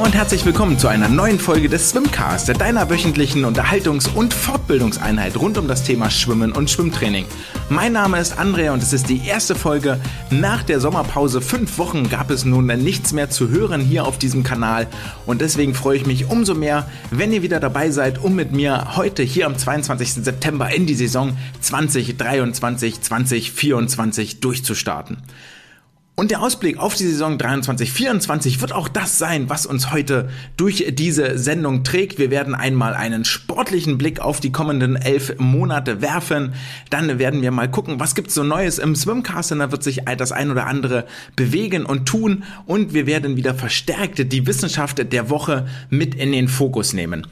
und 0.00 0.14
herzlich 0.14 0.46
willkommen 0.46 0.78
zu 0.78 0.88
einer 0.88 1.10
neuen 1.10 1.38
Folge 1.38 1.68
des 1.68 1.90
Swimcast, 1.90 2.58
deiner 2.58 2.88
wöchentlichen 2.88 3.44
Unterhaltungs- 3.44 4.08
und 4.08 4.32
Fortbildungseinheit 4.32 5.36
rund 5.36 5.58
um 5.58 5.68
das 5.68 5.84
Thema 5.84 6.08
Schwimmen 6.08 6.52
und 6.52 6.70
Schwimmtraining. 6.70 7.26
Mein 7.68 7.92
Name 7.92 8.18
ist 8.18 8.38
Andrea 8.38 8.72
und 8.72 8.82
es 8.82 8.94
ist 8.94 9.10
die 9.10 9.26
erste 9.26 9.54
Folge 9.54 10.00
nach 10.30 10.62
der 10.62 10.80
Sommerpause. 10.80 11.42
Fünf 11.42 11.76
Wochen 11.76 12.08
gab 12.08 12.30
es 12.30 12.46
nun 12.46 12.64
nichts 12.66 13.12
mehr 13.12 13.28
zu 13.28 13.50
hören 13.50 13.82
hier 13.82 14.06
auf 14.06 14.16
diesem 14.16 14.42
Kanal 14.42 14.86
und 15.26 15.42
deswegen 15.42 15.74
freue 15.74 15.98
ich 15.98 16.06
mich 16.06 16.30
umso 16.30 16.54
mehr, 16.54 16.88
wenn 17.10 17.30
ihr 17.30 17.42
wieder 17.42 17.60
dabei 17.60 17.90
seid, 17.90 18.24
um 18.24 18.34
mit 18.34 18.52
mir 18.52 18.96
heute 18.96 19.22
hier 19.22 19.44
am 19.44 19.58
22. 19.58 20.24
September 20.24 20.74
in 20.74 20.86
die 20.86 20.94
Saison 20.94 21.36
2023-2024 21.62 24.40
durchzustarten. 24.40 25.18
Und 26.20 26.30
der 26.30 26.42
Ausblick 26.42 26.76
auf 26.76 26.96
die 26.96 27.06
Saison 27.06 27.38
23-24 27.38 28.60
wird 28.60 28.74
auch 28.74 28.88
das 28.88 29.16
sein, 29.16 29.48
was 29.48 29.64
uns 29.64 29.90
heute 29.90 30.28
durch 30.58 30.84
diese 30.90 31.38
Sendung 31.38 31.82
trägt. 31.82 32.18
Wir 32.18 32.30
werden 32.30 32.54
einmal 32.54 32.92
einen 32.92 33.24
sportlichen 33.24 33.96
Blick 33.96 34.20
auf 34.20 34.38
die 34.38 34.52
kommenden 34.52 34.96
elf 34.96 35.38
Monate 35.38 36.02
werfen. 36.02 36.52
Dann 36.90 37.18
werden 37.18 37.40
wir 37.40 37.52
mal 37.52 37.70
gucken, 37.70 38.00
was 38.00 38.14
gibt's 38.14 38.34
so 38.34 38.44
Neues 38.44 38.78
im 38.78 38.96
Swimcast. 38.96 39.52
Da 39.52 39.72
wird 39.72 39.82
sich 39.82 40.02
das 40.18 40.30
ein 40.30 40.50
oder 40.50 40.66
andere 40.66 41.06
bewegen 41.36 41.86
und 41.86 42.04
tun. 42.04 42.44
Und 42.66 42.92
wir 42.92 43.06
werden 43.06 43.36
wieder 43.36 43.54
verstärkt 43.54 44.30
die 44.30 44.46
Wissenschaft 44.46 45.10
der 45.10 45.30
Woche 45.30 45.68
mit 45.88 46.14
in 46.14 46.32
den 46.32 46.48
Fokus 46.48 46.92
nehmen. 46.92 47.26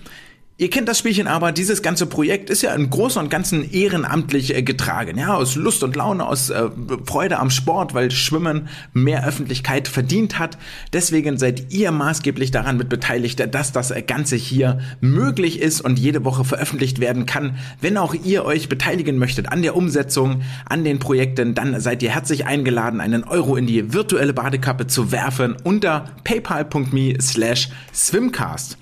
Ihr 0.60 0.70
kennt 0.70 0.88
das 0.88 0.98
Spielchen 0.98 1.28
aber, 1.28 1.52
dieses 1.52 1.82
ganze 1.82 2.06
Projekt 2.06 2.50
ist 2.50 2.62
ja 2.62 2.74
im 2.74 2.90
Großen 2.90 3.22
und 3.22 3.30
Ganzen 3.30 3.70
ehrenamtlich 3.70 4.56
äh, 4.56 4.62
getragen. 4.64 5.16
Ja, 5.16 5.34
aus 5.34 5.54
Lust 5.54 5.84
und 5.84 5.94
Laune, 5.94 6.26
aus 6.26 6.50
äh, 6.50 6.68
Freude 7.06 7.38
am 7.38 7.50
Sport, 7.50 7.94
weil 7.94 8.10
Schwimmen 8.10 8.68
mehr 8.92 9.24
Öffentlichkeit 9.24 9.86
verdient 9.86 10.40
hat. 10.40 10.58
Deswegen 10.92 11.38
seid 11.38 11.72
ihr 11.72 11.92
maßgeblich 11.92 12.50
daran 12.50 12.76
mit 12.76 12.88
beteiligt, 12.88 13.54
dass 13.54 13.70
das 13.70 13.94
Ganze 14.08 14.34
hier 14.34 14.80
möglich 15.00 15.60
ist 15.60 15.80
und 15.80 15.96
jede 15.96 16.24
Woche 16.24 16.42
veröffentlicht 16.42 16.98
werden 16.98 17.24
kann. 17.24 17.56
Wenn 17.80 17.96
auch 17.96 18.12
ihr 18.12 18.44
euch 18.44 18.68
beteiligen 18.68 19.16
möchtet 19.16 19.52
an 19.52 19.62
der 19.62 19.76
Umsetzung, 19.76 20.42
an 20.68 20.82
den 20.82 20.98
Projekten, 20.98 21.54
dann 21.54 21.80
seid 21.80 22.02
ihr 22.02 22.10
herzlich 22.10 22.46
eingeladen, 22.46 23.00
einen 23.00 23.22
Euro 23.22 23.54
in 23.54 23.68
die 23.68 23.92
virtuelle 23.92 24.32
Badekappe 24.32 24.88
zu 24.88 25.12
werfen 25.12 25.54
unter 25.62 26.06
paypal.me 26.24 27.16
slash 27.20 27.68
swimcast. 27.94 28.76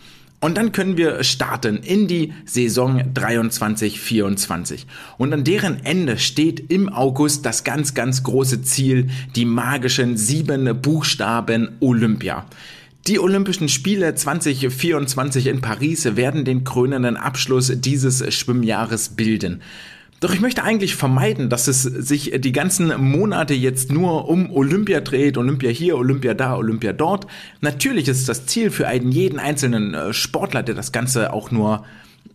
Und 0.47 0.59
dann 0.59 0.71
können 0.71 0.97
wir 0.97 1.25
starten 1.25 1.79
in 1.79 2.07
die 2.07 2.33
Saison 2.45 3.03
23-24. 3.15 4.85
Und 5.19 5.33
an 5.33 5.43
deren 5.43 5.85
Ende 5.85 6.19
steht 6.19 6.71
im 6.71 6.89
August 6.89 7.45
das 7.45 7.65
ganz, 7.65 7.95
ganz 7.95 8.23
große 8.23 8.63
Ziel, 8.63 9.09
die 9.35 9.45
magischen 9.45 10.17
sieben 10.17 10.81
Buchstaben 10.81 11.71
Olympia. 11.81 12.47
Die 13.09 13.19
Olympischen 13.19 13.69
Spiele 13.69 14.15
2024 14.15 15.49
in 15.49 15.63
Paris 15.63 16.15
werden 16.15 16.45
den 16.45 16.63
krönenden 16.63 17.17
Abschluss 17.17 17.73
dieses 17.81 18.33
Schwimmjahres 18.33 19.09
bilden. 19.09 19.63
Doch 20.21 20.33
ich 20.33 20.41
möchte 20.41 20.63
eigentlich 20.63 20.97
vermeiden, 20.97 21.51
dass 21.51 21.69
es 21.69 21.83
sich 21.83 22.33
die 22.39 22.53
ganzen 22.53 22.93
Monate 23.01 23.53
jetzt 23.53 23.93
nur 23.93 24.29
um 24.29 24.51
Olympia 24.51 25.01
dreht, 25.01 25.37
Olympia 25.37 25.71
hier, 25.71 25.99
Olympia 25.99 26.33
da, 26.33 26.57
Olympia 26.57 26.93
dort. 26.95 27.27
Natürlich 27.61 28.09
ist 28.09 28.29
das 28.29 28.47
Ziel 28.47 28.71
für 28.71 28.89
einen 28.89 29.13
jeden 29.13 29.39
einzelnen 29.39 29.93
äh, 29.93 30.13
Sportler, 30.15 30.63
der 30.63 30.75
das 30.75 30.91
Ganze 30.93 31.33
auch 31.33 31.51
nur 31.51 31.85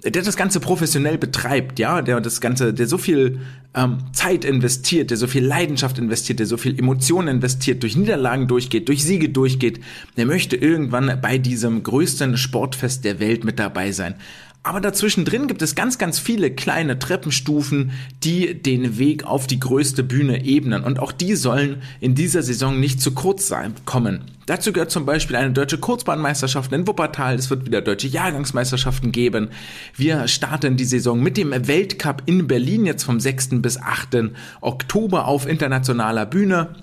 der 0.04 0.24
das 0.24 0.36
Ganze 0.36 0.60
professionell 0.60 1.18
betreibt, 1.18 1.78
ja, 1.78 2.02
der 2.02 2.20
das 2.22 2.42
Ganze, 2.42 2.74
der 2.74 2.88
so 2.88 2.98
viel 2.98 3.40
ähm, 3.76 4.00
Zeit 4.14 4.46
investiert, 4.46 5.12
der 5.12 5.18
so 5.18 5.28
viel 5.28 5.46
Leidenschaft 5.46 6.00
investiert, 6.00 6.40
der 6.40 6.48
so 6.48 6.58
viel 6.58 6.78
Emotionen 6.78 7.28
investiert, 7.28 7.84
durch 7.84 7.96
Niederlagen 7.96 8.48
durchgeht, 8.48 8.90
durch 8.90 9.04
Siege 9.04 9.30
durchgeht, 9.30 9.80
der 10.18 10.26
möchte 10.26 10.56
irgendwann 10.56 11.20
bei 11.22 11.38
diesem 11.38 11.84
größten 11.84 12.38
Sportfest 12.38 13.06
der 13.06 13.20
Welt 13.20 13.44
mit 13.44 13.60
dabei 13.60 13.92
sein. 13.92 14.16
Aber 14.64 14.80
dazwischen 14.80 15.26
drin 15.26 15.48
gibt 15.48 15.64
es 15.64 15.74
ganz, 15.74 15.98
ganz 15.98 16.20
viele 16.20 16.52
kleine 16.52 17.00
Treppenstufen, 17.00 17.92
die 18.24 18.54
den 18.54 19.00
Weg 19.00 19.24
auf 19.26 19.48
die 19.48 19.60
größte 19.60 20.04
Bühne 20.04 20.46
ebnen. 20.46 20.84
Und 20.84 21.00
auch 21.00 21.12
die 21.12 21.36
sollen 21.36 21.82
in 22.00 22.14
dieser 22.14 22.44
Saison 22.44 22.80
nicht 22.80 23.02
zu 23.02 23.14
kurz 23.14 23.48
sein, 23.48 23.74
kommen. 23.86 24.22
Dazu 24.46 24.72
gehört 24.72 24.92
zum 24.92 25.08
Beispiel 25.08 25.36
eine 25.36 25.52
deutsche 25.52 25.80
Kurzbahnmeisterschaft 25.80 26.72
in 26.74 26.86
Wuppertal. 26.86 27.36
Es 27.36 27.50
wird 27.50 27.66
wieder 27.66 27.82
deutsche 27.82 28.08
Jahrgangsmeisterschaften 28.08 29.12
geben. 29.12 29.50
Wir 29.96 30.28
starten 30.28 30.78
die 30.78 30.86
Saison 30.86 31.20
mit 31.20 31.38
dem 31.38 31.52
Weltcup 31.68 32.22
in 32.28 32.46
Berlin 32.46 32.86
jetzt 32.86 33.04
vom 33.04 33.20
6. 33.20 33.62
bis 33.62 33.78
8. 33.78 34.32
Oktober 34.62 35.26
auf 35.26 35.48
internationaler 35.48 36.28
Bühne. 36.28 36.76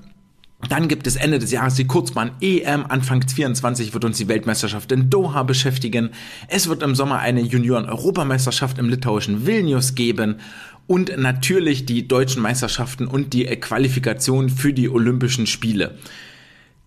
Dann 0.67 0.89
gibt 0.89 1.07
es 1.07 1.15
Ende 1.15 1.39
des 1.39 1.53
Jahres 1.53 1.75
die 1.75 1.87
Kurzbahn 1.87 2.33
EM. 2.41 2.85
Anfang 2.89 3.23
24 3.23 3.95
wird 3.95 4.05
uns 4.05 4.19
die 4.19 4.27
Weltmeisterschaft 4.27 4.91
in 4.91 5.09
Doha 5.09 5.45
beschäftigen. 5.45 6.11
Es 6.49 6.69
wird 6.69 6.83
im 6.83 6.97
Sommer 6.97 7.21
eine 7.21 7.43
Junioren-Europameisterschaft 7.43 8.79
im 8.79 8.89
litauischen 8.89 9.47
Vilnius 9.47 9.95
geben. 9.95 10.41
Und 10.89 11.17
natürlich 11.17 11.87
die 11.87 12.09
deutschen 12.09 12.43
Meisterschaften 12.43 13.07
und 13.07 13.35
die 13.35 13.45
Qualifikation 13.45 14.49
für 14.49 14.73
die 14.73 14.89
Olympischen 14.89 15.47
Spiele. 15.47 15.97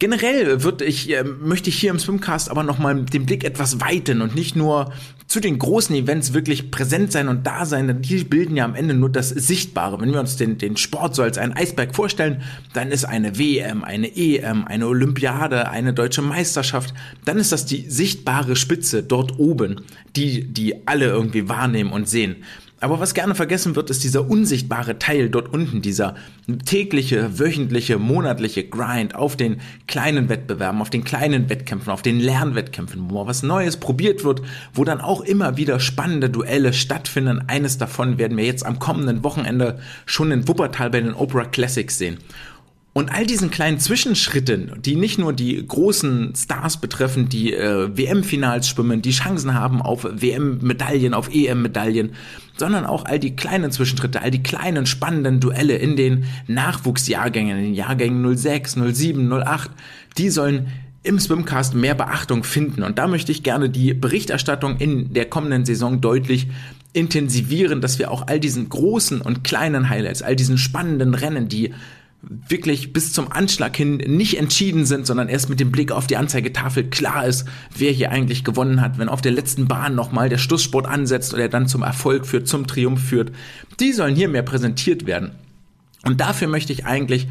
Generell 0.02 0.64
wird 0.64 0.82
ich, 0.82 1.12
äh, 1.12 1.24
möchte 1.24 1.70
ich 1.70 1.78
hier 1.78 1.92
im 1.92 2.00
Swimcast 2.00 2.50
aber 2.50 2.64
nochmal 2.64 3.04
den 3.04 3.28
Blick 3.28 3.44
etwas 3.44 3.82
weiten 3.82 4.24
und 4.24 4.34
nicht 4.34 4.56
nur 4.56 4.92
zu 5.28 5.40
den 5.40 5.60
großen 5.60 5.96
Events 5.96 6.34
wirklich 6.34 6.72
präsent 6.72 7.12
sein 7.12 7.28
und 7.28 7.46
da 7.46 7.68
sein, 7.68 7.86
denn 7.86 8.02
die 8.02 8.24
bilden 8.24 8.58
ja 8.58 8.66
am 8.66 8.74
Ende 8.74 8.96
nur 8.96 9.12
das 9.12 9.30
Sichtbare. 9.30 10.02
Wenn 10.02 10.12
wir 10.12 10.20
uns 10.20 10.38
den, 10.38 10.58
den 10.58 10.76
Sport 10.76 11.14
so 11.14 11.22
als 11.22 11.38
einen 11.38 11.54
Eisberg 11.54 11.94
vorstellen, 11.96 12.42
dann 12.74 12.90
ist 12.90 13.06
eine 13.06 13.38
WM, 13.38 13.84
eine 13.84 14.18
EM, 14.18 14.66
eine 14.66 14.88
Olympiade, 14.88 15.70
eine 15.70 15.94
deutsche 15.94 16.24
Meisterschaft, 16.24 16.96
dann 17.24 17.38
ist 17.38 17.52
das 17.52 17.68
die 17.68 17.88
sichtbare 17.88 18.56
Spitze 18.56 19.04
dort 19.04 19.38
oben, 19.38 19.82
die, 20.16 20.52
die 20.52 20.88
alle 20.88 21.06
irgendwie 21.06 21.48
wahrnehmen 21.48 21.92
und 21.92 22.10
sehen. 22.10 22.38
Aber 22.82 23.00
was 23.00 23.14
gerne 23.14 23.36
vergessen 23.36 23.76
wird, 23.76 23.92
ist 23.92 24.04
dieser 24.04 24.28
unsichtbare 24.28 24.98
Teil 24.98 25.30
dort 25.30 25.54
unten, 25.54 25.84
dieser 25.84 26.16
tägliche, 26.66 27.38
wöchentliche, 27.38 28.00
monatliche 28.00 28.64
Grind 28.64 29.14
auf 29.14 29.36
den 29.36 29.62
kleinen 29.86 30.30
Wettbewerben, 30.30 30.82
auf 30.82 30.90
den 30.90 31.04
kleinen 31.04 31.48
Wettkämpfen, 31.48 31.94
auf 31.94 32.02
den 32.02 32.20
Lernwettkämpfen, 32.20 33.12
wo 33.12 33.28
was 33.28 33.44
Neues 33.44 33.78
probiert 33.78 34.24
wird, 34.24 34.42
wo 34.74 34.84
dann 34.84 35.00
auch 35.00 35.22
immer 35.22 35.58
wieder 35.58 35.80
spannende 35.80 36.32
Duelle 36.32 36.74
stattfinden. 36.74 37.44
Eines 37.46 37.78
davon 37.78 38.18
werden 38.18 38.36
wir 38.36 38.46
jetzt 38.46 38.66
am 38.66 38.80
kommenden 38.80 39.24
Wochenende 39.24 39.80
schon 40.08 40.32
in 40.32 40.48
Wuppertal 40.48 40.90
bei 40.90 41.02
den 41.02 41.14
Opera 41.14 41.46
Classics 41.46 42.00
sehen. 42.00 42.18
Und 42.94 43.10
all 43.10 43.26
diesen 43.26 43.52
kleinen 43.52 43.80
Zwischenschritten, 43.80 44.74
die 44.82 44.98
nicht 44.98 45.18
nur 45.18 45.32
die 45.32 45.66
großen 45.66 46.34
Stars 46.36 46.76
betreffen, 46.82 47.30
die 47.30 47.54
äh, 47.54 47.90
WM-Finals 47.96 48.68
schwimmen, 48.68 49.02
die 49.02 49.12
Chancen 49.12 49.54
haben 49.54 49.82
auf 49.82 50.04
WM-Medaillen, 50.04 51.14
auf 51.14 51.34
EM-Medaillen, 51.34 52.16
sondern 52.58 52.86
auch 52.86 53.06
all 53.06 53.18
die 53.18 53.34
kleinen 53.34 53.72
Zwischenschritte, 53.72 54.22
all 54.22 54.30
die 54.30 54.44
kleinen 54.44 54.86
spannenden 54.86 55.40
Duelle 55.40 55.78
in 55.78 55.96
den 55.96 56.26
Nachwuchsjahrgängen, 56.48 57.58
in 57.58 57.64
den 57.64 57.74
Jahrgängen 57.76 58.38
06, 58.38 58.78
07, 58.92 59.32
08, 59.32 59.72
die 60.18 60.30
sollen 60.30 60.68
im 61.04 61.18
Swimcast 61.18 61.74
mehr 61.74 61.96
Beachtung 61.96 62.44
finden. 62.44 62.84
Und 62.84 63.00
da 63.00 63.08
möchte 63.08 63.32
ich 63.32 63.42
gerne 63.42 63.70
die 63.70 63.94
Berichterstattung 63.94 64.78
in 64.78 65.14
der 65.14 65.26
kommenden 65.26 65.64
Saison 65.64 66.02
deutlich 66.02 66.48
intensivieren, 66.94 67.80
dass 67.80 68.00
wir 68.00 68.12
auch 68.12 68.28
all 68.28 68.40
diesen 68.40 68.68
großen 68.68 69.22
und 69.22 69.46
kleinen 69.46 69.90
Highlights, 69.90 70.22
all 70.22 70.36
diesen 70.36 70.58
spannenden 70.58 71.14
Rennen, 71.14 71.48
die 71.48 71.74
wirklich 72.22 72.94
bis 72.94 73.14
zum 73.14 73.32
Anschlag 73.32 73.76
hin 73.76 73.98
nicht 73.98 74.38
entschieden 74.38 74.86
sind, 74.86 75.08
sondern 75.08 75.28
erst 75.28 75.50
mit 75.50 75.60
dem 75.60 75.72
Blick 75.72 75.92
auf 75.92 76.08
die 76.08 76.18
Anzeigetafel 76.18 76.90
klar 76.90 77.26
ist, 77.26 77.46
wer 77.76 77.92
hier 77.92 78.12
eigentlich 78.12 78.44
gewonnen 78.44 78.82
hat, 78.82 79.00
wenn 79.00 79.10
auf 79.10 79.22
der 79.22 79.32
letzten 79.32 79.68
Bahn 79.68 79.96
nochmal 79.96 80.30
der 80.30 80.38
Schlusssport 80.38 80.86
ansetzt 80.86 81.34
oder 81.34 81.50
dann 81.50 81.68
zum 81.68 81.82
Erfolg 81.82 82.28
führt, 82.28 82.48
zum 82.48 82.68
Triumph 82.68 83.02
führt. 83.02 83.32
Die 83.80 83.92
sollen 83.92 84.16
hier 84.16 84.30
mehr 84.30 84.44
präsentiert 84.44 85.06
werden. 85.06 85.32
Und 86.04 86.22
dafür 86.22 86.48
möchte 86.48 86.74
ich 86.74 86.86
eigentlich 86.86 87.28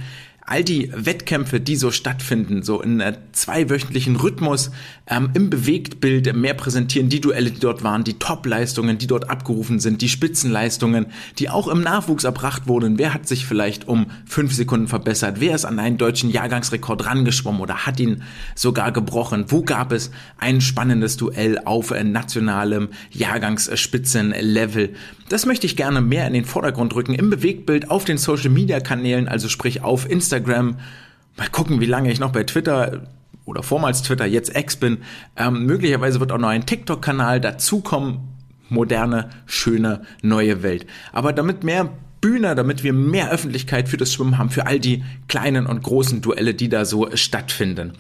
all 0.50 0.64
die 0.64 0.90
Wettkämpfe, 0.92 1.60
die 1.60 1.76
so 1.76 1.92
stattfinden, 1.92 2.64
so 2.64 2.82
in 2.82 2.98
äh, 2.98 3.16
zweiwöchentlichen 3.30 4.16
Rhythmus 4.16 4.72
ähm, 5.06 5.30
im 5.34 5.48
Bewegtbild 5.48 6.34
mehr 6.34 6.54
präsentieren, 6.54 7.08
die 7.08 7.20
Duelle, 7.20 7.52
die 7.52 7.60
dort 7.60 7.84
waren, 7.84 8.02
die 8.02 8.18
Top-Leistungen, 8.18 8.98
die 8.98 9.06
dort 9.06 9.30
abgerufen 9.30 9.78
sind, 9.78 10.02
die 10.02 10.08
Spitzenleistungen, 10.08 11.06
die 11.38 11.50
auch 11.50 11.68
im 11.68 11.82
Nachwuchs 11.82 12.24
erbracht 12.24 12.66
wurden. 12.66 12.98
Wer 12.98 13.14
hat 13.14 13.28
sich 13.28 13.46
vielleicht 13.46 13.86
um 13.86 14.06
fünf 14.26 14.52
Sekunden 14.52 14.88
verbessert? 14.88 15.36
Wer 15.38 15.54
ist 15.54 15.64
an 15.64 15.78
einen 15.78 15.98
deutschen 15.98 16.30
Jahrgangsrekord 16.30 17.06
rangeschwommen 17.06 17.60
oder 17.60 17.86
hat 17.86 18.00
ihn 18.00 18.24
sogar 18.56 18.90
gebrochen? 18.90 19.44
Wo 19.48 19.62
gab 19.62 19.92
es 19.92 20.10
ein 20.36 20.60
spannendes 20.60 21.16
Duell 21.16 21.60
auf 21.64 21.92
äh, 21.92 22.02
nationalem 22.02 22.88
Jahrgangsspitzenlevel? 23.12 24.94
Das 25.28 25.46
möchte 25.46 25.64
ich 25.64 25.76
gerne 25.76 26.00
mehr 26.00 26.26
in 26.26 26.32
den 26.32 26.44
Vordergrund 26.44 26.92
rücken, 26.96 27.14
im 27.14 27.30
Bewegtbild 27.30 27.88
auf 27.88 28.04
den 28.04 28.18
Social-Media-Kanälen, 28.18 29.28
also 29.28 29.48
sprich 29.48 29.82
auf 29.82 30.10
Instagram. 30.10 30.39
Mal 30.46 31.48
gucken, 31.50 31.80
wie 31.80 31.86
lange 31.86 32.10
ich 32.10 32.20
noch 32.20 32.32
bei 32.32 32.44
Twitter 32.44 33.06
oder 33.44 33.62
vormals 33.62 34.02
Twitter, 34.02 34.26
jetzt 34.26 34.56
X 34.56 34.76
bin. 34.76 34.98
Ähm, 35.36 35.66
möglicherweise 35.66 36.20
wird 36.20 36.32
auch 36.32 36.38
noch 36.38 36.48
ein 36.48 36.66
TikTok-Kanal 36.66 37.40
dazukommen. 37.40 38.28
Moderne, 38.68 39.30
schöne, 39.46 40.02
neue 40.22 40.62
Welt. 40.62 40.86
Aber 41.12 41.32
damit 41.32 41.64
mehr 41.64 41.90
Bühne, 42.20 42.54
damit 42.54 42.84
wir 42.84 42.92
mehr 42.92 43.30
Öffentlichkeit 43.30 43.88
für 43.88 43.96
das 43.96 44.12
Schwimmen 44.12 44.38
haben, 44.38 44.50
für 44.50 44.66
all 44.66 44.78
die 44.78 45.02
kleinen 45.26 45.66
und 45.66 45.82
großen 45.82 46.20
Duelle, 46.20 46.54
die 46.54 46.68
da 46.68 46.84
so 46.84 47.08
stattfinden. 47.14 47.94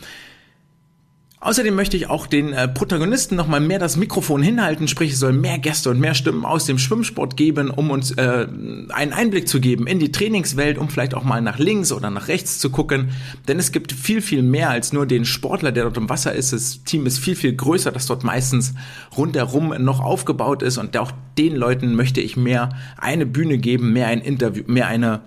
Außerdem 1.42 1.74
möchte 1.74 1.96
ich 1.96 2.10
auch 2.10 2.26
den 2.26 2.52
äh, 2.52 2.68
Protagonisten 2.68 3.34
nochmal 3.34 3.60
mehr 3.60 3.78
das 3.78 3.96
Mikrofon 3.96 4.42
hinhalten, 4.42 4.88
sprich 4.88 5.12
es 5.12 5.20
soll 5.20 5.32
mehr 5.32 5.58
Gäste 5.58 5.88
und 5.88 5.98
mehr 5.98 6.12
Stimmen 6.12 6.44
aus 6.44 6.66
dem 6.66 6.76
Schwimmsport 6.76 7.34
geben, 7.38 7.70
um 7.70 7.90
uns 7.90 8.10
äh, 8.10 8.46
einen 8.90 9.14
Einblick 9.14 9.48
zu 9.48 9.58
geben 9.58 9.86
in 9.86 9.98
die 9.98 10.12
Trainingswelt, 10.12 10.76
um 10.76 10.90
vielleicht 10.90 11.14
auch 11.14 11.24
mal 11.24 11.40
nach 11.40 11.58
links 11.58 11.92
oder 11.92 12.10
nach 12.10 12.28
rechts 12.28 12.58
zu 12.58 12.68
gucken. 12.68 13.12
Denn 13.48 13.58
es 13.58 13.72
gibt 13.72 13.92
viel, 13.92 14.20
viel 14.20 14.42
mehr 14.42 14.68
als 14.68 14.92
nur 14.92 15.06
den 15.06 15.24
Sportler, 15.24 15.72
der 15.72 15.84
dort 15.84 15.96
im 15.96 16.10
Wasser 16.10 16.34
ist. 16.34 16.52
Das 16.52 16.84
Team 16.84 17.06
ist 17.06 17.18
viel, 17.18 17.36
viel 17.36 17.54
größer, 17.54 17.90
das 17.90 18.04
dort 18.04 18.22
meistens 18.22 18.74
rundherum 19.16 19.74
noch 19.82 20.00
aufgebaut 20.00 20.62
ist 20.62 20.76
und 20.76 20.94
auch 20.98 21.10
den 21.38 21.56
Leuten 21.56 21.94
möchte 21.94 22.20
ich 22.20 22.36
mehr 22.36 22.68
eine 22.98 23.24
Bühne 23.24 23.56
geben, 23.56 23.94
mehr 23.94 24.08
ein 24.08 24.20
Interview, 24.20 24.64
mehr 24.66 24.88
eine 24.88 25.22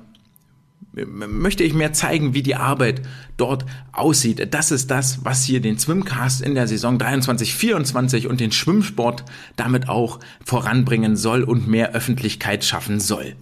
möchte 0.93 1.63
ich 1.63 1.73
mehr 1.73 1.93
zeigen, 1.93 2.33
wie 2.33 2.43
die 2.43 2.55
Arbeit 2.55 3.01
dort 3.35 3.65
aussieht. 3.91 4.53
Das 4.53 4.71
ist 4.71 4.91
das, 4.91 5.25
was 5.25 5.43
hier 5.43 5.59
den 5.59 5.79
Swimcast 5.79 6.41
in 6.41 6.53
der 6.53 6.67
Saison 6.67 6.99
23, 6.99 7.55
24 7.55 8.27
und 8.27 8.39
den 8.39 8.51
Schwimmsport 8.51 9.23
damit 9.55 9.89
auch 9.89 10.19
voranbringen 10.45 11.15
soll 11.15 11.43
und 11.43 11.67
mehr 11.67 11.93
Öffentlichkeit 11.93 12.63
schaffen 12.63 12.99
soll. 12.99 13.35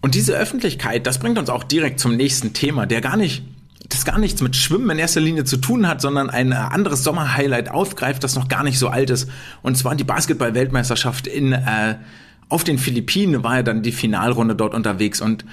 Und 0.00 0.14
diese 0.14 0.36
Öffentlichkeit, 0.36 1.06
das 1.06 1.18
bringt 1.18 1.38
uns 1.38 1.50
auch 1.50 1.64
direkt 1.64 1.98
zum 1.98 2.16
nächsten 2.16 2.52
Thema, 2.52 2.86
der 2.86 3.00
gar 3.00 3.16
nicht 3.16 3.42
das 3.88 4.04
gar 4.04 4.18
nichts 4.18 4.42
mit 4.42 4.54
Schwimmen 4.54 4.90
in 4.90 4.98
erster 4.98 5.20
Linie 5.20 5.44
zu 5.44 5.56
tun 5.56 5.88
hat, 5.88 6.02
sondern 6.02 6.28
ein 6.28 6.52
anderes 6.52 7.04
Sommerhighlight 7.04 7.70
aufgreift, 7.70 8.22
das 8.22 8.34
noch 8.34 8.48
gar 8.48 8.62
nicht 8.62 8.78
so 8.78 8.88
alt 8.88 9.08
ist. 9.08 9.30
Und 9.62 9.78
zwar 9.78 9.94
die 9.94 10.04
Basketball-Weltmeisterschaft 10.04 11.26
in 11.26 11.52
äh, 11.52 11.96
auf 12.50 12.64
den 12.64 12.78
Philippinen 12.78 13.44
war 13.44 13.56
ja 13.56 13.62
dann 13.62 13.82
die 13.82 13.92
Finalrunde 13.92 14.56
dort 14.56 14.74
unterwegs 14.74 15.20
und 15.20 15.44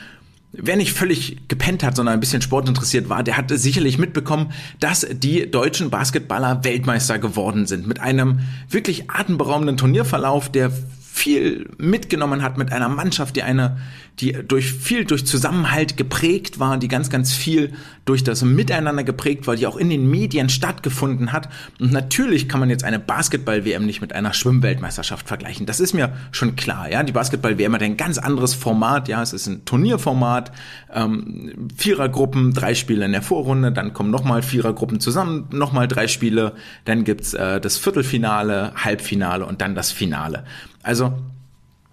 Wer 0.58 0.78
nicht 0.78 0.94
völlig 0.94 1.48
gepennt 1.48 1.84
hat, 1.84 1.96
sondern 1.96 2.14
ein 2.14 2.20
bisschen 2.20 2.42
sportinteressiert 2.42 3.10
war, 3.10 3.24
der 3.24 3.38
hat 3.38 3.50
sicherlich 3.50 3.98
mitbekommen, 3.98 4.52
dass 4.80 5.06
die 5.10 5.50
deutschen 5.50 5.90
Basketballer 5.90 6.64
Weltmeister 6.64 7.20
geworden 7.20 7.68
sind. 7.68 7.88
Mit 7.88 8.00
einem 8.00 8.40
wirklich 8.70 9.10
atemberaubenden 9.10 9.78
Turnierverlauf, 9.78 10.50
der 10.50 10.72
viel 11.16 11.70
mitgenommen 11.78 12.44
hat 12.44 12.58
mit 12.58 12.74
einer 12.74 12.90
Mannschaft, 12.90 13.38
die 13.38 13.44
eine, 13.44 13.78
die 14.20 14.34
durch 14.46 14.74
viel 14.74 15.06
durch 15.06 15.26
Zusammenhalt 15.26 15.96
geprägt 15.96 16.60
war, 16.60 16.78
die 16.78 16.90
ganz, 16.90 17.10
ganz 17.10 17.32
viel 17.32 17.72
durch 18.04 18.26
das 18.26 18.44
Miteinander 18.44 19.06
geprägt 19.06 19.48
war, 19.48 19.56
die 19.56 19.66
auch 19.66 19.78
in 19.78 19.90
den 19.90 20.12
Medien 20.12 20.50
stattgefunden 20.50 21.32
hat. 21.32 21.48
Und 21.80 21.94
natürlich 21.94 22.50
kann 22.50 22.60
man 22.60 22.70
jetzt 22.70 22.84
eine 22.84 23.00
Basketball-WM 23.00 23.86
nicht 23.86 24.02
mit 24.02 24.12
einer 24.12 24.34
Schwimmweltmeisterschaft 24.34 25.26
vergleichen. 25.26 25.66
Das 25.66 25.80
ist 25.80 25.94
mir 25.94 26.12
schon 26.34 26.58
klar, 26.58 26.92
ja. 26.92 27.02
Die 27.02 27.14
Basketball-WM 27.14 27.74
hat 27.74 27.82
ein 27.82 27.96
ganz 27.96 28.18
anderes 28.18 28.54
Format, 28.54 29.08
ja. 29.08 29.22
Es 29.22 29.32
ist 29.32 29.48
ein 29.48 29.64
Turnierformat, 29.64 30.52
ähm, 30.94 31.70
Vierergruppen, 31.78 32.54
drei 32.54 32.76
Spiele 32.76 33.06
in 33.06 33.14
der 33.14 33.22
Vorrunde, 33.22 33.72
dann 33.72 33.94
kommen 33.94 34.12
nochmal 34.12 34.44
Vierergruppen 34.44 35.00
zusammen, 35.00 35.48
nochmal 35.52 35.88
drei 35.88 36.10
Spiele, 36.10 36.56
dann 36.84 37.06
gibt's 37.06 37.34
äh, 37.34 37.62
das 37.62 37.78
Viertelfinale, 37.78 38.74
Halbfinale 38.76 39.46
und 39.46 39.62
dann 39.62 39.76
das 39.76 39.94
Finale. 39.94 40.44
Also 40.86 41.14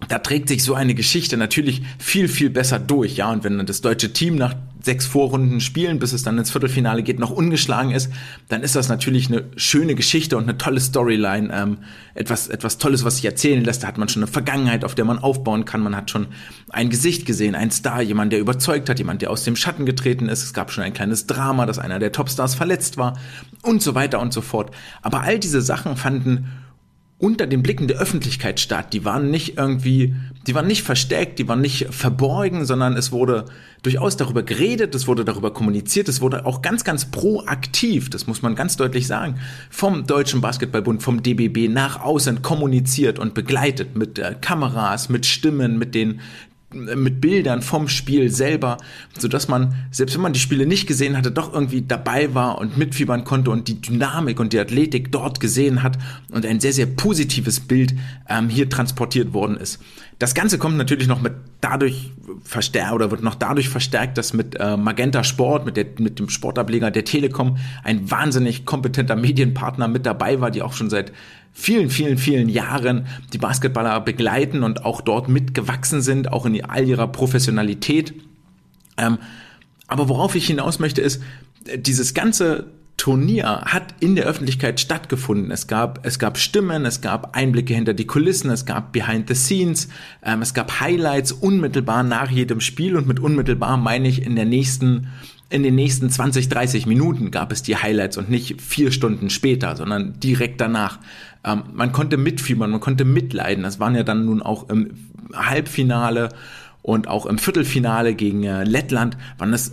da 0.09 0.19
trägt 0.19 0.49
sich 0.49 0.63
so 0.63 0.75
eine 0.75 0.95
Geschichte 0.95 1.37
natürlich 1.37 1.83
viel, 1.99 2.29
viel 2.29 2.51
besser 2.51 2.79
durch, 2.79 3.17
ja. 3.17 3.31
Und 3.31 3.43
wenn 3.43 3.65
das 3.65 3.81
deutsche 3.81 4.13
Team 4.13 4.37
nach 4.37 4.55
sechs 4.83 5.07
Vorrunden 5.07 5.61
spielen, 5.61 6.01
bis 6.01 6.13
es 6.13 6.25
dann 6.25 6.37
ins 6.37 6.51
Viertelfinale 6.51 7.03
geht, 7.03 7.21
noch 7.21 7.31
ungeschlagen 7.31 7.93
ist, 7.93 8.11
dann 8.49 8.63
ist 8.63 8.75
das 8.75 8.89
natürlich 8.89 9.29
eine 9.29 9.45
schöne 9.57 9.95
Geschichte 9.95 10.37
und 10.37 10.43
eine 10.43 10.59
tolle 10.59 10.81
Storyline. 10.81 11.51
Ähm, 11.53 11.79
etwas, 12.15 12.49
etwas 12.49 12.79
Tolles, 12.79 13.05
was 13.05 13.17
sich 13.17 13.25
erzählen 13.25 13.65
lässt. 13.65 13.85
Da 13.85 13.87
hat 13.87 13.97
man 13.97 14.09
schon 14.09 14.25
eine 14.25 14.31
Vergangenheit, 14.31 14.85
auf 14.85 14.95
der 14.95 15.05
man 15.05 15.21
aufbauen 15.21 15.65
kann. 15.65 15.83
Man 15.83 15.97
hat 15.97 16.11
schon 16.11 16.27
ein 16.71 16.91
Gesicht 16.91 17.25
gesehen, 17.25 17.55
ein 17.55 17.71
Star, 17.71 18.03
jemand, 18.03 18.33
der 18.33 18.41
überzeugt 18.41 18.91
hat, 18.91 18.99
jemand, 18.99 19.23
der 19.23 19.31
aus 19.31 19.45
dem 19.45 19.57
Schatten 19.57 19.87
getreten 19.87 20.29
ist. 20.29 20.43
Es 20.43 20.53
gab 20.53 20.73
schon 20.73 20.85
ein 20.85 20.93
kleines 20.93 21.27
Drama, 21.27 21.65
dass 21.65 21.79
einer 21.79 22.01
der 22.01 22.13
Topstars 22.13 22.57
verletzt 22.57 22.99
war 22.99 23.17
und 23.63 23.83
so 23.83 23.95
weiter 23.95 24.21
und 24.21 24.33
so 24.33 24.43
fort. 24.43 24.75
Aber 25.01 25.23
all 25.23 25.39
diese 25.39 25.63
Sachen 25.63 25.97
fanden 25.97 26.49
unter 27.23 27.47
den 27.47 27.63
Blicken 27.63 27.87
der 27.87 27.99
Öffentlichkeit 27.99 28.59
statt. 28.59 28.93
Die 28.93 29.05
waren 29.05 29.31
nicht 29.31 29.57
irgendwie, 29.57 30.17
die 30.49 30.57
waren 30.57 30.67
nicht 30.67 30.83
versteckt, 30.83 31.39
die 31.39 31.47
waren 31.47 31.61
nicht 31.61 31.87
verborgen, 31.91 32.65
sondern 32.65 32.97
es 32.97 33.13
wurde 33.13 33.45
durchaus 33.85 34.17
darüber 34.17 34.43
geredet, 34.43 34.93
es 34.97 35.07
wurde 35.07 35.25
darüber 35.25 35.53
kommuniziert, 35.53 36.09
es 36.09 36.21
wurde 36.21 36.45
auch 36.47 36.63
ganz, 36.63 36.83
ganz 36.83 37.05
proaktiv, 37.13 38.11
das 38.11 38.27
muss 38.27 38.43
man 38.43 38.57
ganz 38.57 38.77
deutlich 38.77 39.07
sagen, 39.07 39.37
vom 39.71 40.05
Deutschen 40.05 40.41
Basketballbund, 40.41 41.01
vom 41.01 41.23
DBB 41.23 41.73
nach 41.73 42.01
außen 42.01 42.43
kommuniziert 42.43 43.21
und 43.21 43.35
begleitet 43.35 43.95
mit 43.95 44.19
äh, 44.19 44.35
Kameras, 44.41 45.09
mit 45.09 45.25
Stimmen, 45.25 45.79
mit 45.79 45.95
den 45.95 46.21
mit 46.75 47.21
Bildern 47.21 47.63
vom 47.63 47.89
Spiel 47.89 48.31
selber, 48.31 48.79
so 49.19 49.29
dass 49.29 49.49
man, 49.49 49.75
selbst 49.91 50.15
wenn 50.15 50.23
man 50.23 50.33
die 50.33 50.41
Spiele 50.41 50.67
nicht 50.67 50.87
gesehen 50.87 51.17
hatte, 51.17 51.31
doch 51.31 51.53
irgendwie 51.53 51.83
dabei 51.83 52.35
war 52.35 52.59
und 52.59 52.77
mitfiebern 52.77 53.25
konnte 53.25 53.51
und 53.51 53.69
die 53.69 53.81
Dynamik 53.81 54.41
und 54.41 54.53
die 54.53 54.59
Athletik 54.59 55.13
dort 55.13 55.41
gesehen 55.41 55.83
hat 55.83 55.99
und 56.31 56.47
ein 56.47 56.61
sehr, 56.61 56.73
sehr 56.73 56.87
positives 56.87 57.61
Bild 57.61 57.95
ähm, 58.29 58.49
hier 58.49 58.69
transportiert 58.69 59.33
worden 59.33 59.57
ist. 59.57 59.81
Das 60.19 60.35
Ganze 60.35 60.59
kommt 60.59 60.77
natürlich 60.77 61.09
noch 61.09 61.21
mit 61.21 61.33
dadurch 61.61 62.13
verstärkt 62.45 62.93
oder 62.93 63.11
wird 63.11 63.23
noch 63.23 63.35
dadurch 63.35 63.69
verstärkt, 63.69 64.19
dass 64.19 64.33
mit 64.33 64.55
äh, 64.59 64.77
Magenta 64.77 65.25
Sport, 65.25 65.65
mit, 65.67 65.77
der, 65.77 65.87
mit 65.99 66.19
dem 66.19 66.29
Sportableger 66.29 66.91
der 66.91 67.05
Telekom, 67.05 67.57
ein 67.83 68.11
wahnsinnig 68.11 68.65
kompetenter 68.65 69.17
Medienpartner 69.17 69.89
mit 69.89 70.07
dabei 70.07 70.41
war, 70.41 70.51
die 70.51 70.63
auch 70.63 70.75
schon 70.75 70.91
seit 70.91 71.13
vielen, 71.53 71.91
vielen, 71.91 72.19
vielen 72.19 72.49
Jahren 72.49 73.07
die 73.33 73.39
Basketballer 73.39 74.01
begleiten 74.01 74.63
und 74.63 74.85
auch 74.85 75.01
dort 75.01 75.29
mitgewachsen 75.29 76.03
sind, 76.03 76.33
auch 76.33 76.47
in 76.47 76.65
all 76.65 76.87
ihrer 76.87 77.09
Professionalität. 77.09 78.15
Ähm, 78.97 79.19
aber 79.87 80.09
worauf 80.09 80.35
ich 80.35 80.47
hinaus 80.47 80.79
möchte, 80.79 81.03
ist, 81.03 81.23
dieses 81.77 82.15
ganze 82.15 82.67
Turnier 82.97 83.63
hat 83.65 83.95
in 84.01 84.15
der 84.15 84.27
Öffentlichkeit 84.27 84.79
stattgefunden. 84.79 85.51
Es 85.51 85.67
gab, 85.67 86.07
es 86.07 86.19
gab 86.19 86.39
Stimmen, 86.39 86.85
es 86.85 87.01
gab 87.01 87.37
Einblicke 87.37 87.75
hinter 87.75 87.95
die 87.95 88.07
Kulissen, 88.07 88.51
es 88.51 88.65
gab 88.65 88.93
Behind 88.93 89.29
the 89.29 89.35
Scenes, 89.35 89.89
ähm, 90.23 90.41
es 90.41 90.55
gab 90.55 90.81
Highlights 90.81 91.33
unmittelbar 91.33 92.05
nach 92.05 92.31
jedem 92.31 92.61
Spiel 92.61 92.97
und 92.97 93.09
mit 93.09 93.19
unmittelbar 93.19 93.77
meine 93.77 94.09
ich 94.09 94.23
in 94.23 94.37
der 94.37 94.45
nächsten 94.45 95.09
in 95.51 95.63
den 95.63 95.75
nächsten 95.75 96.09
20, 96.09 96.49
30 96.49 96.87
Minuten 96.87 97.31
gab 97.31 97.53
es 97.53 97.63
die 97.63 97.77
Highlights 97.77 98.17
und 98.17 98.31
nicht 98.31 98.63
vier 98.63 98.91
Stunden 98.91 99.29
später, 99.29 99.77
sondern 99.77 100.19
direkt 100.19 100.63
danach. 100.63 100.99
Ähm, 101.45 101.65
man 101.73 101.93
konnte 101.93 102.17
mitfiebern, 102.17 102.71
man 102.71 102.81
konnte 102.81 103.05
mitleiden. 103.05 103.65
Das 103.65 103.81
waren 103.81 103.95
ja 103.95 104.03
dann 104.03 104.25
nun 104.25 104.43
auch 104.43 104.69
im 104.69 104.91
Halbfinale 105.35 106.31
und 106.83 107.09
auch 107.09 107.27
im 107.27 107.39
Viertelfinale 107.39 108.15
gegen 108.15 108.45
äh, 108.45 108.65
Lettland, 108.65 109.17
waren 109.39 109.53
das 109.53 109.73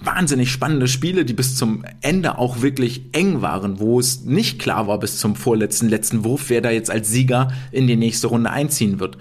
wahnsinnig 0.00 0.50
spannende 0.50 0.86
Spiele, 0.86 1.24
die 1.24 1.32
bis 1.32 1.56
zum 1.56 1.84
Ende 2.00 2.38
auch 2.38 2.62
wirklich 2.62 3.02
eng 3.12 3.42
waren, 3.42 3.80
wo 3.80 3.98
es 3.98 4.24
nicht 4.24 4.58
klar 4.58 4.86
war 4.86 4.98
bis 4.98 5.18
zum 5.18 5.34
vorletzten 5.34 5.88
letzten 5.88 6.24
Wurf, 6.24 6.50
wer 6.50 6.60
da 6.60 6.70
jetzt 6.70 6.90
als 6.90 7.10
Sieger 7.10 7.52
in 7.72 7.86
die 7.86 7.96
nächste 7.96 8.28
Runde 8.28 8.50
einziehen 8.50 9.00
wird. 9.00 9.18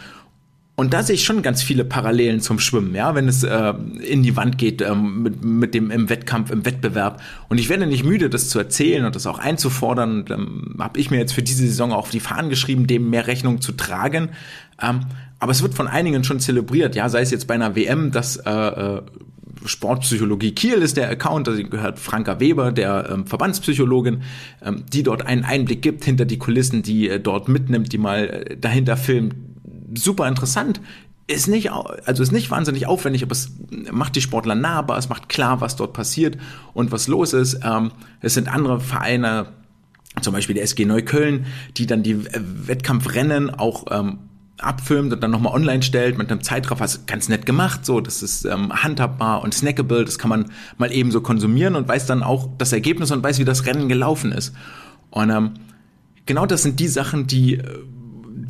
Und 0.79 0.93
da 0.93 1.01
sehe 1.01 1.15
ich 1.15 1.23
schon 1.23 1.41
ganz 1.41 1.63
viele 1.63 1.83
Parallelen 1.83 2.39
zum 2.39 2.59
Schwimmen, 2.59 2.93
ja, 2.93 3.15
wenn 3.15 3.27
es 3.27 3.41
äh, 3.41 3.73
in 4.07 4.21
die 4.21 4.35
Wand 4.35 4.59
geht 4.59 4.83
ähm, 4.83 5.23
mit, 5.23 5.43
mit 5.43 5.73
dem 5.73 5.89
im 5.89 6.07
Wettkampf, 6.07 6.51
im 6.51 6.67
Wettbewerb. 6.67 7.19
Und 7.49 7.57
ich 7.57 7.67
werde 7.67 7.87
nicht 7.87 8.03
müde, 8.03 8.29
das 8.29 8.49
zu 8.49 8.59
erzählen 8.59 9.03
und 9.03 9.15
das 9.15 9.25
auch 9.25 9.39
einzufordern. 9.39 10.19
Und 10.19 10.29
ähm, 10.29 10.75
habe 10.77 10.99
ich 10.99 11.09
mir 11.09 11.17
jetzt 11.17 11.33
für 11.33 11.41
diese 11.41 11.65
Saison 11.65 11.91
auch 11.91 11.97
auf 11.97 12.09
die 12.11 12.19
Fahnen 12.19 12.51
geschrieben, 12.51 12.85
dem 12.85 13.09
mehr 13.09 13.25
Rechnung 13.25 13.59
zu 13.59 13.71
tragen. 13.71 14.29
Ähm, 14.79 14.99
aber 15.39 15.51
es 15.51 15.63
wird 15.63 15.73
von 15.73 15.87
einigen 15.87 16.23
schon 16.23 16.39
zelebriert, 16.39 16.95
ja, 16.95 17.09
sei 17.09 17.21
es 17.21 17.31
jetzt 17.31 17.47
bei 17.47 17.55
einer 17.55 17.75
WM, 17.75 18.11
dass 18.11 18.37
äh, 18.37 18.51
äh, 18.51 19.01
Sportpsychologie 19.65 20.51
Kiel 20.51 20.75
ist 20.75 20.97
der 20.97 21.09
Account, 21.09 21.47
da 21.47 21.53
gehört 21.53 21.97
Franka 21.97 22.39
Weber, 22.39 22.71
der 22.71 23.09
ähm, 23.11 23.25
Verbandspsychologin, 23.25 24.21
ähm, 24.63 24.83
die 24.93 25.01
dort 25.01 25.25
einen 25.25 25.43
Einblick 25.43 25.81
gibt 25.81 26.05
hinter 26.05 26.25
die 26.25 26.37
Kulissen, 26.37 26.83
die 26.83 27.09
äh, 27.09 27.19
dort 27.19 27.47
mitnimmt, 27.49 27.91
die 27.91 27.97
mal 27.97 28.27
äh, 28.27 28.57
dahinter 28.57 28.95
filmt, 28.95 29.33
super 29.97 30.27
interessant. 30.27 30.81
Ist 31.29 31.47
nicht, 31.47 31.71
also 31.71 32.23
ist 32.23 32.31
nicht 32.31 32.51
wahnsinnig 32.51 32.87
aufwendig, 32.87 33.23
aber 33.23 33.33
es 33.33 33.51
macht 33.91 34.15
die 34.15 34.21
Sportler 34.21 34.55
nahbar, 34.55 34.97
es 34.97 35.09
macht 35.09 35.27
klar, 35.27 35.59
was 35.59 35.75
dort 35.75 35.91
passiert 35.91 36.37
und 36.73 36.91
was 36.93 37.07
los 37.07 37.33
ist. 37.33 37.59
Ähm, 37.63 37.91
es 38.21 38.33
sind 38.33 38.47
andere 38.47 38.79
Vereine, 38.79 39.47
zum 40.21 40.33
Beispiel 40.33 40.55
der 40.55 40.63
SG 40.63 40.85
Neukölln, 40.85 41.45
die 41.75 41.85
dann 41.85 42.01
die 42.01 42.23
Wettkampfrennen 42.23 43.49
auch 43.49 43.85
ähm, 43.91 44.19
abfilmt 44.57 45.13
und 45.13 45.21
dann 45.21 45.31
nochmal 45.31 45.53
online 45.53 45.83
stellt 45.83 46.17
mit 46.17 46.31
einem 46.31 46.41
Zeitraffer. 46.41 46.83
Das 46.85 46.95
ist 46.95 47.07
ganz 47.07 47.29
nett 47.29 47.45
gemacht, 47.45 47.85
so, 47.85 47.99
das 47.99 48.23
ist 48.23 48.45
ähm, 48.45 48.71
handhabbar 48.71 49.43
und 49.43 49.53
snackable, 49.53 50.05
das 50.05 50.17
kann 50.17 50.29
man 50.29 50.51
mal 50.77 50.91
eben 50.91 51.11
so 51.11 51.21
konsumieren 51.21 51.75
und 51.75 51.87
weiß 51.87 52.05
dann 52.05 52.23
auch 52.23 52.49
das 52.57 52.71
Ergebnis 52.71 53.11
und 53.11 53.21
weiß, 53.21 53.37
wie 53.39 53.45
das 53.45 53.65
Rennen 53.65 53.89
gelaufen 53.89 54.31
ist. 54.31 54.53
Und 55.09 55.59
genau 56.25 56.45
das 56.45 56.63
sind 56.63 56.79
die 56.79 56.87
Sachen, 56.87 57.27
die 57.27 57.55
äh, 57.55 57.63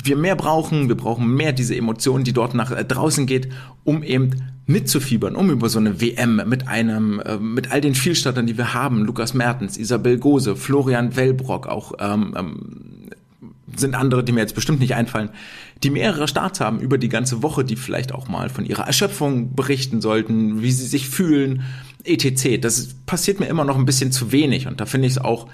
wir 0.04 0.16
mehr 0.16 0.36
brauchen. 0.36 0.88
Wir 0.88 0.96
brauchen 0.96 1.34
mehr 1.34 1.52
diese 1.52 1.76
Emotionen, 1.76 2.24
die 2.24 2.32
dort 2.32 2.54
nach 2.54 2.70
äh, 2.70 2.84
draußen 2.84 3.26
geht, 3.26 3.48
um 3.84 4.02
eben 4.02 4.30
mitzufiebern, 4.66 5.34
um 5.34 5.50
über 5.50 5.68
so 5.68 5.78
eine 5.78 6.00
WM 6.00 6.42
mit 6.46 6.68
einem, 6.68 7.20
äh, 7.20 7.38
mit 7.38 7.72
all 7.72 7.80
den 7.80 7.94
Vielstattern, 7.94 8.46
die 8.46 8.58
wir 8.58 8.74
haben, 8.74 9.04
Lukas 9.04 9.32
Mertens, 9.34 9.78
Isabel 9.78 10.18
Gose, 10.18 10.56
Florian 10.56 11.16
Wellbrock, 11.16 11.66
auch 11.66 11.94
ähm, 11.98 12.34
ähm, 12.36 13.10
sind 13.76 13.94
andere, 13.94 14.24
die 14.24 14.32
mir 14.32 14.40
jetzt 14.40 14.54
bestimmt 14.54 14.80
nicht 14.80 14.94
einfallen, 14.94 15.30
die 15.82 15.90
mehrere 15.90 16.28
Starts 16.28 16.60
haben 16.60 16.80
über 16.80 16.98
die 16.98 17.08
ganze 17.08 17.42
Woche, 17.42 17.64
die 17.64 17.76
vielleicht 17.76 18.12
auch 18.12 18.28
mal 18.28 18.48
von 18.48 18.64
ihrer 18.66 18.86
Erschöpfung 18.86 19.54
berichten 19.54 20.00
sollten, 20.00 20.62
wie 20.62 20.72
sie 20.72 20.86
sich 20.86 21.08
fühlen, 21.08 21.62
etc. 22.04 22.60
Das 22.60 22.94
passiert 23.06 23.40
mir 23.40 23.46
immer 23.46 23.64
noch 23.64 23.76
ein 23.76 23.86
bisschen 23.86 24.12
zu 24.12 24.32
wenig 24.32 24.66
und 24.66 24.80
da 24.80 24.86
finde 24.86 25.06
ich 25.06 25.14
es 25.14 25.18
auch 25.18 25.48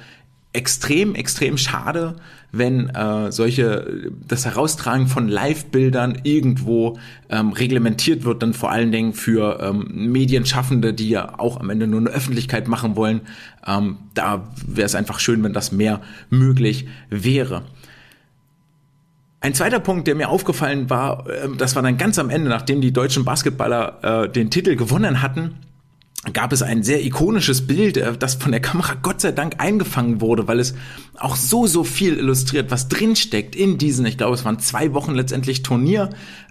extrem, 0.55 1.15
extrem 1.15 1.59
schade, 1.59 2.17
wenn 2.53 2.89
äh, 2.91 3.33
solche 3.33 4.11
das 4.27 4.45
Heraustragen 4.47 5.09
von 5.09 5.29
Live-Bildern 5.29 6.21
irgendwo 6.23 6.99
ähm, 7.29 7.53
reglementiert 7.53 8.25
wird, 8.25 8.43
dann 8.43 8.55
vor 8.55 8.71
allen 8.71 8.93
Dingen 8.93 9.13
für 9.13 9.59
ähm, 9.61 10.13
Medienschaffende, 10.13 10.95
die 10.95 11.09
ja 11.11 11.39
auch 11.39 11.59
am 11.59 11.71
Ende 11.71 11.89
nur 11.89 12.01
eine 12.01 12.11
Öffentlichkeit 12.11 12.69
machen 12.69 12.95
wollen. 12.95 13.23
Ähm, 13.67 13.99
da 14.15 14.49
wäre 14.67 14.87
es 14.87 14.95
einfach 14.95 15.19
schön, 15.19 15.43
wenn 15.43 15.53
das 15.53 15.73
mehr 15.73 16.01
möglich 16.31 16.87
wäre. 17.11 17.63
Ein 19.41 19.53
zweiter 19.53 19.81
Punkt, 19.81 20.07
der 20.07 20.15
mir 20.15 20.29
aufgefallen 20.29 20.89
war, 20.89 21.29
äh, 21.29 21.49
das 21.59 21.75
war 21.75 21.83
dann 21.83 21.99
ganz 21.99 22.21
am 22.21 22.31
Ende, 22.31 22.49
nachdem 22.49 22.81
die 22.81 22.93
deutschen 22.93 23.25
Basketballer 23.25 24.25
äh, 24.25 24.29
den 24.29 24.51
Titel 24.51 24.77
gewonnen 24.77 25.21
hatten, 25.21 25.57
gab 26.33 26.53
es 26.53 26.63
ein 26.63 26.83
sehr 26.83 27.05
ikonisches 27.05 27.67
Bild, 27.67 27.97
äh, 27.97 28.17
das 28.17 28.35
von 28.35 28.53
der 28.53 28.61
Kamera 28.61 28.95
Gott 29.03 29.21
sei 29.21 29.33
Dank 29.33 29.57
eingefangen 29.59 30.21
wurde, 30.21 30.49
weil 30.49 30.61
es 30.61 30.75
auch 31.19 31.37
so, 31.37 31.67
so 31.67 31.85
viel 31.85 32.17
illustriert, 32.17 32.71
was 32.71 32.89
drinsteckt 32.89 33.55
in 33.55 33.79
diesen, 33.79 34.07
ich 34.07 34.17
glaube, 34.17 34.35
es 34.35 34.45
waren 34.45 34.59
zwei 34.59 34.95
Wochen 34.95 35.15
letztendlich 35.15 35.63
Turnier, 35.63 36.11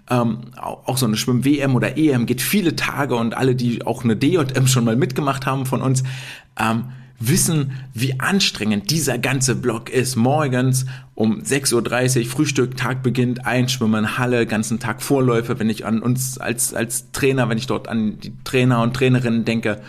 ähm, 0.09 0.39
auch 0.57 0.97
so 0.97 1.05
eine 1.05 1.15
Schwimm-WM 1.15 1.75
oder 1.75 1.97
EM 1.97 2.25
geht 2.25 2.41
viele 2.41 2.75
Tage 2.75 3.15
und 3.15 3.35
alle, 3.35 3.55
die 3.55 3.85
auch 3.85 4.03
eine 4.03 4.17
DJM 4.17 4.67
schon 4.67 4.83
mal 4.83 4.95
mitgemacht 4.95 5.45
haben 5.45 5.65
von 5.65 5.81
uns, 5.81 6.03
ähm, 6.59 6.85
wissen, 7.19 7.71
wie 7.93 8.19
anstrengend 8.19 8.91
dieser 8.91 9.17
ganze 9.17 9.55
Block 9.55 9.89
ist. 9.89 10.15
Morgens 10.15 10.85
um 11.15 11.41
6.30 11.41 12.19
Uhr, 12.19 12.25
Frühstück, 12.25 12.75
Tag 12.75 13.03
beginnt, 13.03 13.45
Einschwimmen, 13.45 14.17
Halle, 14.17 14.45
ganzen 14.45 14.79
Tag 14.79 15.01
Vorläufe, 15.01 15.59
wenn 15.59 15.69
ich 15.69 15.85
an 15.85 16.01
uns 16.01 16.37
als, 16.37 16.73
als 16.73 17.11
Trainer, 17.11 17.49
wenn 17.49 17.57
ich 17.57 17.67
dort 17.67 17.87
an 17.87 18.19
die 18.19 18.33
Trainer 18.43 18.81
und 18.81 18.95
Trainerinnen 18.95 19.45
denke, 19.45 19.81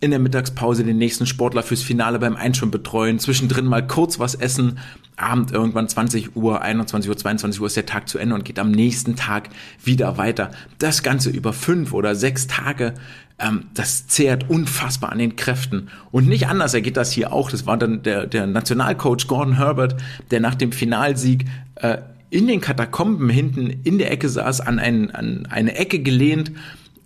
in 0.00 0.10
der 0.10 0.20
Mittagspause 0.20 0.84
den 0.84 0.98
nächsten 0.98 1.26
Sportler 1.26 1.62
fürs 1.62 1.82
Finale 1.82 2.18
beim 2.18 2.36
Einschwimmen 2.36 2.70
betreuen, 2.70 3.18
zwischendrin 3.18 3.64
mal 3.64 3.86
kurz 3.86 4.18
was 4.18 4.34
essen, 4.34 4.78
Abend 5.16 5.50
irgendwann 5.50 5.88
20 5.88 6.36
Uhr, 6.36 6.60
21 6.60 7.08
Uhr, 7.08 7.16
22 7.16 7.60
Uhr 7.60 7.66
ist 7.66 7.76
der 7.76 7.86
Tag 7.86 8.06
zu 8.06 8.18
Ende 8.18 8.34
und 8.34 8.44
geht 8.44 8.58
am 8.58 8.70
nächsten 8.70 9.16
Tag 9.16 9.48
wieder 9.82 10.18
weiter. 10.18 10.50
Das 10.78 11.02
Ganze 11.02 11.30
über 11.30 11.54
fünf 11.54 11.94
oder 11.94 12.14
sechs 12.14 12.46
Tage 12.46 12.92
ähm, 13.38 13.64
das 13.74 14.06
zehrt 14.06 14.48
unfassbar 14.48 15.12
an 15.12 15.18
den 15.18 15.36
Kräften. 15.36 15.88
Und 16.10 16.26
nicht 16.26 16.48
anders 16.48 16.74
ergeht 16.74 16.96
das 16.96 17.12
hier 17.12 17.32
auch. 17.32 17.50
Das 17.50 17.66
war 17.66 17.76
dann 17.76 18.02
der, 18.02 18.26
der 18.26 18.46
Nationalcoach 18.46 19.26
Gordon 19.26 19.56
Herbert, 19.56 19.96
der 20.30 20.40
nach 20.40 20.54
dem 20.54 20.72
Finalsieg 20.72 21.44
äh, 21.76 21.98
in 22.30 22.46
den 22.46 22.60
Katakomben 22.60 23.28
hinten 23.28 23.70
in 23.84 23.98
der 23.98 24.10
Ecke 24.10 24.28
saß, 24.28 24.60
an, 24.60 24.78
ein, 24.78 25.10
an 25.14 25.46
eine 25.50 25.76
Ecke 25.76 26.00
gelehnt, 26.00 26.52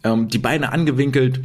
ähm, 0.04 0.28
die 0.28 0.38
Beine 0.38 0.72
angewinkelt, 0.72 1.40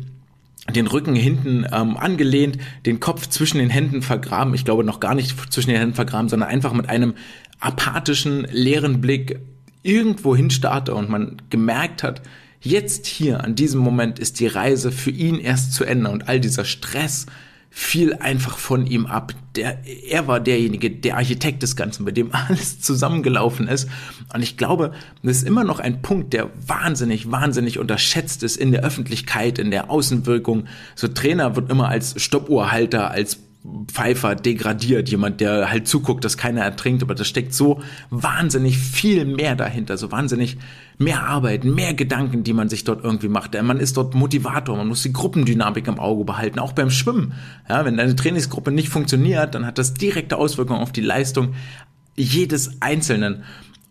den 0.74 0.88
Rücken 0.88 1.16
hinten 1.16 1.66
ähm, 1.72 1.98
angelehnt, 1.98 2.58
den 2.86 3.00
Kopf 3.00 3.28
zwischen 3.28 3.60
den 3.60 3.70
Händen 3.70 4.02
vergraben. 4.02 4.54
Ich 4.54 4.66
glaube 4.66 4.84
noch 4.84 5.00
gar 5.00 5.14
nicht 5.14 5.36
zwischen 5.52 5.70
den 5.70 5.80
Händen 5.80 5.96
vergraben, 5.96 6.30
sondern 6.30 6.50
einfach 6.50 6.74
mit 6.74 6.90
einem 6.90 7.14
apathischen, 7.60 8.48
leeren 8.52 9.02
Blick 9.02 9.40
irgendwo 9.84 10.36
hinstarrte 10.36 10.96
und 10.96 11.10
man 11.10 11.38
gemerkt 11.50 12.02
hat, 12.02 12.22
Jetzt 12.62 13.06
hier, 13.06 13.44
an 13.44 13.56
diesem 13.56 13.82
Moment, 13.82 14.20
ist 14.20 14.40
die 14.40 14.48
Reise 14.48 14.92
für 14.92 15.12
ihn 15.12 15.40
erst 15.40 15.74
zu 15.74 15.84
Ende 15.84 16.10
und 16.10 16.28
all 16.28 16.40
dieser 16.40 16.66
Stress 16.66 17.26
fiel 17.78 18.14
einfach 18.14 18.58
von 18.58 18.88
ihm 18.88 19.06
ab. 19.06 19.34
Der, 19.56 19.80
er 20.08 20.30
war 20.30 20.40
derjenige, 20.40 20.90
der 20.90 21.18
Architekt 21.18 21.62
des 21.62 21.76
Ganzen, 21.76 22.06
bei 22.06 22.12
dem 22.12 22.30
alles 22.34 22.80
zusammengelaufen 22.80 23.68
ist. 23.68 23.90
Und 24.34 24.42
ich 24.42 24.56
glaube, 24.56 24.94
das 25.24 25.38
ist 25.38 25.48
immer 25.48 25.66
noch 25.66 25.82
ein 25.82 26.02
Punkt, 26.02 26.32
der 26.32 26.52
wahnsinnig, 26.66 27.32
wahnsinnig 27.32 27.78
unterschätzt 27.78 28.44
ist 28.44 28.56
in 28.56 28.72
der 28.72 28.84
Öffentlichkeit, 28.84 29.60
in 29.60 29.72
der 29.72 29.92
Außenwirkung. 29.92 30.68
So 30.96 31.10
Trainer 31.10 31.58
wird 31.58 31.70
immer 31.70 31.90
als 31.90 32.16
Stoppuhrhalter, 32.22 33.12
als 33.12 33.40
Pfeifer 33.88 34.36
degradiert, 34.36 35.10
jemand, 35.10 35.42
der 35.42 35.70
halt 35.70 35.88
zuguckt, 35.88 36.24
dass 36.24 36.38
keiner 36.38 36.62
ertrinkt, 36.62 37.04
aber 37.04 37.16
da 37.16 37.24
steckt 37.24 37.54
so 37.54 37.82
wahnsinnig 38.10 38.78
viel 38.78 39.26
mehr 39.26 39.56
dahinter, 39.56 39.98
so 39.98 40.12
wahnsinnig 40.12 40.58
mehr 40.98 41.24
Arbeit, 41.24 41.64
mehr 41.64 41.94
Gedanken, 41.94 42.44
die 42.44 42.54
man 42.54 42.70
sich 42.70 42.84
dort 42.84 43.04
irgendwie 43.04 43.28
macht. 43.28 43.62
Man 43.62 43.80
ist 43.80 43.98
dort 43.98 44.14
Motivator, 44.14 44.78
man 44.78 44.88
muss 44.88 45.04
die 45.04 45.14
Gruppendynamik 45.14 45.88
im 45.88 46.00
Auge 46.00 46.26
behalten, 46.26 46.60
auch 46.60 46.74
beim 46.74 46.90
Schwimmen. 46.90 47.34
Ja, 47.70 47.86
wenn 47.86 47.98
deine 47.98 48.16
Trainingsgruppe 48.16 48.72
nicht 48.72 48.90
funktioniert, 48.90 49.56
dann 49.56 49.66
hat 49.66 49.78
das 49.78 49.94
direkte 49.94 50.38
Auswirkungen 50.38 50.82
auf 50.82 50.92
die 50.92 51.02
Leistung 51.02 51.56
jedes 52.16 52.82
Einzelnen. 52.82 53.44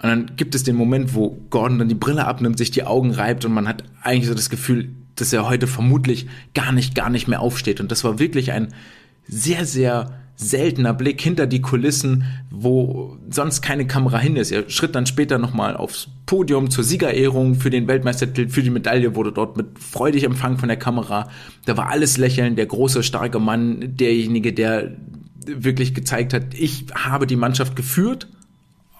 Und 0.02 0.08
dann 0.08 0.36
gibt 0.36 0.54
es 0.54 0.62
den 0.62 0.76
Moment, 0.76 1.14
wo 1.14 1.38
Gordon 1.50 1.78
dann 1.78 1.88
die 1.88 1.94
Brille 1.94 2.26
abnimmt, 2.26 2.58
sich 2.58 2.70
die 2.70 2.84
Augen 2.84 3.12
reibt 3.12 3.44
und 3.44 3.52
man 3.52 3.68
hat 3.68 3.84
eigentlich 4.02 4.28
so 4.28 4.34
das 4.34 4.50
Gefühl, 4.50 4.90
dass 5.16 5.32
er 5.32 5.48
heute 5.48 5.66
vermutlich 5.66 6.26
gar 6.54 6.72
nicht, 6.72 6.94
gar 6.94 7.10
nicht 7.10 7.28
mehr 7.28 7.40
aufsteht. 7.40 7.80
Und 7.80 7.90
das 7.90 8.04
war 8.04 8.18
wirklich 8.18 8.52
ein 8.52 8.68
sehr, 9.26 9.64
sehr 9.64 10.20
seltener 10.36 10.94
Blick 10.94 11.20
hinter 11.20 11.46
die 11.46 11.60
Kulissen, 11.60 12.24
wo 12.50 13.16
sonst 13.30 13.62
keine 13.62 13.86
Kamera 13.86 14.18
hin 14.18 14.36
ist. 14.36 14.50
Er 14.50 14.68
schritt 14.68 14.94
dann 14.94 15.06
später 15.06 15.38
nochmal 15.38 15.76
aufs 15.76 16.08
Podium 16.26 16.70
zur 16.70 16.82
Siegerehrung 16.82 17.54
für 17.54 17.70
den 17.70 17.86
Weltmeistertitel, 17.86 18.48
für 18.50 18.62
die 18.62 18.70
Medaille, 18.70 19.14
wurde 19.14 19.32
dort 19.32 19.56
mit 19.56 19.78
freudig 19.78 20.24
empfangen 20.24 20.58
von 20.58 20.68
der 20.68 20.76
Kamera. 20.76 21.28
Da 21.66 21.76
war 21.76 21.88
alles 21.88 22.16
lächeln, 22.16 22.56
der 22.56 22.66
große, 22.66 23.02
starke 23.04 23.38
Mann, 23.38 23.96
derjenige, 23.96 24.52
der 24.52 24.96
wirklich 25.46 25.94
gezeigt 25.94 26.32
hat, 26.32 26.54
ich 26.54 26.86
habe 26.94 27.26
die 27.26 27.36
Mannschaft 27.36 27.76
geführt 27.76 28.28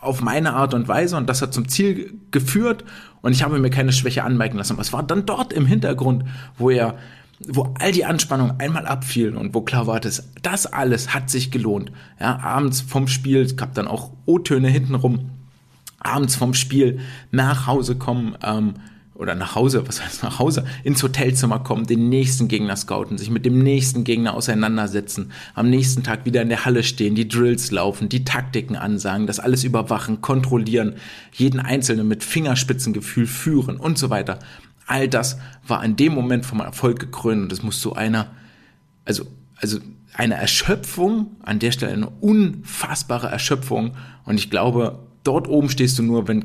auf 0.00 0.20
meine 0.20 0.52
Art 0.52 0.74
und 0.74 0.86
Weise 0.86 1.16
und 1.16 1.28
das 1.28 1.40
hat 1.40 1.54
zum 1.54 1.68
Ziel 1.68 2.18
geführt 2.30 2.84
und 3.22 3.32
ich 3.32 3.42
habe 3.42 3.58
mir 3.58 3.70
keine 3.70 3.92
Schwäche 3.92 4.22
anmerken 4.22 4.58
lassen. 4.58 4.76
Es 4.78 4.92
war 4.92 5.02
dann 5.02 5.24
dort 5.24 5.52
im 5.52 5.64
Hintergrund, 5.64 6.24
wo 6.58 6.68
er 6.68 6.98
wo 7.40 7.74
all 7.78 7.92
die 7.92 8.04
Anspannung 8.04 8.58
einmal 8.58 8.86
abfiel 8.86 9.36
und 9.36 9.54
wo 9.54 9.60
klar 9.62 9.86
war, 9.86 10.00
dass 10.00 10.30
das 10.42 10.66
alles 10.66 11.14
hat 11.14 11.30
sich 11.30 11.50
gelohnt. 11.50 11.92
Ja, 12.20 12.38
abends 12.40 12.80
vom 12.80 13.08
Spiel, 13.08 13.40
es 13.40 13.56
gab 13.56 13.74
dann 13.74 13.88
auch 13.88 14.10
O-Töne 14.26 14.68
hintenrum, 14.68 15.30
abends 15.98 16.36
vom 16.36 16.54
Spiel 16.54 17.00
nach 17.30 17.66
Hause 17.66 17.96
kommen, 17.96 18.36
ähm, 18.42 18.74
oder 19.14 19.34
nach 19.34 19.54
Hause, 19.54 19.86
was 19.86 20.02
heißt 20.02 20.22
nach 20.22 20.38
Hause, 20.38 20.64
ins 20.82 21.02
Hotelzimmer 21.02 21.60
kommen, 21.60 21.86
den 21.86 22.08
nächsten 22.08 22.48
Gegner 22.48 22.76
scouten, 22.76 23.16
sich 23.16 23.30
mit 23.30 23.46
dem 23.46 23.58
nächsten 23.60 24.04
Gegner 24.04 24.34
auseinandersetzen, 24.34 25.30
am 25.54 25.70
nächsten 25.70 26.02
Tag 26.02 26.24
wieder 26.24 26.42
in 26.42 26.48
der 26.48 26.64
Halle 26.64 26.82
stehen, 26.82 27.14
die 27.14 27.28
Drills 27.28 27.70
laufen, 27.70 28.08
die 28.08 28.24
Taktiken 28.24 28.76
ansagen, 28.76 29.26
das 29.26 29.40
alles 29.40 29.62
überwachen, 29.64 30.20
kontrollieren, 30.20 30.94
jeden 31.32 31.60
Einzelnen 31.60 32.08
mit 32.08 32.24
Fingerspitzengefühl 32.24 33.26
führen 33.26 33.76
und 33.76 33.98
so 33.98 34.10
weiter 34.10 34.40
all 34.86 35.08
das 35.08 35.38
war 35.66 35.84
in 35.84 35.96
dem 35.96 36.14
Moment 36.14 36.46
vom 36.46 36.60
Erfolg 36.60 36.98
gekrönt 36.98 37.42
und 37.42 37.52
es 37.52 37.62
muss 37.62 37.80
so 37.80 37.94
einer, 37.94 38.30
also, 39.04 39.26
also 39.56 39.78
eine 40.12 40.34
Erschöpfung, 40.34 41.36
an 41.42 41.58
der 41.58 41.72
Stelle 41.72 41.92
eine 41.92 42.08
unfassbare 42.08 43.28
Erschöpfung 43.28 43.96
und 44.24 44.38
ich 44.38 44.50
glaube, 44.50 45.00
dort 45.24 45.48
oben 45.48 45.70
stehst 45.70 45.98
du 45.98 46.02
nur, 46.02 46.28
wenn 46.28 46.44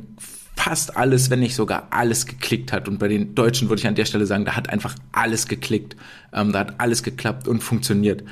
fast 0.55 0.97
alles, 0.97 1.29
wenn 1.29 1.39
nicht 1.39 1.55
sogar 1.55 1.87
alles 1.91 2.25
geklickt 2.25 2.73
hat. 2.73 2.89
Und 2.89 2.99
bei 2.99 3.07
den 3.07 3.33
Deutschen 3.33 3.69
würde 3.69 3.79
ich 3.79 3.87
an 3.87 3.95
der 3.95 4.03
Stelle 4.03 4.25
sagen, 4.25 4.43
da 4.43 4.57
hat 4.57 4.69
einfach 4.69 4.93
alles 5.13 5.47
geklickt. 5.47 5.95
Ähm, 6.33 6.51
da 6.51 6.59
hat 6.59 6.81
alles 6.81 7.01
geklappt 7.01 7.47
und 7.47 7.61
funktioniert. 7.63 8.23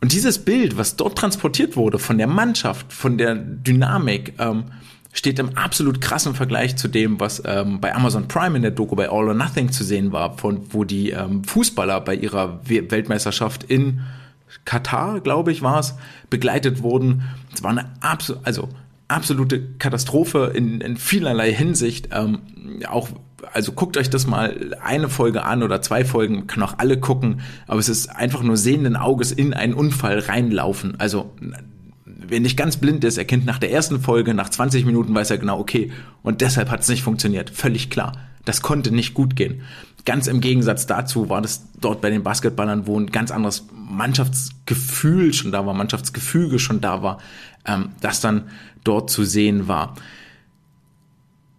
Und 0.00 0.12
dieses 0.12 0.38
Bild, 0.38 0.78
was 0.78 0.96
dort 0.96 1.18
transportiert 1.18 1.76
wurde 1.76 1.98
von 1.98 2.16
der 2.16 2.26
Mannschaft, 2.26 2.90
von 2.92 3.18
der 3.18 3.34
Dynamik, 3.34 4.32
ähm, 4.38 4.64
steht 5.12 5.38
im 5.38 5.56
absolut 5.56 6.00
krassen 6.00 6.34
Vergleich 6.34 6.76
zu 6.76 6.88
dem, 6.88 7.18
was 7.18 7.42
ähm, 7.44 7.80
bei 7.80 7.94
Amazon 7.94 8.28
Prime 8.28 8.56
in 8.56 8.62
der 8.62 8.70
Doku 8.70 8.94
bei 8.94 9.08
All 9.08 9.28
or 9.28 9.34
Nothing 9.34 9.72
zu 9.72 9.82
sehen 9.84 10.12
war, 10.12 10.38
von 10.38 10.72
wo 10.72 10.84
die 10.84 11.10
ähm, 11.10 11.44
Fußballer 11.44 12.00
bei 12.00 12.14
ihrer 12.14 12.60
Weltmeisterschaft 12.64 13.64
in 13.64 14.00
Katar, 14.64 15.20
glaube 15.20 15.52
ich, 15.52 15.62
war 15.62 15.80
es, 15.80 15.94
begleitet 16.28 16.82
wurden. 16.82 17.22
Es 17.52 17.62
war 17.62 17.70
eine 17.70 17.86
absolute, 18.00 18.46
also 18.46 18.68
absolute 19.08 19.60
Katastrophe 19.78 20.52
in, 20.54 20.80
in 20.80 20.96
vielerlei 20.96 21.52
Hinsicht. 21.52 22.10
Ähm, 22.12 22.40
auch, 22.88 23.08
also 23.52 23.72
guckt 23.72 23.96
euch 23.96 24.10
das 24.10 24.26
mal 24.26 24.76
eine 24.80 25.08
Folge 25.08 25.44
an 25.44 25.62
oder 25.62 25.82
zwei 25.82 26.04
Folgen, 26.04 26.46
kann 26.46 26.62
auch 26.62 26.74
alle 26.78 26.98
gucken, 26.98 27.40
aber 27.66 27.80
es 27.80 27.88
ist 27.88 28.08
einfach 28.08 28.42
nur 28.42 28.56
sehenden 28.56 28.96
Auges 28.96 29.32
in 29.32 29.54
einen 29.54 29.74
Unfall 29.74 30.20
reinlaufen. 30.20 30.94
Also 30.98 31.32
wer 32.28 32.40
nicht 32.40 32.56
ganz 32.56 32.76
blind 32.76 33.04
ist, 33.04 33.18
erkennt 33.18 33.46
nach 33.46 33.58
der 33.58 33.72
ersten 33.72 34.00
Folge, 34.00 34.34
nach 34.34 34.48
20 34.48 34.84
Minuten 34.84 35.14
weiß 35.14 35.30
er 35.30 35.38
genau, 35.38 35.58
okay, 35.58 35.92
und 36.22 36.40
deshalb 36.40 36.70
hat 36.70 36.80
es 36.80 36.88
nicht 36.88 37.02
funktioniert. 37.02 37.50
Völlig 37.50 37.90
klar. 37.90 38.12
Das 38.44 38.62
konnte 38.62 38.90
nicht 38.90 39.14
gut 39.14 39.36
gehen. 39.36 39.62
Ganz 40.04 40.26
im 40.26 40.40
Gegensatz 40.40 40.86
dazu 40.86 41.28
war 41.28 41.42
das 41.42 41.66
dort 41.78 42.00
bei 42.00 42.10
den 42.10 42.22
Basketballern, 42.22 42.86
wo 42.86 42.98
ein 42.98 43.08
ganz 43.08 43.30
anderes 43.30 43.66
Mannschaftsgefühl 43.72 45.32
schon 45.34 45.52
da 45.52 45.66
war, 45.66 45.74
Mannschaftsgefüge 45.74 46.58
schon 46.58 46.80
da 46.80 47.02
war, 47.02 47.18
ähm, 47.66 47.90
das 48.00 48.20
dann 48.20 48.44
dort 48.82 49.10
zu 49.10 49.24
sehen 49.24 49.68
war. 49.68 49.94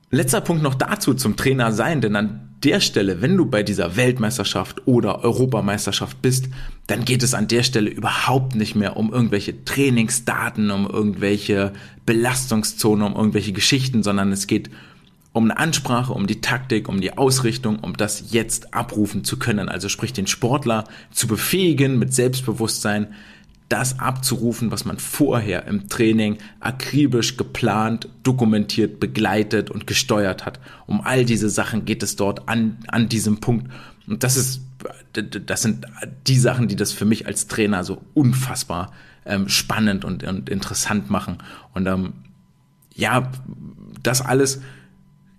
Letzter 0.10 0.42
Punkt 0.42 0.64
noch 0.64 0.76
dazu 0.76 1.14
zum 1.14 1.36
Trainer 1.36 1.72
sein, 1.72 2.02
denn 2.02 2.16
an 2.16 2.50
der 2.64 2.80
Stelle, 2.80 3.22
wenn 3.22 3.38
du 3.38 3.46
bei 3.46 3.64
dieser 3.64 3.96
Weltmeisterschaft 3.96 4.88
oder 4.88 5.24
Europameisterschaft 5.24 6.22
bist, 6.22 6.50
dann 6.92 7.06
geht 7.06 7.24
es 7.24 7.34
an 7.34 7.48
der 7.48 7.64
Stelle 7.64 7.90
überhaupt 7.90 8.54
nicht 8.54 8.76
mehr 8.76 8.98
um 8.98 9.14
irgendwelche 9.14 9.64
Trainingsdaten, 9.64 10.72
um 10.72 10.86
irgendwelche 10.86 11.72
Belastungszonen, 12.06 13.08
um 13.08 13.16
irgendwelche 13.16 13.54
Geschichten, 13.54 14.04
sondern 14.04 14.34
es 14.34 14.46
geht 14.46 14.70
um 15.32 15.46
eine 15.46 15.58
Ansprache, 15.58 16.12
um 16.12 16.28
die 16.28 16.42
Taktik, 16.42 16.90
um 16.90 17.00
die 17.00 17.18
Ausrichtung, 17.18 17.80
um 17.80 17.96
das 17.96 18.34
jetzt 18.34 18.74
abrufen 18.74 19.24
zu 19.24 19.40
können. 19.40 19.70
Also 19.70 19.88
sprich 19.88 20.12
den 20.12 20.28
Sportler 20.28 20.84
zu 21.12 21.28
befähigen 21.28 21.98
mit 21.98 22.14
Selbstbewusstsein, 22.14 23.14
das 23.70 24.00
abzurufen, 24.00 24.70
was 24.70 24.84
man 24.84 25.00
vorher 25.00 25.68
im 25.68 25.88
Training 25.88 26.40
akribisch 26.60 27.38
geplant, 27.38 28.10
dokumentiert, 28.24 29.00
begleitet 29.00 29.72
und 29.72 29.88
gesteuert 29.88 30.46
hat. 30.46 30.60
Um 30.88 31.00
all 31.00 31.24
diese 31.24 31.50
Sachen 31.50 31.86
geht 31.86 32.04
es 32.04 32.18
dort 32.18 32.50
an, 32.50 32.80
an 32.90 33.08
diesem 33.08 33.40
Punkt. 33.40 33.72
Und 34.08 34.24
das 34.24 34.36
ist, 34.36 34.60
das 35.14 35.62
sind 35.62 35.86
die 36.28 36.38
Sachen, 36.38 36.68
die 36.68 36.76
das 36.76 36.92
für 36.92 37.06
mich 37.06 37.28
als 37.28 37.48
Trainer 37.48 37.84
so 37.84 38.02
unfassbar 38.14 38.92
ähm, 39.26 39.50
spannend 39.50 40.06
und, 40.06 40.24
und 40.24 40.50
interessant 40.50 41.10
machen. 41.10 41.38
Und 41.74 41.88
ähm, 41.88 42.14
ja, 42.94 43.32
das 44.04 44.22
alles 44.22 44.62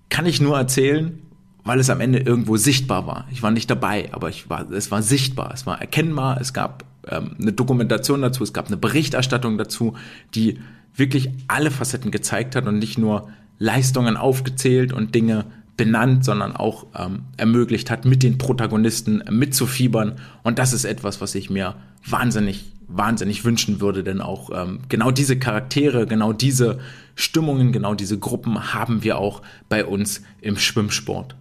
kann 0.08 0.26
ich 0.26 0.40
nur 0.40 0.56
erzählen, 0.56 1.18
weil 1.64 1.80
es 1.80 1.90
am 1.90 2.00
Ende 2.00 2.18
irgendwo 2.18 2.56
sichtbar 2.56 3.06
war. 3.06 3.26
Ich 3.30 3.42
war 3.42 3.50
nicht 3.50 3.70
dabei, 3.70 4.12
aber 4.12 4.28
ich 4.28 4.50
war, 4.50 4.70
es 4.70 4.90
war 4.90 5.02
sichtbar, 5.02 5.52
es 5.54 5.66
war 5.66 5.80
erkennbar, 5.80 6.40
es 6.40 6.52
gab 6.52 6.84
ähm, 7.08 7.36
eine 7.40 7.52
Dokumentation 7.52 8.22
dazu, 8.22 8.42
es 8.42 8.52
gab 8.52 8.66
eine 8.66 8.76
Berichterstattung 8.76 9.58
dazu, 9.58 9.94
die 10.34 10.58
wirklich 10.94 11.30
alle 11.48 11.70
Facetten 11.70 12.10
gezeigt 12.10 12.56
hat 12.56 12.66
und 12.66 12.78
nicht 12.78 12.98
nur 12.98 13.30
Leistungen 13.58 14.16
aufgezählt 14.16 14.92
und 14.92 15.14
Dinge 15.14 15.46
benannt, 15.82 16.24
sondern 16.24 16.54
auch 16.54 16.86
ähm, 16.96 17.24
ermöglicht 17.36 17.90
hat, 17.90 18.04
mit 18.04 18.22
den 18.22 18.38
Protagonisten 18.38 19.24
mitzufiebern. 19.28 20.20
Und 20.44 20.60
das 20.60 20.72
ist 20.72 20.84
etwas, 20.84 21.20
was 21.20 21.34
ich 21.34 21.50
mir 21.50 21.74
wahnsinnig, 22.06 22.70
wahnsinnig 22.86 23.44
wünschen 23.44 23.80
würde, 23.80 24.04
denn 24.04 24.20
auch 24.20 24.50
ähm, 24.54 24.78
genau 24.88 25.10
diese 25.10 25.40
Charaktere, 25.40 26.06
genau 26.06 26.32
diese 26.32 26.78
Stimmungen, 27.16 27.72
genau 27.72 27.96
diese 27.96 28.16
Gruppen 28.16 28.72
haben 28.72 29.02
wir 29.02 29.18
auch 29.18 29.42
bei 29.68 29.84
uns 29.84 30.22
im 30.40 30.56
Schwimmsport. 30.56 31.34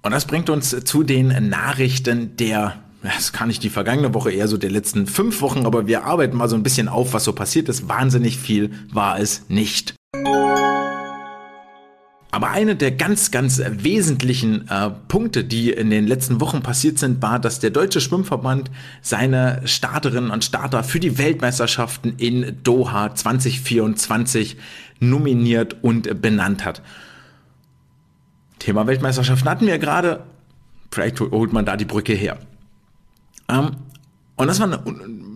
Und 0.00 0.12
das 0.12 0.24
bringt 0.24 0.48
uns 0.48 0.70
zu 0.84 1.02
den 1.02 1.50
Nachrichten 1.50 2.36
der 2.38 2.76
das 3.02 3.32
kann 3.32 3.46
nicht 3.46 3.62
die 3.62 3.70
vergangene 3.70 4.14
Woche, 4.14 4.32
eher 4.32 4.48
so 4.48 4.56
der 4.56 4.70
letzten 4.70 5.06
fünf 5.06 5.40
Wochen, 5.40 5.64
aber 5.64 5.86
wir 5.86 6.04
arbeiten 6.06 6.36
mal 6.36 6.48
so 6.48 6.56
ein 6.56 6.64
bisschen 6.64 6.88
auf, 6.88 7.12
was 7.12 7.22
so 7.22 7.32
passiert 7.34 7.68
ist. 7.68 7.88
Wahnsinnig 7.88 8.36
viel 8.36 8.72
war 8.90 9.20
es 9.20 9.44
nicht. 9.48 9.94
Aber 12.36 12.50
eine 12.50 12.76
der 12.76 12.90
ganz, 12.90 13.30
ganz 13.30 13.62
wesentlichen 13.66 14.68
äh, 14.68 14.90
Punkte, 15.08 15.42
die 15.42 15.70
in 15.70 15.88
den 15.88 16.06
letzten 16.06 16.38
Wochen 16.38 16.60
passiert 16.60 16.98
sind, 16.98 17.22
war, 17.22 17.38
dass 17.38 17.60
der 17.60 17.70
Deutsche 17.70 18.02
Schwimmverband 18.02 18.70
seine 19.00 19.62
Starterinnen 19.64 20.30
und 20.30 20.44
Starter 20.44 20.84
für 20.84 21.00
die 21.00 21.16
Weltmeisterschaften 21.16 22.12
in 22.18 22.58
Doha 22.62 23.14
2024 23.14 24.58
nominiert 25.00 25.82
und 25.82 26.20
benannt 26.20 26.66
hat. 26.66 26.82
Thema 28.58 28.86
Weltmeisterschaften 28.86 29.48
hatten 29.48 29.66
wir 29.66 29.78
gerade. 29.78 30.22
Vielleicht 30.90 31.18
holt 31.20 31.54
man 31.54 31.64
da 31.64 31.78
die 31.78 31.86
Brücke 31.86 32.12
her. 32.12 32.36
Ähm, 33.48 33.76
und 34.36 34.48
das 34.48 34.60
war 34.60 34.66
eine, 34.66 34.82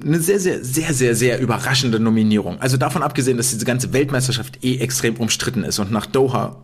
eine, 0.05 0.21
sehr, 0.21 0.39
sehr, 0.39 0.63
sehr, 0.63 0.93
sehr, 0.93 1.15
sehr 1.17 1.41
überraschende 1.41 1.99
Nominierung. 1.99 2.61
Also 2.61 2.77
davon 2.77 3.03
abgesehen, 3.03 3.39
dass 3.39 3.49
diese 3.49 3.65
ganze 3.65 3.95
Weltmeisterschaft 3.95 4.63
eh 4.63 4.77
extrem 4.77 5.17
umstritten 5.17 5.65
ist 5.65 5.79
und 5.79 5.91
nach 5.91 6.05
Doha 6.05 6.59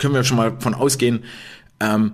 können 0.00 0.14
wir 0.14 0.24
schon 0.24 0.36
mal 0.36 0.56
von 0.58 0.74
ausgehen. 0.74 1.20
Ähm, 1.78 2.12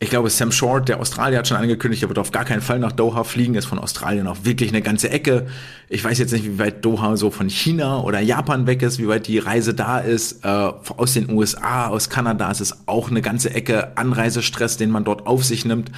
ich 0.00 0.10
glaube, 0.10 0.28
Sam 0.28 0.50
Short, 0.50 0.88
der 0.88 1.00
Australier, 1.00 1.38
hat 1.38 1.48
schon 1.48 1.56
angekündigt, 1.56 2.02
er 2.02 2.08
wird 2.08 2.18
auf 2.18 2.32
gar 2.32 2.44
keinen 2.44 2.60
Fall 2.60 2.78
nach 2.78 2.92
Doha 2.92 3.22
fliegen. 3.24 3.54
Ist 3.54 3.66
von 3.66 3.78
Australien 3.78 4.26
auch 4.26 4.38
wirklich 4.42 4.70
eine 4.70 4.82
ganze 4.82 5.08
Ecke. 5.08 5.46
Ich 5.88 6.02
weiß 6.02 6.18
jetzt 6.18 6.32
nicht, 6.32 6.44
wie 6.44 6.58
weit 6.58 6.84
Doha 6.84 7.16
so 7.16 7.30
von 7.30 7.48
China 7.48 8.00
oder 8.00 8.20
Japan 8.20 8.66
weg 8.66 8.82
ist, 8.82 8.98
wie 8.98 9.06
weit 9.06 9.28
die 9.28 9.38
Reise 9.38 9.72
da 9.72 10.00
ist. 10.00 10.44
Äh, 10.44 10.48
aus 10.48 11.14
den 11.14 11.30
USA, 11.30 11.86
aus 11.86 12.10
Kanada 12.10 12.50
ist 12.50 12.60
es 12.60 12.86
auch 12.86 13.10
eine 13.10 13.22
ganze 13.22 13.54
Ecke 13.54 13.96
Anreisestress, 13.96 14.76
den 14.76 14.90
man 14.90 15.04
dort 15.04 15.26
auf 15.26 15.44
sich 15.44 15.64
nimmt 15.64 15.90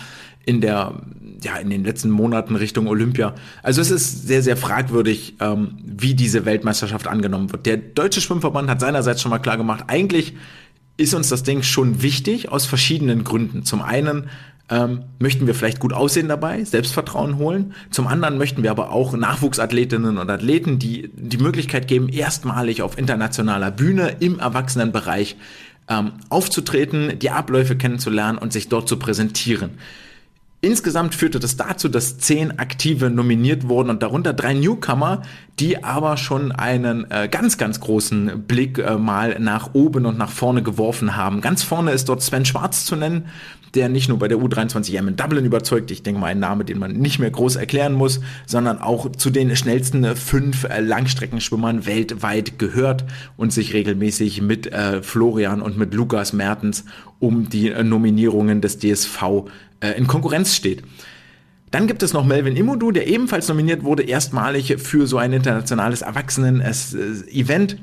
in 0.45 0.61
der 0.61 0.95
ja 1.43 1.57
in 1.57 1.69
den 1.69 1.85
letzten 1.85 2.09
Monaten 2.11 2.55
Richtung 2.57 2.87
Olympia. 2.87 3.35
Also 3.63 3.81
es 3.81 3.91
ist 3.91 4.27
sehr 4.27 4.43
sehr 4.43 4.57
fragwürdig, 4.57 5.35
ähm, 5.41 5.77
wie 5.85 6.15
diese 6.15 6.45
Weltmeisterschaft 6.45 7.09
angenommen 7.09 7.51
wird. 7.51 7.67
Der 7.67 7.77
deutsche 7.77 8.21
Schwimmverband 8.21 8.71
hat 8.71 8.81
seinerseits 8.81 9.21
schon 9.21 9.31
mal 9.31 9.39
klar 9.39 9.57
gemacht, 9.57 9.85
eigentlich 9.89 10.35
ist 10.97 11.15
uns 11.15 11.29
das 11.29 11.43
Ding 11.43 11.63
schon 11.63 12.03
wichtig 12.03 12.51
aus 12.51 12.67
verschiedenen 12.67 13.25
Gründen. 13.25 13.65
Zum 13.65 13.83
einen 13.83 14.29
ähm, 14.69 15.05
möchten 15.19 15.47
wir 15.47 15.55
vielleicht 15.55 15.79
gut 15.79 15.93
aussehen 15.93 16.29
dabei, 16.29 16.65
Selbstvertrauen 16.65 17.39
holen. 17.39 17.75
Zum 17.91 18.07
anderen 18.07 18.39
möchten 18.39 18.63
wir 18.63 18.71
aber 18.71 18.91
auch 18.91 19.17
Nachwuchsathletinnen 19.17 20.19
und 20.19 20.31
Athleten, 20.31 20.79
die 20.79 21.11
die 21.15 21.39
Möglichkeit 21.39 21.87
geben, 21.87 22.09
erstmalig 22.09 22.83
auf 22.83 22.99
internationaler 22.99 23.71
Bühne 23.71 24.17
im 24.21 24.39
Erwachsenenbereich 24.39 25.37
ähm, 25.89 26.13
aufzutreten, 26.31 27.19
die 27.19 27.31
Abläufe 27.31 27.77
kennenzulernen 27.77 28.39
und 28.39 28.53
sich 28.53 28.69
dort 28.69 28.89
zu 28.89 28.99
präsentieren. 28.99 29.79
Insgesamt 30.63 31.15
führte 31.15 31.39
das 31.39 31.57
dazu, 31.57 31.89
dass 31.89 32.19
zehn 32.19 32.59
Aktive 32.59 33.11
nominiert 33.11 33.69
wurden 33.69 33.91
und 33.91 34.03
darunter 34.03 34.33
drei 34.33 34.55
Newcomer, 34.55 35.23
die 35.61 35.85
aber 35.85 36.17
schon 36.17 36.51
einen 36.51 37.11
äh, 37.11 37.29
ganz, 37.31 37.59
ganz 37.59 37.79
großen 37.79 38.45
Blick 38.47 38.79
äh, 38.79 38.97
mal 38.97 39.39
nach 39.39 39.75
oben 39.75 40.07
und 40.07 40.17
nach 40.17 40.31
vorne 40.31 40.63
geworfen 40.63 41.15
haben. 41.15 41.43
Ganz 41.43 41.63
vorne 41.63 41.93
ist 41.93 42.09
dort 42.09 42.23
Sven 42.23 42.47
Schwarz 42.47 42.87
zu 42.87 42.97
nennen, 42.97 43.27
der 43.77 43.89
nicht 43.89 44.09
nur 44.09 44.19
bei 44.19 44.27
der 44.27 44.39
U23 44.39 44.97
M 44.97 45.09
in 45.09 45.17
Dublin 45.17 45.45
überzeugt, 45.45 45.91
ich 45.91 46.03
denke 46.03 46.21
mal 46.21 46.29
ein 46.29 46.41
Name, 46.41 46.65
den 46.65 46.79
man 46.79 46.93
nicht 46.93 47.19
mehr 47.19 47.31
groß 47.31 47.57
erklären 47.57 47.93
muss, 47.93 48.21
sondern 48.47 48.81
auch 48.81 49.13
zu 49.13 49.31
den 49.31 49.55
schnellsten 49.55 50.17
fünf 50.17 50.65
äh, 50.65 50.81
Langstreckenschwimmern 50.81 51.87
weltweit 51.87 52.59
gehört 52.59 53.05
und 53.37 53.53
sich 53.53 53.75
regelmäßig 53.75 54.43
mit 54.43 54.73
äh, 54.73 55.03
Florian 55.03 55.63
und 55.63 55.79
mit 55.79 55.95
Lukas 55.95 56.33
Mertens 56.33 56.85
um 57.19 57.49
die 57.49 57.71
äh, 57.71 57.85
Nominierungen 57.85 58.61
des 58.61 58.79
DSV 58.79 59.23
äh, 59.81 59.91
in 59.97 60.07
Konkurrenz 60.07 60.57
steht. 60.57 60.83
Dann 61.71 61.87
gibt 61.87 62.03
es 62.03 62.13
noch 62.13 62.25
Melvin 62.25 62.57
Imodu, 62.57 62.91
der 62.91 63.07
ebenfalls 63.07 63.49
nominiert 63.49 63.83
wurde, 63.83 64.05
erstmalig 64.05 64.77
für 64.79 65.07
so 65.07 65.19
ein 65.19 65.33
internationales 65.33 66.03
Erwachsenen-Event. 66.03 67.77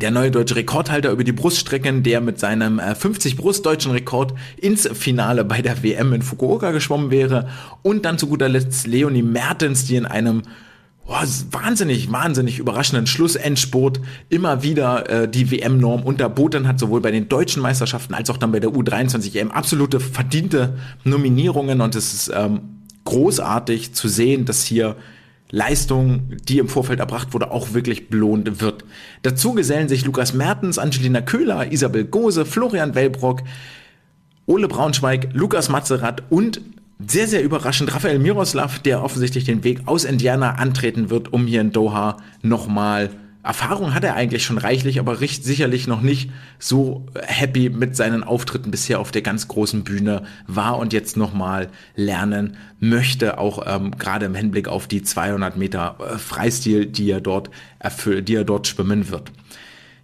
Der 0.00 0.10
neue 0.10 0.30
deutsche 0.30 0.56
Rekordhalter 0.56 1.10
über 1.10 1.24
die 1.24 1.32
Bruststrecken, 1.32 2.02
der 2.02 2.20
mit 2.20 2.38
seinem 2.38 2.78
50 2.78 3.36
Brustdeutschen 3.36 3.92
Rekord 3.92 4.34
ins 4.58 4.86
Finale 4.92 5.44
bei 5.44 5.62
der 5.62 5.82
WM 5.82 6.12
in 6.12 6.22
Fukuoka 6.22 6.70
geschwommen 6.72 7.10
wäre. 7.10 7.48
Und 7.82 8.04
dann 8.04 8.18
zu 8.18 8.26
guter 8.26 8.48
Letzt 8.48 8.86
Leonie 8.86 9.22
Mertens, 9.22 9.86
die 9.86 9.96
in 9.96 10.04
einem 10.04 10.42
oh, 11.06 11.14
wahnsinnig, 11.50 12.12
wahnsinnig 12.12 12.58
überraschenden 12.58 13.06
Schlussendspurt 13.06 14.00
immer 14.28 14.62
wieder 14.62 15.08
äh, 15.08 15.28
die 15.28 15.50
WM-Norm 15.50 16.02
unterboten 16.02 16.68
hat, 16.68 16.78
sowohl 16.78 17.00
bei 17.00 17.10
den 17.10 17.28
deutschen 17.30 17.62
Meisterschaften 17.62 18.12
als 18.12 18.28
auch 18.28 18.36
dann 18.36 18.52
bei 18.52 18.60
der 18.60 18.70
U23 18.70 19.34
EM. 19.36 19.50
Absolute 19.50 20.00
verdiente 20.00 20.76
Nominierungen 21.04 21.80
und 21.80 21.94
es 21.94 22.12
ist 22.12 22.32
ähm, 22.34 22.60
großartig 23.04 23.94
zu 23.94 24.08
sehen, 24.08 24.44
dass 24.44 24.64
hier 24.64 24.96
Leistung, 25.50 26.30
die 26.48 26.58
im 26.58 26.68
Vorfeld 26.68 27.00
erbracht 27.00 27.32
wurde, 27.32 27.50
auch 27.50 27.72
wirklich 27.72 28.08
belohnt 28.08 28.60
wird. 28.60 28.84
Dazu 29.22 29.52
gesellen 29.52 29.88
sich 29.88 30.04
Lukas 30.04 30.34
Mertens, 30.34 30.78
Angelina 30.78 31.20
Köhler, 31.20 31.70
Isabel 31.70 32.04
Gose, 32.04 32.44
Florian 32.44 32.94
Wellbrock, 32.94 33.42
Ole 34.46 34.68
Braunschweig, 34.68 35.28
Lukas 35.32 35.68
Matzerath 35.68 36.22
und 36.30 36.60
sehr, 37.06 37.28
sehr 37.28 37.42
überraschend 37.42 37.94
Rafael 37.94 38.18
Miroslav, 38.18 38.78
der 38.78 39.02
offensichtlich 39.02 39.44
den 39.44 39.64
Weg 39.64 39.82
aus 39.86 40.04
Indiana 40.04 40.52
antreten 40.54 41.10
wird, 41.10 41.32
um 41.32 41.46
hier 41.46 41.60
in 41.60 41.72
Doha 41.72 42.16
nochmal 42.42 43.10
Erfahrung 43.46 43.94
hat 43.94 44.02
er 44.02 44.14
eigentlich 44.14 44.44
schon 44.44 44.58
reichlich, 44.58 44.98
aber 44.98 45.20
riecht 45.20 45.44
sicherlich 45.44 45.86
noch 45.86 46.00
nicht 46.00 46.30
so 46.58 47.06
happy 47.22 47.70
mit 47.70 47.94
seinen 47.94 48.24
Auftritten 48.24 48.72
bisher 48.72 48.98
auf 48.98 49.12
der 49.12 49.22
ganz 49.22 49.46
großen 49.46 49.84
Bühne 49.84 50.24
war 50.48 50.78
und 50.78 50.92
jetzt 50.92 51.16
nochmal 51.16 51.68
lernen 51.94 52.56
möchte, 52.80 53.38
auch 53.38 53.64
ähm, 53.64 53.92
gerade 53.98 54.26
im 54.26 54.34
Hinblick 54.34 54.66
auf 54.66 54.88
die 54.88 55.02
200 55.02 55.56
Meter 55.56 55.96
äh, 56.00 56.18
Freistil, 56.18 56.86
die 56.86 57.08
er 57.08 57.20
dort 57.20 57.50
erfüllt, 57.78 58.28
die 58.28 58.34
er 58.34 58.44
dort 58.44 58.66
schwimmen 58.66 59.10
wird. 59.10 59.30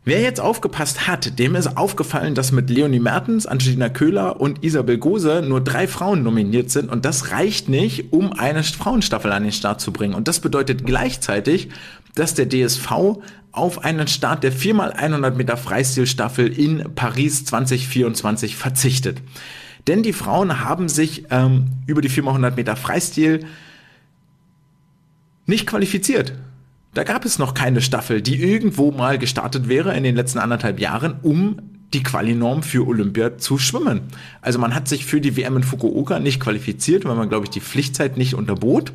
Wer 0.04 0.20
jetzt 0.20 0.40
aufgepasst 0.40 1.06
hat, 1.06 1.38
dem 1.38 1.54
ist 1.54 1.76
aufgefallen, 1.76 2.34
dass 2.34 2.50
mit 2.50 2.68
Leonie 2.70 2.98
Mertens, 2.98 3.46
Angelina 3.46 3.88
Köhler 3.88 4.40
und 4.40 4.64
Isabel 4.64 4.98
Gose 4.98 5.42
nur 5.46 5.60
drei 5.60 5.86
Frauen 5.86 6.24
nominiert 6.24 6.72
sind 6.72 6.90
und 6.90 7.04
das 7.04 7.30
reicht 7.30 7.68
nicht, 7.68 8.12
um 8.12 8.32
eine 8.32 8.64
Frauenstaffel 8.64 9.30
an 9.30 9.44
den 9.44 9.52
Start 9.52 9.80
zu 9.80 9.92
bringen. 9.92 10.14
Und 10.14 10.26
das 10.26 10.40
bedeutet 10.40 10.84
gleichzeitig, 10.84 11.68
dass 12.14 12.34
der 12.34 12.48
DSV 12.48 13.18
auf 13.52 13.84
einen 13.84 14.08
Start 14.08 14.44
der 14.44 14.52
4x100 14.52 15.30
Meter 15.32 15.56
Freistilstaffel 15.56 16.48
in 16.48 16.94
Paris 16.94 17.44
2024 17.44 18.56
verzichtet. 18.56 19.22
Denn 19.86 20.02
die 20.02 20.12
Frauen 20.12 20.60
haben 20.60 20.88
sich 20.88 21.24
ähm, 21.30 21.66
über 21.86 22.00
die 22.00 22.10
4x100 22.10 22.54
Meter 22.54 22.76
Freistil 22.76 23.46
nicht 25.46 25.66
qualifiziert. 25.66 26.34
Da 26.94 27.04
gab 27.04 27.24
es 27.24 27.38
noch 27.38 27.54
keine 27.54 27.80
Staffel, 27.80 28.22
die 28.22 28.42
irgendwo 28.42 28.90
mal 28.90 29.18
gestartet 29.18 29.68
wäre 29.68 29.96
in 29.96 30.04
den 30.04 30.14
letzten 30.14 30.38
anderthalb 30.38 30.78
Jahren, 30.78 31.16
um 31.22 31.56
die 31.94 32.02
Qualinorm 32.02 32.62
für 32.62 32.86
Olympia 32.86 33.38
zu 33.38 33.58
schwimmen. 33.58 34.02
Also 34.40 34.58
man 34.58 34.74
hat 34.74 34.88
sich 34.88 35.04
für 35.04 35.20
die 35.20 35.36
WM 35.36 35.56
in 35.56 35.62
Fukuoka 35.62 36.20
nicht 36.20 36.40
qualifiziert, 36.40 37.04
weil 37.04 37.16
man, 37.16 37.28
glaube 37.28 37.44
ich, 37.44 37.50
die 37.50 37.60
Pflichtzeit 37.60 38.16
nicht 38.16 38.34
unterbot. 38.34 38.92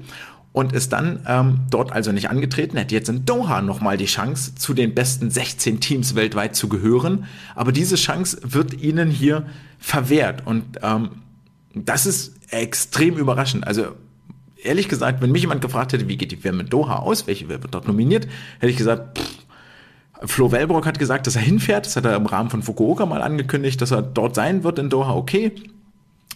Und 0.57 0.73
ist 0.73 0.91
dann 0.91 1.19
ähm, 1.27 1.59
dort 1.69 1.91
also 1.91 2.11
nicht 2.11 2.31
angetreten, 2.31 2.77
hätte 2.77 2.95
jetzt 2.95 3.09
in 3.09 3.25
Doha 3.25 3.61
nochmal 3.61 3.95
die 3.95 4.07
Chance, 4.07 4.55
zu 4.55 4.73
den 4.73 4.95
besten 4.95 5.29
16 5.29 5.79
Teams 5.81 6.15
weltweit 6.15 6.55
zu 6.55 6.67
gehören. 6.67 7.25
Aber 7.53 7.71
diese 7.71 7.95
Chance 7.95 8.39
wird 8.41 8.73
ihnen 8.81 9.11
hier 9.11 9.45
verwehrt. 9.77 10.47
Und 10.47 10.79
ähm, 10.81 11.09
das 11.75 12.07
ist 12.07 12.33
extrem 12.49 13.17
überraschend. 13.17 13.67
Also 13.67 13.89
ehrlich 14.63 14.89
gesagt, 14.89 15.21
wenn 15.21 15.31
mich 15.31 15.43
jemand 15.43 15.61
gefragt 15.61 15.93
hätte, 15.93 16.07
wie 16.07 16.17
geht 16.17 16.31
die 16.31 16.43
WM 16.43 16.59
in 16.59 16.69
Doha 16.69 16.95
aus, 16.95 17.27
welche 17.27 17.47
wer 17.49 17.61
wird 17.61 17.75
dort 17.75 17.87
nominiert, 17.87 18.27
hätte 18.57 18.71
ich 18.71 18.77
gesagt, 18.77 19.19
pff, 19.19 19.37
Flo 20.25 20.51
Wellbrock 20.51 20.87
hat 20.87 20.97
gesagt, 20.97 21.27
dass 21.27 21.35
er 21.35 21.43
hinfährt. 21.43 21.85
Das 21.85 21.95
hat 21.95 22.05
er 22.05 22.15
im 22.15 22.25
Rahmen 22.25 22.49
von 22.49 22.63
Fukuoka 22.63 23.05
mal 23.05 23.21
angekündigt, 23.21 23.79
dass 23.79 23.91
er 23.91 24.01
dort 24.01 24.33
sein 24.33 24.63
wird 24.63 24.79
in 24.79 24.89
Doha. 24.89 25.13
Okay. 25.13 25.51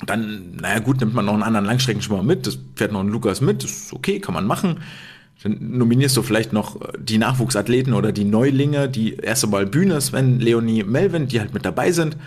Dann, 0.05 0.55
naja 0.55 0.79
gut, 0.79 0.99
nimmt 0.99 1.13
man 1.13 1.25
noch 1.25 1.33
einen 1.33 1.43
anderen 1.43 1.65
Langstreckenschwimmer 1.65 2.23
mit. 2.23 2.47
Das 2.47 2.57
fährt 2.75 2.91
noch 2.91 3.01
ein 3.01 3.09
Lukas 3.09 3.41
mit. 3.41 3.63
Das 3.63 3.71
ist 3.71 3.93
okay, 3.93 4.19
kann 4.19 4.33
man 4.33 4.47
machen. 4.47 4.79
Dann 5.43 5.57
nominierst 5.77 6.15
du 6.17 6.21
vielleicht 6.21 6.53
noch 6.53 6.79
die 6.99 7.17
Nachwuchsathleten 7.17 7.93
oder 7.93 8.11
die 8.11 8.25
Neulinge, 8.25 8.89
die 8.89 9.15
erste 9.15 9.47
Mal 9.47 9.65
Bühne, 9.65 9.99
Sven, 10.01 10.39
Leonie, 10.39 10.83
Melvin, 10.83 11.27
die 11.27 11.39
halt 11.39 11.53
mit 11.53 11.65
dabei 11.65 11.91
sind. 11.91 12.17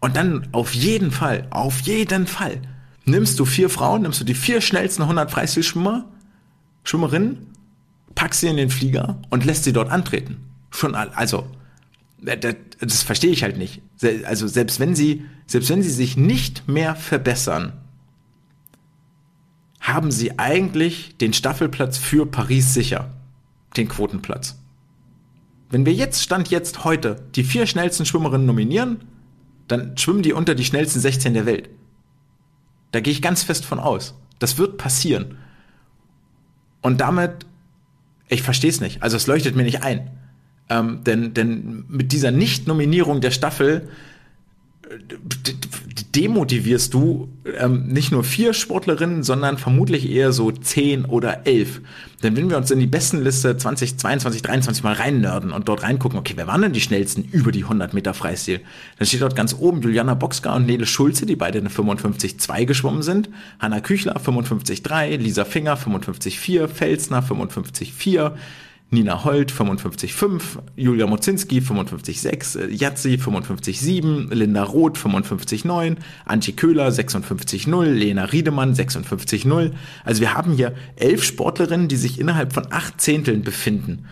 Und 0.00 0.16
dann 0.16 0.48
auf 0.52 0.74
jeden 0.74 1.10
Fall, 1.10 1.46
auf 1.50 1.80
jeden 1.80 2.26
Fall, 2.26 2.60
nimmst 3.04 3.38
du 3.38 3.44
vier 3.44 3.68
Frauen, 3.68 4.02
nimmst 4.02 4.20
du 4.20 4.24
die 4.24 4.34
vier 4.34 4.60
schnellsten 4.60 5.02
100 5.02 5.30
Freistilschwimmer, 5.30 6.04
Schwimmerinnen, 6.84 7.48
packst 8.14 8.40
sie 8.40 8.48
in 8.48 8.56
den 8.56 8.70
Flieger 8.70 9.20
und 9.30 9.44
lässt 9.44 9.64
sie 9.64 9.72
dort 9.72 9.90
antreten. 9.90 10.38
Schon, 10.70 10.94
also, 10.94 11.46
das, 12.20 12.56
das 12.80 13.02
verstehe 13.02 13.30
ich 13.30 13.42
halt 13.42 13.58
nicht. 13.58 13.82
Also, 14.24 14.46
selbst 14.46 14.80
wenn 14.80 14.94
sie, 14.94 15.24
selbst 15.48 15.70
wenn 15.70 15.82
sie 15.82 15.90
sich 15.90 16.16
nicht 16.16 16.68
mehr 16.68 16.94
verbessern, 16.94 17.72
haben 19.80 20.12
sie 20.12 20.38
eigentlich 20.38 21.16
den 21.16 21.32
Staffelplatz 21.32 21.96
für 21.96 22.26
Paris 22.26 22.74
sicher. 22.74 23.10
Den 23.76 23.88
Quotenplatz. 23.88 24.58
Wenn 25.70 25.86
wir 25.86 25.94
jetzt, 25.94 26.22
Stand 26.22 26.50
jetzt 26.50 26.84
heute, 26.84 27.22
die 27.34 27.44
vier 27.44 27.66
schnellsten 27.66 28.06
Schwimmerinnen 28.06 28.46
nominieren, 28.46 29.00
dann 29.68 29.96
schwimmen 29.96 30.22
die 30.22 30.32
unter 30.32 30.54
die 30.54 30.64
schnellsten 30.64 31.00
16 31.00 31.34
der 31.34 31.46
Welt. 31.46 31.70
Da 32.92 33.00
gehe 33.00 33.12
ich 33.12 33.22
ganz 33.22 33.42
fest 33.42 33.64
von 33.64 33.78
aus. 33.78 34.14
Das 34.38 34.58
wird 34.58 34.78
passieren. 34.78 35.38
Und 36.80 37.00
damit, 37.00 37.46
ich 38.28 38.42
verstehe 38.42 38.70
es 38.70 38.80
nicht. 38.80 39.02
Also 39.02 39.16
es 39.16 39.26
leuchtet 39.26 39.56
mir 39.56 39.64
nicht 39.64 39.82
ein. 39.82 40.10
Ähm, 40.70 41.04
denn, 41.04 41.34
denn 41.34 41.84
mit 41.88 42.12
dieser 42.12 42.30
Nicht-Nominierung 42.30 43.20
der 43.20 43.30
Staffel 43.30 43.88
demotivierst 46.14 46.94
du 46.94 47.28
ähm, 47.58 47.86
nicht 47.88 48.10
nur 48.10 48.24
vier 48.24 48.52
Sportlerinnen, 48.52 49.22
sondern 49.22 49.58
vermutlich 49.58 50.10
eher 50.10 50.32
so 50.32 50.50
zehn 50.50 51.04
oder 51.04 51.46
elf. 51.46 51.80
Denn 52.22 52.36
wenn 52.36 52.50
wir 52.50 52.56
uns 52.56 52.70
in 52.70 52.80
die 52.80 52.86
Bestenliste 52.86 53.56
2022, 53.56 54.40
2023 54.42 54.84
mal 54.84 54.94
reinnörden 54.94 55.52
und 55.52 55.68
dort 55.68 55.82
reingucken, 55.82 56.18
okay, 56.18 56.32
wer 56.36 56.46
waren 56.46 56.62
denn 56.62 56.72
die 56.72 56.80
schnellsten 56.80 57.22
über 57.30 57.52
die 57.52 57.62
100 57.62 57.94
Meter 57.94 58.14
Freistil? 58.14 58.60
Dann 58.98 59.06
steht 59.06 59.22
dort 59.22 59.36
ganz 59.36 59.54
oben 59.54 59.80
Juliana 59.80 60.14
Boxka 60.14 60.56
und 60.56 60.66
Nele 60.66 60.86
Schulze, 60.86 61.26
die 61.26 61.36
beide 61.36 61.58
eine 61.58 61.68
55,2 61.68 62.64
geschwommen 62.64 63.02
sind. 63.02 63.28
Hanna 63.60 63.80
Küchler 63.80 64.18
55,3, 64.18 65.18
Lisa 65.18 65.44
Finger 65.44 65.76
55,4, 65.76 66.66
Felsner 66.66 67.22
55,4, 67.22 68.32
Nina 68.90 69.22
Holt 69.22 69.52
55,5, 69.52 70.40
Julia 70.74 71.06
Mozinski 71.06 71.58
55,6, 71.58 72.68
Jatzi 72.70 73.16
55,7, 73.16 74.32
Linda 74.32 74.62
Roth 74.62 74.96
55,9, 74.96 75.96
Antje 76.24 76.54
Köhler 76.54 76.88
56,0, 76.88 77.84
Lena 77.84 78.24
Riedemann 78.24 78.72
56,0. 78.72 79.72
Also 80.04 80.20
wir 80.22 80.32
haben 80.32 80.52
hier 80.52 80.74
elf 80.96 81.22
Sportlerinnen, 81.22 81.88
die 81.88 81.96
sich 81.96 82.18
innerhalb 82.18 82.54
von 82.54 82.68
acht 82.70 82.98
Zehnteln 82.98 83.42
befinden, 83.42 84.06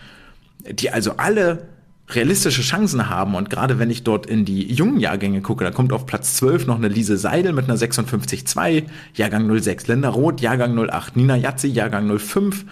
die 0.69 0.91
also 0.91 1.13
alle 1.17 1.69
realistische 2.09 2.61
Chancen 2.61 3.09
haben 3.09 3.35
und 3.35 3.49
gerade 3.49 3.79
wenn 3.79 3.89
ich 3.89 4.03
dort 4.03 4.27
in 4.27 4.45
die 4.45 4.71
jungen 4.71 4.99
Jahrgänge 4.99 5.41
gucke, 5.41 5.63
da 5.63 5.71
kommt 5.71 5.91
auf 5.91 6.05
Platz 6.05 6.35
12 6.35 6.67
noch 6.67 6.77
eine 6.77 6.87
Lise 6.87 7.17
Seidel 7.17 7.51
mit 7.51 7.65
einer 7.65 7.77
56,2, 7.77 8.83
Jahrgang 9.15 9.59
06, 9.59 9.87
Linda 9.87 10.09
Roth, 10.09 10.39
Jahrgang 10.39 10.77
08, 10.77 11.17
Nina 11.17 11.35
Jatzi, 11.35 11.67
Jahrgang 11.67 12.17
05, 12.17 12.63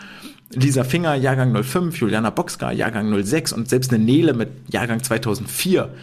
Lisa 0.51 0.83
Finger, 0.83 1.15
Jahrgang 1.15 1.63
05, 1.63 1.97
Juliana 1.97 2.29
Boxka, 2.29 2.71
Jahrgang 2.71 3.23
06 3.23 3.53
und 3.53 3.69
selbst 3.69 3.93
eine 3.93 4.03
Nele 4.03 4.33
mit 4.33 4.49
Jahrgang 4.71 5.01
2004 5.03 5.93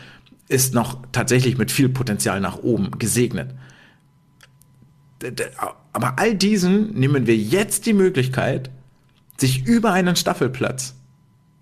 ist 0.49 0.75
noch 0.75 0.99
tatsächlich 1.13 1.57
mit 1.57 1.71
viel 1.71 1.89
Potenzial 1.89 2.41
nach 2.41 2.59
oben 2.59 2.91
gesegnet. 2.99 3.55
Aber 5.93 6.19
all 6.19 6.35
diesen 6.35 6.93
nehmen 6.95 7.27
wir 7.27 7.37
jetzt 7.37 7.87
die 7.87 7.93
Möglichkeit, 7.93 8.71
sich 9.37 9.67
über 9.67 9.93
einen 9.93 10.17
Staffelplatz 10.17 10.95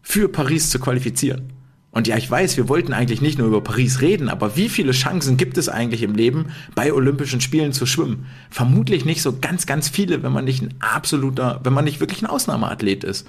für 0.03 0.29
Paris 0.29 0.71
zu 0.71 0.79
qualifizieren. 0.79 1.53
Und 1.93 2.07
ja, 2.07 2.17
ich 2.17 2.31
weiß, 2.31 2.57
wir 2.57 2.69
wollten 2.69 2.93
eigentlich 2.93 3.21
nicht 3.21 3.39
nur 3.39 3.49
über 3.49 3.63
Paris 3.63 4.01
reden, 4.01 4.29
aber 4.29 4.57
wie 4.57 4.69
viele 4.69 4.93
Chancen 4.93 5.37
gibt 5.37 5.59
es 5.59 5.69
eigentlich 5.69 6.03
im 6.03 6.15
Leben, 6.15 6.47
bei 6.75 6.93
Olympischen 6.93 7.41
Spielen 7.41 7.73
zu 7.73 7.85
schwimmen? 7.85 8.27
Vermutlich 8.49 9.05
nicht 9.05 9.23
so 9.23 9.39
ganz, 9.41 9.67
ganz 9.67 9.89
viele, 9.89 10.23
wenn 10.23 10.33
man 10.33 10.45
nicht 10.45 10.63
ein 10.63 10.75
absoluter, 10.79 11.61
wenn 11.65 11.73
man 11.73 11.85
nicht 11.85 11.99
wirklich 11.99 12.23
ein 12.23 12.27
Ausnahmeathlet 12.27 13.03
ist. 13.03 13.27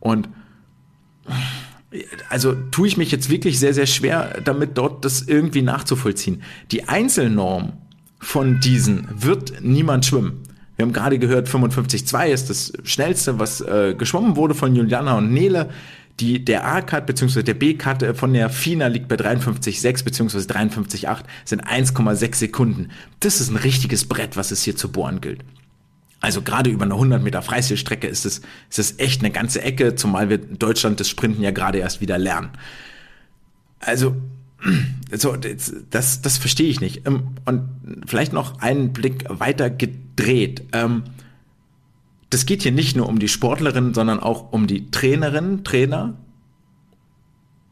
Und 0.00 0.28
also 2.30 2.54
tue 2.70 2.88
ich 2.88 2.96
mich 2.96 3.10
jetzt 3.10 3.28
wirklich 3.28 3.58
sehr, 3.58 3.74
sehr 3.74 3.86
schwer 3.86 4.40
damit, 4.42 4.78
dort 4.78 5.04
das 5.04 5.22
irgendwie 5.22 5.62
nachzuvollziehen. 5.62 6.42
Die 6.70 6.88
Einzelnorm 6.88 7.74
von 8.18 8.60
diesen 8.60 9.08
wird 9.14 9.62
niemand 9.62 10.06
schwimmen. 10.06 10.42
Wir 10.76 10.84
haben 10.84 10.92
gerade 10.92 11.18
gehört, 11.18 11.48
55,2 11.48 12.28
ist 12.28 12.50
das 12.50 12.72
schnellste, 12.84 13.38
was 13.38 13.60
äh, 13.60 13.94
geschwommen 13.98 14.36
wurde 14.36 14.54
von 14.54 14.74
Juliana 14.74 15.18
und 15.18 15.32
Nele. 15.32 15.70
Die, 16.20 16.44
der 16.44 16.66
A-Cut 16.66 17.06
bzw. 17.06 17.42
der 17.42 17.54
B-Cut 17.54 18.02
äh, 18.02 18.14
von 18.14 18.32
der 18.32 18.50
FINA 18.50 18.88
liegt 18.88 19.08
bei 19.08 19.16
53,6 19.16 20.04
bzw. 20.04 20.38
53,8 20.38 21.20
sind 21.44 21.64
1,6 21.64 22.34
Sekunden. 22.34 22.90
Das 23.20 23.40
ist 23.40 23.50
ein 23.50 23.56
richtiges 23.56 24.06
Brett, 24.06 24.36
was 24.36 24.50
es 24.50 24.62
hier 24.62 24.76
zu 24.76 24.90
bohren 24.90 25.20
gilt. 25.20 25.44
Also 26.20 26.42
gerade 26.42 26.70
über 26.70 26.84
eine 26.84 26.94
100 26.94 27.22
Meter 27.22 27.42
Freistilstrecke 27.42 28.08
ist 28.08 28.26
es, 28.26 28.40
ist 28.70 28.78
es 28.78 28.98
echt 28.98 29.20
eine 29.20 29.30
ganze 29.30 29.62
Ecke, 29.62 29.94
zumal 29.94 30.28
wir 30.28 30.42
in 30.42 30.58
Deutschland 30.58 30.98
das 30.98 31.08
Sprinten 31.08 31.42
ja 31.42 31.52
gerade 31.52 31.78
erst 31.78 32.00
wieder 32.00 32.18
lernen. 32.18 32.50
Also, 33.78 34.16
so, 35.12 35.36
das, 35.36 36.22
das 36.22 36.38
verstehe 36.38 36.68
ich 36.68 36.80
nicht. 36.80 37.06
Ähm, 37.06 37.36
und 37.44 37.68
vielleicht 38.06 38.32
noch 38.32 38.60
einen 38.60 38.92
Blick 38.92 39.24
weiter 39.28 39.70
gedreht. 39.70 40.64
Das 42.30 42.46
geht 42.46 42.62
hier 42.62 42.72
nicht 42.72 42.96
nur 42.96 43.08
um 43.08 43.18
die 43.18 43.28
Sportlerin, 43.28 43.94
sondern 43.94 44.20
auch 44.20 44.52
um 44.52 44.66
die 44.66 44.90
Trainerinnen, 44.90 45.64
Trainer. 45.64 46.14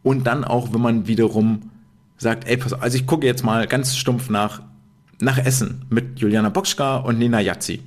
Und 0.03 0.27
dann 0.27 0.45
auch, 0.45 0.73
wenn 0.73 0.81
man 0.81 1.07
wiederum 1.07 1.71
sagt, 2.17 2.47
ey, 2.47 2.57
pass 2.57 2.73
auf, 2.73 2.83
also 2.83 2.97
ich 2.97 3.07
gucke 3.07 3.27
jetzt 3.27 3.45
mal 3.45 3.67
ganz 3.67 3.97
stumpf 3.97 4.31
nach, 4.31 4.63
nach 5.21 5.39
Essen 5.39 5.85
mit 5.91 6.19
Juliana 6.19 6.49
Boxka 6.49 6.97
und 6.97 7.19
Nina 7.19 7.41
Jazzi. 7.41 7.83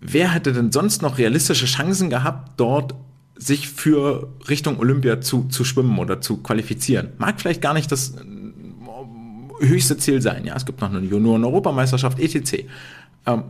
Wer 0.00 0.32
hätte 0.32 0.52
denn 0.52 0.72
sonst 0.72 1.02
noch 1.02 1.18
realistische 1.18 1.66
Chancen 1.66 2.10
gehabt, 2.10 2.52
dort 2.56 2.94
sich 3.36 3.68
für 3.68 4.28
Richtung 4.48 4.78
Olympia 4.78 5.20
zu, 5.20 5.44
zu 5.44 5.64
schwimmen 5.64 5.98
oder 5.98 6.20
zu 6.20 6.38
qualifizieren? 6.38 7.10
Mag 7.18 7.40
vielleicht 7.40 7.60
gar 7.60 7.74
nicht 7.74 7.92
das 7.92 8.16
äh, 8.16 9.66
höchste 9.66 9.96
Ziel 9.96 10.22
sein. 10.22 10.44
Ja, 10.44 10.56
es 10.56 10.66
gibt 10.66 10.80
noch 10.80 10.90
eine 10.90 11.00
Junioren-Europameisterschaft, 11.06 12.18
etc. 12.18 12.64
Ähm, 13.26 13.44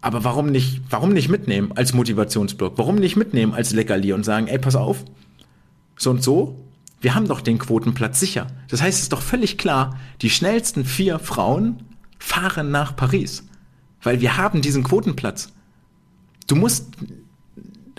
aber 0.00 0.24
warum 0.24 0.46
nicht, 0.50 0.80
warum 0.88 1.12
nicht 1.12 1.28
mitnehmen 1.28 1.72
als 1.74 1.92
Motivationsblock? 1.92 2.78
Warum 2.78 2.96
nicht 2.96 3.16
mitnehmen 3.16 3.52
als 3.52 3.72
Leckerli 3.72 4.12
und 4.12 4.24
sagen, 4.24 4.46
ey, 4.46 4.58
pass 4.58 4.76
auf, 4.76 5.04
so 5.96 6.10
und 6.10 6.22
so, 6.22 6.56
wir 7.00 7.14
haben 7.14 7.28
doch 7.28 7.40
den 7.40 7.58
Quotenplatz 7.58 8.20
sicher. 8.20 8.46
Das 8.68 8.82
heißt, 8.82 8.96
es 8.96 9.02
ist 9.04 9.12
doch 9.12 9.22
völlig 9.22 9.58
klar, 9.58 9.98
die 10.22 10.30
schnellsten 10.30 10.84
vier 10.84 11.18
Frauen 11.18 11.82
fahren 12.18 12.70
nach 12.70 12.96
Paris. 12.96 13.46
Weil 14.02 14.20
wir 14.20 14.36
haben 14.36 14.62
diesen 14.62 14.82
Quotenplatz. 14.82 15.52
Du 16.46 16.56
musst, 16.56 16.88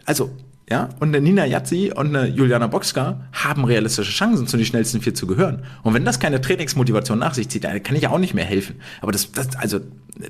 also, 0.06 0.32
ja, 0.70 0.90
und 1.00 1.10
eine 1.10 1.22
Nina 1.22 1.46
Jazzi 1.46 1.92
und 1.96 2.16
eine 2.16 2.28
Juliana 2.28 2.68
Boxka 2.68 3.28
haben 3.34 3.66
realistische 3.66 4.12
Chancen, 4.12 4.48
zu 4.48 4.58
den 4.58 4.66
schnellsten 4.66 5.02
vier 5.02 5.14
zu 5.14 5.28
gehören. 5.28 5.64
Und 5.84 5.94
wenn 5.94 6.06
das 6.06 6.20
keine 6.20 6.40
Trainingsmotivation 6.40 7.20
nach 7.20 7.34
sich 7.34 7.50
zieht, 7.50 7.64
dann 7.64 7.82
kann 7.84 7.96
ich 7.96 8.04
ja 8.04 8.10
auch 8.10 8.20
nicht 8.20 8.34
mehr 8.34 8.46
helfen. 8.46 8.76
Aber 9.02 9.12
das, 9.12 9.32
das 9.32 9.56
also, 9.58 9.82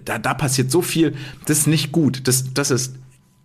da, 0.05 0.19
da 0.19 0.33
passiert 0.33 0.71
so 0.71 0.81
viel, 0.81 1.15
das 1.45 1.59
ist 1.59 1.67
nicht 1.67 1.91
gut. 1.91 2.27
Das, 2.27 2.53
das 2.53 2.71
ist, 2.71 2.95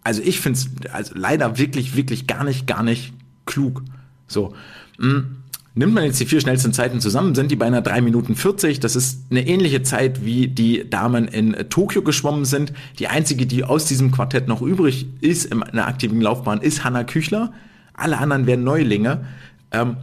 also 0.03 0.23
ich 0.23 0.41
finde 0.41 0.59
es 0.59 0.93
also 0.93 1.15
leider 1.17 1.59
wirklich, 1.59 1.97
wirklich 1.97 2.27
gar 2.27 2.45
nicht, 2.45 2.67
gar 2.67 2.83
nicht 2.83 3.13
klug. 3.45 3.83
So. 4.27 4.55
Hm. 4.99 5.37
Nimmt 5.79 5.93
man 5.93 6.05
jetzt 6.05 6.19
die 6.19 6.25
vier 6.25 6.41
schnellsten 6.41 6.73
Zeiten 6.73 7.03
zusammen, 7.03 7.35
sind 7.35 7.51
die 7.51 7.57
bei 7.57 7.67
einer 7.67 7.83
3 7.83 8.01
Minuten 8.01 8.35
40. 8.35 8.81
Das 8.81 8.97
ist 8.97 9.25
eine 9.31 9.47
ähnliche 9.47 9.83
Zeit, 9.83 10.25
wie 10.25 10.49
die 10.49 10.89
Damen 10.89 11.29
in 11.29 11.55
Tokio 11.69 12.01
geschwommen 12.01 12.47
sind. 12.47 12.73
Die 12.99 13.09
einzige, 13.09 13.45
die 13.45 13.63
aus 13.63 13.85
diesem 13.85 14.11
Quartett 14.11 14.49
noch 14.49 14.63
übrig 14.63 15.07
ist 15.21 15.45
in 15.45 15.63
einer 15.63 15.87
aktiven 15.87 16.23
Laufbahn, 16.23 16.63
ist 16.63 16.83
Hanna 16.83 17.05
Küchler. 17.05 17.53
Alle 17.93 18.17
anderen 18.17 18.47
wären 18.47 18.65
Neulinge. 18.65 19.27
Ähm, 19.71 19.99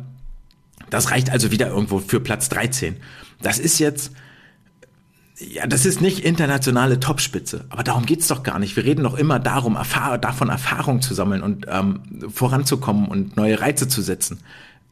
das 0.91 1.10
reicht 1.10 1.32
also 1.32 1.49
wieder 1.49 1.69
irgendwo 1.69 1.97
für 1.97 2.19
Platz 2.19 2.49
13. 2.49 2.97
Das 3.41 3.58
ist 3.58 3.79
jetzt 3.79 4.12
ja, 5.51 5.67
das 5.67 5.86
ist 5.86 6.01
nicht 6.01 6.19
internationale 6.19 6.99
Topspitze, 6.99 7.65
aber 7.69 7.84
darum 7.84 8.06
geht's 8.06 8.27
doch 8.27 8.43
gar 8.43 8.60
nicht. 8.60 8.75
Wir 8.75 8.86
reden 8.86 9.03
doch 9.03 9.15
immer 9.15 9.39
darum, 9.39 9.75
Erfahr 9.75 10.17
davon 10.17 10.49
Erfahrung 10.49 11.01
zu 11.01 11.13
sammeln 11.13 11.41
und 11.41 11.65
ähm, 11.69 12.01
voranzukommen 12.29 13.08
und 13.08 13.36
neue 13.36 13.60
Reize 13.60 13.88
zu 13.88 14.01
setzen. 14.01 14.39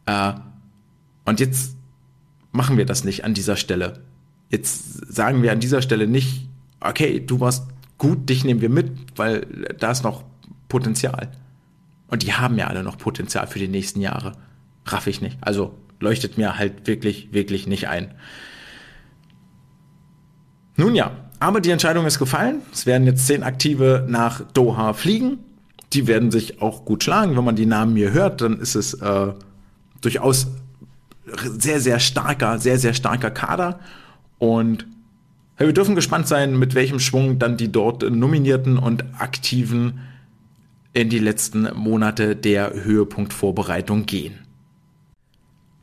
Äh, 0.05 0.33
und 1.25 1.39
jetzt 1.39 1.75
machen 2.51 2.77
wir 2.77 2.85
das 2.85 3.03
nicht 3.03 3.23
an 3.23 3.33
dieser 3.33 3.55
Stelle. 3.55 4.01
Jetzt 4.49 5.13
sagen 5.13 5.43
wir 5.43 5.51
an 5.51 5.59
dieser 5.59 5.81
Stelle 5.81 6.07
nicht, 6.07 6.47
okay, 6.79 7.19
du 7.25 7.39
warst 7.39 7.67
gut, 7.97 8.29
dich 8.29 8.43
nehmen 8.43 8.61
wir 8.61 8.69
mit, 8.69 8.91
weil 9.15 9.45
da 9.79 9.91
ist 9.91 10.03
noch 10.03 10.23
Potenzial. 10.67 11.29
Und 12.07 12.23
die 12.23 12.33
haben 12.33 12.57
ja 12.57 12.67
alle 12.67 12.83
noch 12.83 12.97
Potenzial 12.97 13.47
für 13.47 13.59
die 13.59 13.67
nächsten 13.67 14.01
Jahre. 14.01 14.33
Raff 14.85 15.07
ich 15.07 15.21
nicht. 15.21 15.37
Also 15.41 15.75
leuchtet 15.99 16.37
mir 16.37 16.57
halt 16.57 16.87
wirklich, 16.87 17.31
wirklich 17.31 17.67
nicht 17.67 17.87
ein. 17.87 18.13
Nun 20.81 20.95
ja, 20.95 21.11
aber 21.39 21.61
die 21.61 21.69
Entscheidung 21.69 22.07
ist 22.07 22.17
gefallen. 22.17 22.63
Es 22.73 22.87
werden 22.87 23.05
jetzt 23.05 23.27
zehn 23.27 23.43
Aktive 23.43 24.03
nach 24.09 24.41
Doha 24.41 24.93
fliegen. 24.93 25.37
Die 25.93 26.07
werden 26.07 26.31
sich 26.31 26.59
auch 26.59 26.85
gut 26.85 27.03
schlagen. 27.03 27.37
Wenn 27.37 27.43
man 27.43 27.55
die 27.55 27.67
Namen 27.67 27.95
hier 27.95 28.13
hört, 28.13 28.41
dann 28.41 28.59
ist 28.59 28.73
es 28.73 28.95
äh, 28.95 29.27
durchaus 30.01 30.47
sehr, 31.59 31.79
sehr 31.79 31.99
starker, 31.99 32.57
sehr, 32.57 32.79
sehr 32.79 32.95
starker 32.95 33.29
Kader. 33.29 33.79
Und 34.39 34.87
ja, 35.59 35.67
wir 35.67 35.73
dürfen 35.73 35.93
gespannt 35.93 36.27
sein, 36.27 36.57
mit 36.57 36.73
welchem 36.73 36.99
Schwung 36.99 37.37
dann 37.37 37.57
die 37.57 37.71
dort 37.71 38.01
nominierten 38.09 38.79
und 38.79 39.05
aktiven 39.19 39.99
in 40.93 41.09
die 41.09 41.19
letzten 41.19 41.69
Monate 41.75 42.35
der 42.35 42.73
Höhepunktvorbereitung 42.73 44.07
gehen. 44.07 44.39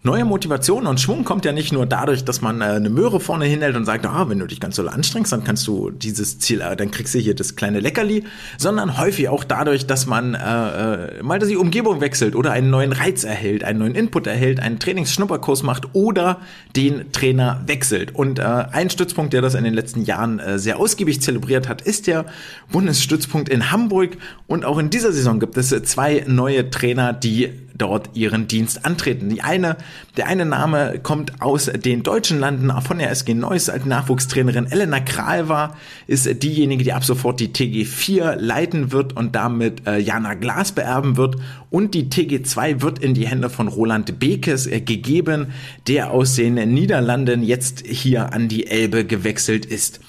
Neue 0.04 0.24
Motivation 0.24 0.87
und 0.87 1.00
Schwung 1.00 1.24
kommt 1.24 1.44
ja 1.44 1.50
nicht 1.50 1.72
nur 1.72 1.84
dadurch, 1.84 2.24
dass 2.24 2.40
man 2.40 2.61
äh, 2.61 2.66
eine 2.66 2.88
Möhre 2.88 3.18
vorne 3.18 3.46
hinhält 3.46 3.74
und 3.74 3.84
sagt, 3.84 4.06
ah, 4.06 4.28
wenn 4.28 4.38
du 4.38 4.46
dich 4.46 4.61
ganz 4.61 4.76
so 4.76 4.87
anstrengst, 4.87 5.32
dann 5.32 5.42
kannst 5.42 5.66
du 5.66 5.90
dieses 5.90 6.38
Ziel, 6.38 6.61
äh, 6.61 6.76
dann 6.76 6.92
kriegst 6.92 7.16
du 7.16 7.18
hier 7.18 7.34
das 7.34 7.56
kleine 7.56 7.80
Leckerli, 7.80 8.22
sondern 8.58 8.96
häufig 8.96 9.28
auch 9.28 9.42
dadurch, 9.42 9.88
dass 9.88 10.06
man 10.06 10.37
äh, 10.37 11.18
äh, 11.18 11.22
mal 11.24 11.40
die 11.40 11.56
Umgebung 11.56 12.00
wechselt 12.00 12.37
oder 12.37 12.52
einen 12.52 12.70
neuen 12.70 12.92
Reiz 12.92 13.24
erhält, 13.24 13.64
einen 13.64 13.80
neuen 13.80 13.96
Input 13.96 14.28
erhält, 14.28 14.61
einen 14.61 14.78
Trainingsschnupperkurs 14.78 15.64
macht 15.64 15.88
oder 15.94 16.38
den 16.76 17.11
Trainer 17.11 17.64
wechselt. 17.66 18.14
Und 18.14 18.38
äh, 18.38 18.42
ein 18.44 18.90
Stützpunkt, 18.90 19.32
der 19.32 19.42
das 19.42 19.56
in 19.56 19.64
den 19.64 19.74
letzten 19.74 20.04
Jahren 20.04 20.38
äh, 20.38 20.61
sehr 20.61 20.78
ausgiebig 20.78 21.20
zelebriert 21.22 21.68
hat, 21.68 21.82
ist 21.82 22.06
der 22.06 22.24
Bundesstützpunkt 22.70 23.48
in 23.48 23.72
Hamburg. 23.72 24.16
Und 24.46 24.64
auch 24.64 24.78
in 24.78 24.90
dieser 24.90 25.12
Saison 25.12 25.40
gibt 25.40 25.56
es 25.56 25.70
zwei 25.70 26.22
neue 26.28 26.70
Trainer, 26.70 27.12
die 27.12 27.50
dort 27.78 28.10
ihren 28.14 28.48
Dienst 28.48 28.84
antreten. 28.84 29.28
Die 29.30 29.42
eine, 29.42 29.76
der 30.16 30.26
eine 30.26 30.44
Name 30.44 30.98
kommt 31.02 31.40
aus 31.40 31.66
den 31.66 32.02
deutschen 32.02 32.40
Landen 32.40 32.70
von 32.82 32.98
der 32.98 33.10
SG 33.10 33.34
Neuss 33.34 33.70
als 33.70 33.86
Nachwuchstrainerin. 33.86 34.66
Elena 34.66 35.00
Kral 35.00 35.48
war, 35.48 35.76
ist 36.06 36.42
diejenige, 36.42 36.84
die 36.84 36.92
ab 36.92 37.04
sofort 37.04 37.40
die 37.40 37.48
TG4 37.48 38.36
leiten 38.36 38.92
wird 38.92 39.16
und 39.16 39.34
damit 39.34 39.86
äh, 39.86 39.98
Jana 39.98 40.34
Glas 40.34 40.72
beerben 40.72 41.16
wird. 41.16 41.36
Und 41.70 41.94
die 41.94 42.04
TG2 42.04 42.82
wird 42.82 42.98
in 42.98 43.14
die 43.14 43.26
Hände 43.26 43.50
von 43.50 43.68
Roland 43.68 44.18
Bekes 44.18 44.66
äh, 44.66 44.80
gegeben, 44.80 45.48
der 45.86 46.10
aus 46.10 46.34
den 46.34 46.54
Niederlanden 46.54 47.42
jetzt 47.42 47.86
hier 47.86 48.32
an 48.32 48.48
die 48.48 48.66
Elbe 48.66 49.04
gewechselt 49.04 49.64
ist. 49.64 50.00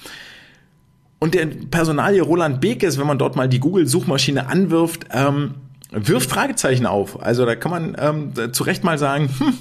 Und 1.20 1.34
der 1.34 1.46
Personalie 1.46 2.22
Roland 2.22 2.60
Bekes, 2.62 2.98
wenn 2.98 3.06
man 3.06 3.18
dort 3.18 3.36
mal 3.36 3.48
die 3.48 3.60
Google-Suchmaschine 3.60 4.46
anwirft, 4.46 5.04
ähm, 5.12 5.54
wirft 5.90 6.30
Fragezeichen 6.30 6.86
auf. 6.86 7.22
Also 7.22 7.44
da 7.46 7.56
kann 7.56 7.70
man 7.70 7.96
ähm, 7.98 8.52
zu 8.52 8.64
Recht 8.64 8.84
mal 8.84 8.98
sagen, 8.98 9.28
hm, 9.38 9.54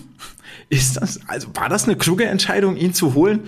ist 0.69 0.98
das, 0.98 1.19
also 1.28 1.48
war 1.56 1.69
das 1.69 1.86
eine 1.86 1.95
kluge 1.95 2.26
Entscheidung, 2.26 2.76
ihn 2.76 2.93
zu 2.93 3.13
holen? 3.13 3.41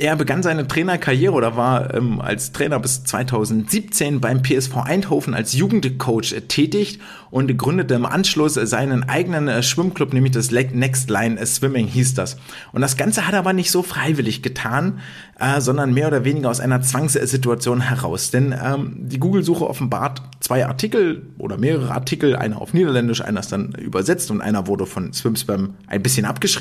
Er 0.00 0.14
begann 0.14 0.44
seine 0.44 0.68
Trainerkarriere 0.68 1.32
oder 1.32 1.56
war 1.56 1.92
ähm, 1.92 2.20
als 2.20 2.52
Trainer 2.52 2.78
bis 2.78 3.02
2017 3.02 4.20
beim 4.20 4.42
PSV 4.44 4.76
Eindhoven 4.76 5.34
als 5.34 5.54
Jugendcoach 5.54 6.34
tätig 6.46 7.00
und 7.30 7.58
gründete 7.58 7.94
im 7.94 8.06
Anschluss 8.06 8.54
seinen 8.54 9.08
eigenen 9.08 9.48
äh, 9.48 9.62
Schwimmclub, 9.62 10.12
nämlich 10.12 10.32
das 10.32 10.52
Next 10.52 11.10
Line 11.10 11.44
Swimming 11.44 11.88
hieß 11.88 12.14
das. 12.14 12.36
Und 12.72 12.80
das 12.80 12.96
Ganze 12.96 13.26
hat 13.26 13.32
er 13.32 13.40
aber 13.40 13.52
nicht 13.52 13.72
so 13.72 13.82
freiwillig 13.82 14.42
getan, 14.42 15.00
äh, 15.40 15.60
sondern 15.60 15.92
mehr 15.92 16.06
oder 16.06 16.24
weniger 16.24 16.48
aus 16.48 16.60
einer 16.60 16.80
Zwangssituation 16.80 17.80
heraus. 17.80 18.30
Denn 18.30 18.52
ähm, 18.52 18.94
die 18.96 19.18
Google-Suche 19.18 19.68
offenbart 19.68 20.22
zwei 20.38 20.64
Artikel 20.64 21.26
oder 21.38 21.58
mehrere 21.58 21.90
Artikel, 21.90 22.36
einer 22.36 22.62
auf 22.62 22.72
Niederländisch, 22.72 23.20
einer 23.20 23.40
ist 23.40 23.50
dann 23.50 23.72
übersetzt 23.72 24.30
und 24.30 24.40
einer 24.40 24.68
wurde 24.68 24.86
von 24.86 25.12
Swimspam 25.12 25.74
ein 25.88 26.02
bisschen 26.02 26.24
abgeschrieben. 26.24 26.57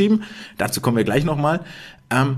Dazu 0.58 0.82
kommen 0.82 0.98
wir 0.98 1.04
gleich 1.04 1.24
nochmal. 1.24 1.62
Ähm, 2.10 2.38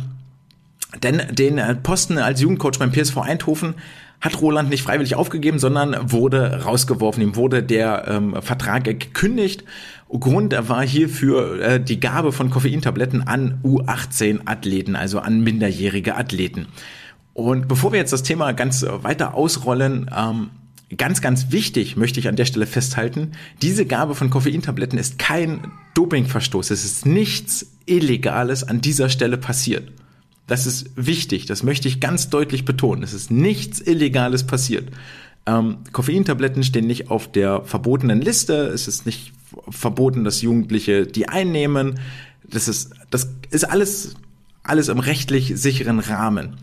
denn 1.04 1.22
den 1.32 1.58
äh, 1.58 1.76
Posten 1.76 2.18
als 2.18 2.42
Jugendcoach 2.42 2.80
beim 2.80 2.92
PSV 2.92 3.18
Eindhoven 3.18 3.76
hat 4.22 4.42
Roland 4.42 4.70
nicht 4.70 4.84
freiwillig 4.84 5.16
aufgegeben, 5.16 5.60
sondern 5.60 6.12
wurde 6.12 6.64
rausgeworfen. 6.64 7.24
Ihm 7.24 7.36
wurde 7.36 7.64
der 7.64 8.06
ähm, 8.08 8.36
Vertrag 8.42 8.84
gekündigt. 8.84 9.64
Grund 10.10 10.56
war 10.68 10.84
hierfür 10.84 11.62
äh, 11.62 11.80
die 11.80 12.00
Gabe 12.00 12.32
von 12.32 12.50
Koffeintabletten 12.50 13.28
an 13.28 13.60
U18-Athleten, 13.64 14.96
also 14.96 15.20
an 15.20 15.42
minderjährige 15.42 16.18
Athleten. 16.18 16.68
Und 17.34 17.70
bevor 17.70 17.94
wir 17.94 18.00
jetzt 18.00 18.12
das 18.12 18.24
Thema 18.24 18.52
ganz 18.52 18.86
weiter 18.86 19.36
ausrollen, 19.36 20.10
ähm, 20.14 20.50
ganz, 20.98 21.22
ganz 21.22 21.52
wichtig 21.52 21.96
möchte 21.96 22.20
ich 22.20 22.28
an 22.28 22.36
der 22.36 22.46
Stelle 22.46 22.66
festhalten, 22.66 23.32
diese 23.62 23.86
Gabe 23.86 24.16
von 24.16 24.30
Koffeintabletten 24.30 24.98
ist 24.98 25.20
kein 25.20 25.72
Dopingverstoß. 25.94 26.72
Es 26.72 26.84
ist 26.84 27.06
nichts 27.06 27.68
Illegales 27.86 28.64
an 28.64 28.82
dieser 28.82 29.10
Stelle 29.10 29.38
passiert. 29.38 29.92
Das 30.48 30.66
ist 30.66 30.90
wichtig, 30.96 31.46
das 31.46 31.62
möchte 31.62 31.88
ich 31.88 32.00
ganz 32.00 32.30
deutlich 32.30 32.66
betonen. 32.66 33.04
Es 33.04 33.14
ist 33.14 33.30
nichts 33.30 33.80
Illegales 33.80 34.46
passiert. 34.46 34.90
Ähm, 35.46 35.78
Koffeintabletten 35.92 36.64
stehen 36.64 36.88
nicht 36.88 37.12
auf 37.12 37.32
der 37.32 37.64
verbotenen 37.66 38.20
Liste. 38.20 38.68
Es 38.68 38.88
ist 38.88 39.06
nicht 39.06 39.32
verboten, 39.70 40.24
dass 40.24 40.42
Jugendliche 40.42 41.06
die 41.06 41.30
einnehmen. 41.30 42.00
Das 42.44 42.68
ist, 42.68 42.94
das 43.12 43.30
ist 43.52 43.64
alles, 43.64 44.16
alles 44.64 44.88
im 44.88 45.00
rechtlich 45.00 45.54
sicheren 45.56 46.00
Rahmen 46.00 46.58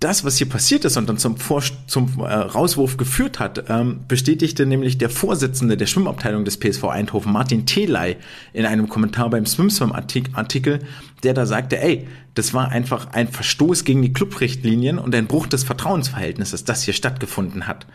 das, 0.00 0.24
was 0.24 0.38
hier 0.38 0.48
passiert 0.48 0.84
ist 0.84 0.96
und 0.96 1.08
dann 1.08 1.18
zum, 1.18 1.36
Vor 1.36 1.62
zum 1.86 2.20
äh, 2.20 2.32
Rauswurf 2.32 2.96
geführt 2.96 3.40
hat, 3.40 3.64
ähm, 3.68 4.00
bestätigte 4.06 4.64
nämlich 4.64 4.96
der 4.96 5.10
Vorsitzende 5.10 5.76
der 5.76 5.86
Schwimmabteilung 5.86 6.44
des 6.44 6.58
PSV 6.58 6.84
Eindhoven, 6.84 7.32
Martin 7.32 7.66
Telei, 7.66 8.16
in 8.52 8.64
einem 8.64 8.88
Kommentar 8.88 9.28
beim 9.28 9.44
SwimSwim-Artikel, 9.44 10.80
der 11.24 11.34
da 11.34 11.46
sagte, 11.46 11.80
ey, 11.80 12.06
das 12.34 12.54
war 12.54 12.68
einfach 12.68 13.08
ein 13.12 13.26
Verstoß 13.26 13.82
gegen 13.82 14.02
die 14.02 14.12
Clubrichtlinien 14.12 14.98
und 15.00 15.14
ein 15.16 15.26
Bruch 15.26 15.48
des 15.48 15.64
Vertrauensverhältnisses, 15.64 16.62
das 16.62 16.84
hier 16.84 16.94
stattgefunden 16.94 17.66
hat. 17.66 17.86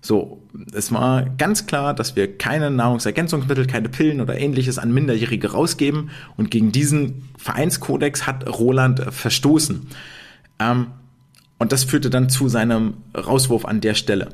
So, 0.00 0.42
es 0.72 0.90
war 0.90 1.22
ganz 1.38 1.66
klar, 1.66 1.94
dass 1.94 2.16
wir 2.16 2.36
keine 2.36 2.72
Nahrungsergänzungsmittel, 2.72 3.68
keine 3.68 3.88
Pillen 3.88 4.20
oder 4.20 4.36
ähnliches 4.36 4.78
an 4.78 4.92
Minderjährige 4.92 5.52
rausgeben 5.52 6.10
und 6.36 6.50
gegen 6.50 6.72
diesen 6.72 7.28
Vereinskodex 7.38 8.26
hat 8.26 8.48
Roland 8.48 9.00
verstoßen. 9.14 9.86
Ähm, 10.58 10.88
und 11.62 11.70
das 11.70 11.84
führte 11.84 12.10
dann 12.10 12.28
zu 12.28 12.48
seinem 12.48 12.94
Rauswurf 13.16 13.64
an 13.64 13.80
der 13.80 13.94
Stelle. 13.94 14.30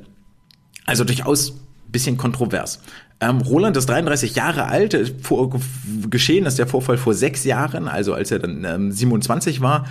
Also 0.86 1.04
durchaus 1.04 1.60
bisschen 1.92 2.16
kontrovers. 2.16 2.80
Ähm, 3.20 3.42
Roland 3.42 3.76
ist 3.76 3.86
33 3.86 4.34
Jahre 4.34 4.64
alt. 4.64 5.14
Vor, 5.20 5.60
geschehen 6.08 6.46
ist 6.46 6.58
der 6.58 6.66
Vorfall 6.66 6.96
vor 6.96 7.12
sechs 7.12 7.44
Jahren, 7.44 7.86
also 7.86 8.14
als 8.14 8.30
er 8.30 8.38
dann 8.38 8.64
ähm, 8.64 8.92
27 8.92 9.60
war. 9.60 9.86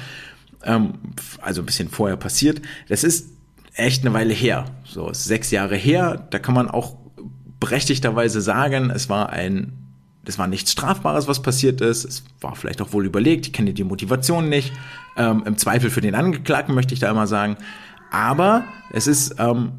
Ähm, 0.63 0.93
also 1.39 1.61
ein 1.61 1.67
bisschen 1.67 1.89
vorher 1.89 2.17
passiert. 2.17 2.59
Das 2.89 3.03
ist 3.03 3.29
echt 3.75 4.03
eine 4.03 4.15
Weile 4.15 4.33
her. 4.33 4.65
So, 4.83 5.09
ist 5.09 5.25
sechs 5.25 5.51
Jahre 5.51 5.75
her. 5.75 6.27
Da 6.31 6.39
kann 6.39 6.55
man 6.55 6.67
auch 6.69 6.95
berechtigterweise 7.59 8.41
sagen, 8.41 8.89
es 8.89 9.09
war 9.09 9.29
ein 9.29 9.73
das 10.27 10.37
war 10.37 10.47
nichts 10.47 10.73
Strafbares, 10.73 11.29
was 11.29 11.41
passiert 11.41 11.79
ist. 11.79 12.03
Es 12.03 12.25
war 12.41 12.53
vielleicht 12.57 12.81
auch 12.81 12.91
wohl 12.91 13.05
überlegt. 13.05 13.47
Ich 13.47 13.53
kenne 13.53 13.73
die 13.73 13.85
Motivation 13.85 14.49
nicht. 14.49 14.73
Ähm, 15.15 15.43
Im 15.45 15.57
Zweifel 15.57 15.89
für 15.89 16.01
den 16.01 16.15
Angeklagten 16.15 16.75
möchte 16.75 16.93
ich 16.93 16.99
da 16.99 17.09
immer 17.09 17.27
sagen. 17.27 17.55
Aber 18.11 18.65
es 18.91 19.07
ist, 19.07 19.35
ähm, 19.39 19.71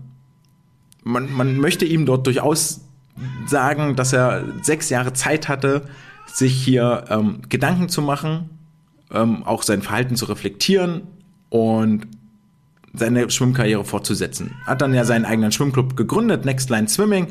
man, 1.05 1.31
man 1.31 1.59
möchte 1.59 1.85
ihm 1.85 2.07
dort 2.07 2.27
durchaus 2.27 2.81
sagen, 3.47 3.95
dass 3.95 4.15
er 4.15 4.45
sechs 4.63 4.89
Jahre 4.89 5.13
Zeit 5.13 5.49
hatte, 5.49 5.83
sich 6.27 6.55
hier 6.55 7.05
ähm, 7.11 7.43
Gedanken 7.51 7.91
zu 7.91 8.01
machen, 8.01 8.49
ähm, 9.13 9.43
auch 9.43 9.63
sein 9.63 9.83
Verhalten 9.83 10.17
zu 10.17 10.25
reflektieren 10.25 11.03
und 11.51 12.07
seine 12.95 13.29
Schwimmkarriere 13.31 13.85
fortzusetzen. 13.85 14.55
Hat 14.65 14.81
dann 14.81 14.95
ja 14.95 15.05
seinen 15.05 15.27
eigenen 15.27 15.53
Schwimmclub 15.53 15.95
gegründet, 15.95 16.47
Next 16.47 16.71
Line 16.71 16.89
Swimming, 16.89 17.29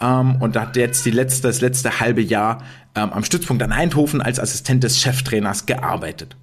ähm, 0.00 0.36
und 0.36 0.56
hat 0.56 0.76
jetzt 0.76 1.04
die 1.06 1.10
letzte, 1.10 1.48
das 1.48 1.60
letzte 1.60 2.00
halbe 2.00 2.22
Jahr 2.22 2.62
ähm, 2.94 3.12
am 3.12 3.24
Stützpunkt 3.24 3.62
an 3.62 3.72
Eindhoven 3.72 4.20
als 4.20 4.40
Assistent 4.40 4.82
des 4.82 5.00
Cheftrainers 5.00 5.66
gearbeitet. 5.66 6.36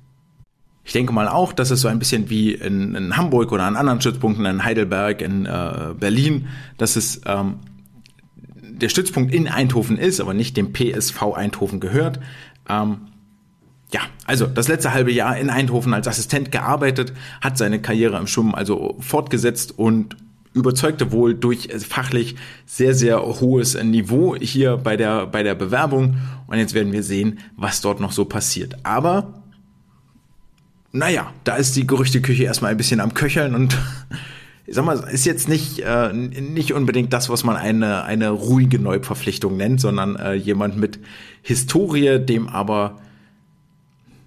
Ich 0.84 0.94
denke 0.94 1.12
mal 1.12 1.28
auch, 1.28 1.52
dass 1.52 1.70
es 1.70 1.82
so 1.82 1.90
ein 1.90 2.00
bisschen 2.00 2.30
wie 2.30 2.54
in, 2.54 2.96
in 2.96 3.18
Hamburg 3.18 3.52
oder 3.52 3.64
an 3.64 3.76
anderen 3.76 4.00
Stützpunkten 4.00 4.46
in 4.46 4.64
Heidelberg, 4.64 5.22
in 5.22 5.46
äh, 5.46 5.94
Berlin, 6.00 6.48
dass 6.78 6.96
es 6.96 7.22
ähm, 7.26 7.60
der 8.62 8.88
Stützpunkt 8.88 9.34
in 9.34 9.50
Eindhoven 9.50 9.98
ist, 9.98 10.22
aber 10.22 10.34
nicht 10.34 10.56
dem 10.56 10.72
PSV 10.72 11.34
Eindhoven 11.36 11.82
gehört. 11.82 12.20
Ähm, 12.70 13.08
ja, 13.92 14.02
Also 14.26 14.46
das 14.46 14.68
letzte 14.68 14.94
halbe 14.94 15.12
Jahr 15.12 15.38
in 15.38 15.50
Eindhoven 15.50 15.94
als 15.94 16.08
Assistent 16.08 16.52
gearbeitet, 16.52 17.14
hat 17.42 17.58
seine 17.58 17.82
Karriere 17.82 18.18
im 18.18 18.28
Schwimmen 18.28 18.54
also 18.54 18.96
fortgesetzt 19.00 19.78
und 19.78 20.16
überzeugte 20.58 21.12
wohl 21.12 21.36
durch 21.36 21.70
fachlich 21.88 22.36
sehr, 22.66 22.94
sehr 22.94 23.22
hohes 23.22 23.82
Niveau 23.82 24.36
hier 24.36 24.78
bei 24.78 24.98
der, 24.98 25.28
bei 25.28 25.44
der 25.44 25.56
Bewerbung. 25.56 26.18
Und 26.48 26.58
jetzt 26.58 26.74
werden 26.74 26.92
wir 26.92 27.04
sehen, 27.04 27.40
was 27.56 27.82
dort 27.82 28.00
noch 28.00 28.12
so 28.12 28.26
passiert. 28.26 28.76
Aber, 28.84 29.44
naja, 30.92 31.32
da 31.44 31.56
ist 31.56 31.76
die 31.76 31.88
Gerüchteküche 31.88 32.44
erstmal 32.44 32.72
ein 32.72 32.78
bisschen 32.78 33.00
am 33.00 33.14
Köcheln 33.14 33.56
und 33.56 33.78
ich 34.66 34.76
sag 34.76 34.84
mal, 34.84 35.00
ist 35.10 35.26
jetzt 35.26 35.48
nicht, 35.48 35.80
äh, 35.80 36.12
nicht 36.12 36.74
unbedingt 36.74 37.14
das, 37.14 37.30
was 37.30 37.44
man 37.44 37.56
eine, 37.56 38.04
eine 38.04 38.32
ruhige 38.32 38.80
Neuverpflichtung 38.80 39.56
nennt, 39.56 39.80
sondern 39.80 40.18
äh, 40.18 40.34
jemand 40.34 40.78
mit 40.78 41.00
Historie, 41.42 42.20
dem 42.20 42.50
aber 42.50 42.98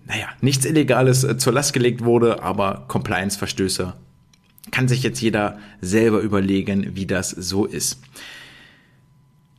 naja, 0.06 0.26
nichts 0.40 0.64
Illegales 0.64 1.24
äh, 1.24 1.36
zur 1.36 1.52
Last 1.52 1.72
gelegt 1.72 2.04
wurde, 2.04 2.42
aber 2.42 2.84
Compliance-Verstöße 2.88 3.94
kann 4.70 4.88
sich 4.88 5.02
jetzt 5.02 5.20
jeder 5.20 5.58
selber 5.80 6.20
überlegen, 6.20 6.94
wie 6.94 7.06
das 7.06 7.30
so 7.30 7.66
ist. 7.66 8.00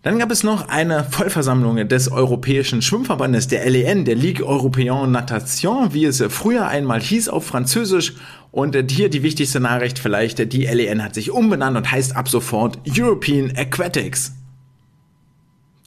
Dann 0.03 0.17
gab 0.17 0.31
es 0.31 0.43
noch 0.43 0.67
eine 0.67 1.03
Vollversammlung 1.03 1.87
des 1.87 2.11
Europäischen 2.11 2.81
Schwimmverbandes, 2.81 3.47
der 3.47 3.69
LEN, 3.69 4.03
der 4.03 4.15
Ligue 4.15 4.47
Européenne 4.47 5.05
Natation, 5.05 5.93
wie 5.93 6.05
es 6.05 6.23
früher 6.29 6.67
einmal 6.67 6.99
hieß 6.99 7.29
auf 7.29 7.45
Französisch. 7.45 8.15
Und 8.51 8.75
hier 8.91 9.09
die 9.09 9.21
wichtigste 9.21 9.59
Nachricht 9.59 9.99
vielleicht, 9.99 10.51
die 10.53 10.65
LEN 10.65 11.03
hat 11.03 11.13
sich 11.13 11.29
umbenannt 11.29 11.77
und 11.77 11.91
heißt 11.91 12.15
ab 12.15 12.29
sofort 12.29 12.79
European 12.87 13.53
Aquatics. 13.55 14.33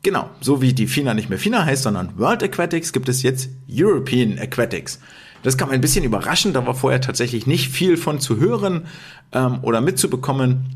Genau, 0.04 0.30
so 0.40 0.62
wie 0.62 0.74
die 0.74 0.86
FINA 0.86 1.14
nicht 1.14 1.28
mehr 1.28 1.38
FINA 1.38 1.64
heißt, 1.64 1.82
sondern 1.82 2.16
World 2.16 2.42
Aquatics, 2.44 2.92
gibt 2.92 3.08
es 3.08 3.22
jetzt 3.22 3.48
European 3.68 4.38
Aquatics. 4.38 5.00
Das 5.44 5.58
kam 5.58 5.68
ein 5.68 5.82
bisschen 5.82 6.04
überraschend, 6.04 6.56
da 6.56 6.66
war 6.66 6.74
vorher 6.74 7.02
tatsächlich 7.02 7.46
nicht 7.46 7.70
viel 7.70 7.98
von 7.98 8.18
zu 8.18 8.38
hören 8.38 8.86
ähm, 9.32 9.58
oder 9.60 9.82
mitzubekommen. 9.82 10.74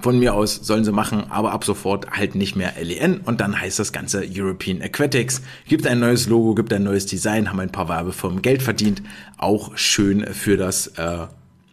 Von 0.00 0.18
mir 0.18 0.34
aus 0.34 0.56
sollen 0.56 0.84
sie 0.84 0.90
machen, 0.90 1.30
aber 1.30 1.52
ab 1.52 1.62
sofort 1.64 2.10
halt 2.10 2.34
nicht 2.34 2.56
mehr 2.56 2.72
LEN 2.82 3.18
und 3.18 3.42
dann 3.42 3.60
heißt 3.60 3.78
das 3.78 3.92
Ganze 3.92 4.24
European 4.26 4.80
Aquatics. 4.80 5.42
Gibt 5.68 5.86
ein 5.86 6.00
neues 6.00 6.26
Logo, 6.28 6.54
gibt 6.54 6.72
ein 6.72 6.82
neues 6.82 7.04
Design, 7.04 7.50
haben 7.50 7.60
ein 7.60 7.70
paar 7.70 7.90
Werbefirmen 7.90 8.40
Geld 8.40 8.62
verdient. 8.62 9.02
Auch 9.36 9.76
schön 9.76 10.26
für 10.32 10.56
das, 10.56 10.86
äh, 10.96 11.26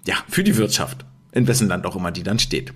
ja, 0.05 0.15
für 0.27 0.43
die 0.43 0.57
Wirtschaft, 0.57 1.05
in 1.31 1.47
wessen 1.47 1.69
Land 1.69 1.85
auch 1.85 1.95
immer 1.95 2.11
die 2.11 2.23
dann 2.23 2.39
steht. 2.39 2.73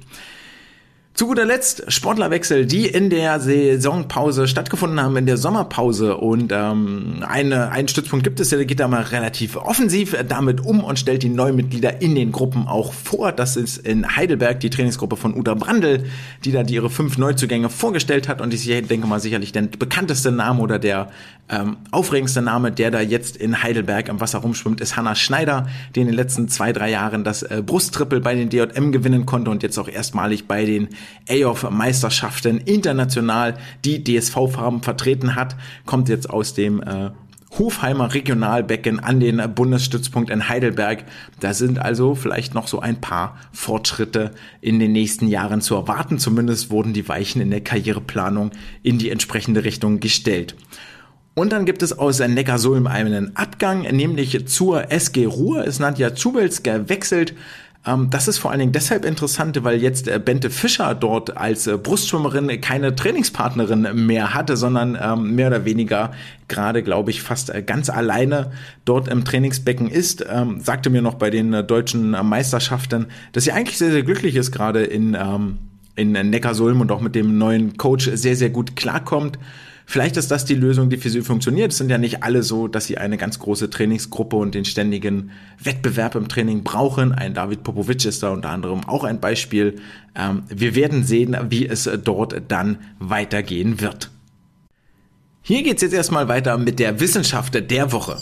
Zu 1.16 1.28
guter 1.28 1.46
Letzt 1.46 1.84
Sportlerwechsel, 1.90 2.66
die 2.66 2.88
in 2.88 3.12
der 3.12 3.40
Saisonpause 3.40 4.48
stattgefunden 4.48 5.00
haben, 5.00 5.16
in 5.16 5.28
der 5.28 5.38
Sommerpause. 5.38 6.18
Und 6.18 6.52
ähm, 6.52 7.24
eine, 7.28 7.70
einen 7.70 7.88
Stützpunkt 7.88 8.24
gibt 8.24 8.40
es, 8.40 8.50
der 8.50 8.66
geht 8.66 8.80
da 8.80 8.88
mal 8.88 9.04
relativ 9.04 9.56
offensiv 9.56 10.18
damit 10.28 10.62
um 10.62 10.84
und 10.84 10.98
stellt 10.98 11.22
die 11.22 11.30
Neumitglieder 11.30 12.02
in 12.02 12.16
den 12.16 12.32
Gruppen 12.32 12.68
auch 12.68 12.94
vor. 12.94 13.32
Das 13.32 13.58
ist 13.58 13.78
in 13.78 14.16
Heidelberg 14.16 14.60
die 14.60 14.72
Trainingsgruppe 14.72 15.16
von 15.16 15.36
Uda 15.36 15.54
Brandl, 15.54 16.04
die 16.46 16.52
da 16.52 16.64
ihre 16.64 16.90
fünf 16.90 17.20
Neuzugänge 17.20 17.70
vorgestellt 17.70 18.28
hat. 18.28 18.42
Und 18.42 18.52
ich 18.52 18.66
denke 18.66 19.06
mal 19.06 19.20
sicherlich 19.20 19.52
der 19.52 19.62
bekannteste 19.62 20.32
Name 20.32 20.62
oder 20.62 20.80
der 20.80 21.12
ähm, 21.48 21.78
aufregendste 21.92 22.42
Name, 22.42 22.72
der 22.72 22.90
da 22.90 23.02
jetzt 23.02 23.38
in 23.38 23.62
Heidelberg 23.62 24.10
im 24.10 24.20
Wasser 24.20 24.40
rumschwimmt, 24.40 24.82
ist 24.82 24.98
Hanna 24.98 25.14
Schneider, 25.14 25.68
die 25.94 26.02
in 26.02 26.08
den 26.08 26.16
letzten 26.16 26.48
zwei, 26.48 26.74
drei 26.74 26.90
Jahren 26.90 27.24
das 27.24 27.44
äh, 27.44 27.62
Brusttrippel 27.64 28.20
bei 28.22 28.34
den 28.34 28.50
DJM 28.50 28.92
gewinnen 28.92 29.28
konnte 29.28 29.52
und 29.52 29.62
jetzt 29.62 29.78
auch 29.78 29.90
erstmalig 29.90 30.48
bei 30.48 30.66
den 30.66 30.88
AOF-Meisterschaften 31.30 32.60
international 32.60 33.56
die 33.86 34.04
DSV-Farben 34.04 34.82
vertreten 34.82 35.36
hat, 35.36 35.56
kommt 35.86 36.10
jetzt 36.10 36.30
aus 36.30 36.54
dem 36.54 36.82
äh, 36.82 37.12
Hofheimer 37.58 38.14
Regionalbecken 38.14 39.00
an 39.00 39.20
den 39.20 39.42
Bundesstützpunkt 39.54 40.30
in 40.30 40.50
Heidelberg. 40.50 41.04
Da 41.40 41.54
sind 41.54 41.78
also 41.78 42.16
vielleicht 42.16 42.56
noch 42.56 42.68
so 42.68 42.80
ein 42.80 43.00
paar 43.00 43.38
Fortschritte 43.52 44.32
in 44.62 44.80
den 44.80 44.92
nächsten 44.92 45.28
Jahren 45.28 45.62
zu 45.62 45.76
erwarten. 45.76 46.18
Zumindest 46.18 46.72
wurden 46.72 46.94
die 46.94 47.08
Weichen 47.08 47.42
in 47.42 47.52
der 47.52 47.62
Karriereplanung 47.62 48.52
in 48.82 48.98
die 48.98 49.12
entsprechende 49.12 49.64
Richtung 49.64 50.00
gestellt. 50.00 50.56
Und 51.36 51.52
dann 51.52 51.66
gibt 51.66 51.82
es 51.82 51.98
aus 51.98 52.20
Neckarsulm 52.20 52.86
einen 52.86 53.36
Abgang, 53.36 53.82
nämlich 53.82 54.48
zur 54.48 54.92
SG 54.92 55.26
Ruhr 55.26 55.64
ist 55.64 55.80
Nadja 55.80 56.14
Zubels 56.14 56.62
gewechselt. 56.62 57.34
Ähm, 57.86 58.10
das 58.10 58.28
ist 58.28 58.38
vor 58.38 58.52
allen 58.52 58.60
Dingen 58.60 58.72
deshalb 58.72 59.06
interessant, 59.06 59.64
weil 59.64 59.82
jetzt 59.82 60.08
äh, 60.08 60.20
Bente 60.24 60.50
Fischer 60.50 60.96
dort 60.96 61.38
als 61.38 61.68
äh, 61.68 61.78
Brustschwimmerin 61.78 62.62
keine 62.62 62.96
Trainingspartnerin 62.96 64.06
mehr 64.06 64.34
hatte, 64.34 64.58
sondern 64.58 64.98
ähm, 65.02 65.36
mehr 65.36 65.48
oder 65.48 65.66
weniger 65.66 66.12
gerade, 66.48 66.84
glaube 66.84 67.12
ich, 67.12 67.22
fast 67.22 67.50
äh, 67.50 67.62
ganz 67.62 67.90
alleine 67.90 68.52
dort 68.86 69.08
im 69.08 69.26
Trainingsbecken 69.26 69.90
ist. 69.90 70.26
Ähm, 70.30 70.60
sagte 70.62 70.90
mir 70.90 71.02
noch 71.02 71.16
bei 71.16 71.30
den 71.30 71.52
deutschen 71.68 72.12
Meisterschaften, 72.12 73.08
dass 73.32 73.44
sie 73.44 73.52
eigentlich 73.52 73.78
sehr, 73.78 73.92
sehr 73.92 74.04
glücklich 74.04 74.36
ist, 74.36 74.52
gerade 74.52 74.84
in, 74.84 75.18
in 75.96 76.12
Neckarsulm 76.12 76.82
und 76.82 76.92
auch 76.92 77.02
mit 77.02 77.16
dem 77.16 77.38
neuen 77.38 77.78
Coach 77.78 78.10
sehr, 78.14 78.36
sehr 78.36 78.50
gut 78.50 78.76
klarkommt. 78.76 79.38
Vielleicht 79.86 80.18
ist 80.18 80.32
das 80.32 80.46
die 80.46 80.56
Lösung, 80.56 80.90
die 80.90 80.98
für 80.98 81.10
sie 81.10 81.22
funktioniert. 81.22 81.72
Es 81.72 81.78
sind 81.78 81.90
ja 81.90 81.98
nicht 81.98 82.24
alle 82.24 82.44
so, 82.44 82.68
dass 82.68 82.86
sie 82.86 82.98
eine 82.98 83.18
ganz 83.18 83.40
große 83.40 83.70
Trainingsgruppe 83.70 84.36
und 84.36 84.56
den 84.56 84.66
ständigen 84.66 85.32
Wettbewerb 85.62 86.16
im 86.16 86.28
Training 86.28 86.64
brauchen. 86.64 87.12
Ein 87.12 87.34
David 87.34 87.64
Popovic 87.64 88.06
ist 88.06 88.24
da 88.24 88.30
unter 88.32 88.50
anderem 88.50 88.88
auch 88.88 89.04
ein 89.04 89.20
Beispiel. 89.20 89.76
Ähm, 90.16 90.44
wir 90.48 90.76
werden 90.76 91.04
sehen, 91.04 91.36
wie 91.50 91.68
es 91.68 91.90
dort 92.04 92.42
dann 92.48 92.78
weitergehen 93.00 93.82
wird. 93.82 94.10
Hier 95.42 95.62
geht's 95.64 95.82
jetzt 95.82 95.94
erstmal 95.94 96.30
weiter 96.30 96.58
mit 96.58 96.80
der 96.80 97.00
Wissenschaft 97.02 97.70
der 97.70 97.92
Woche. 97.92 98.18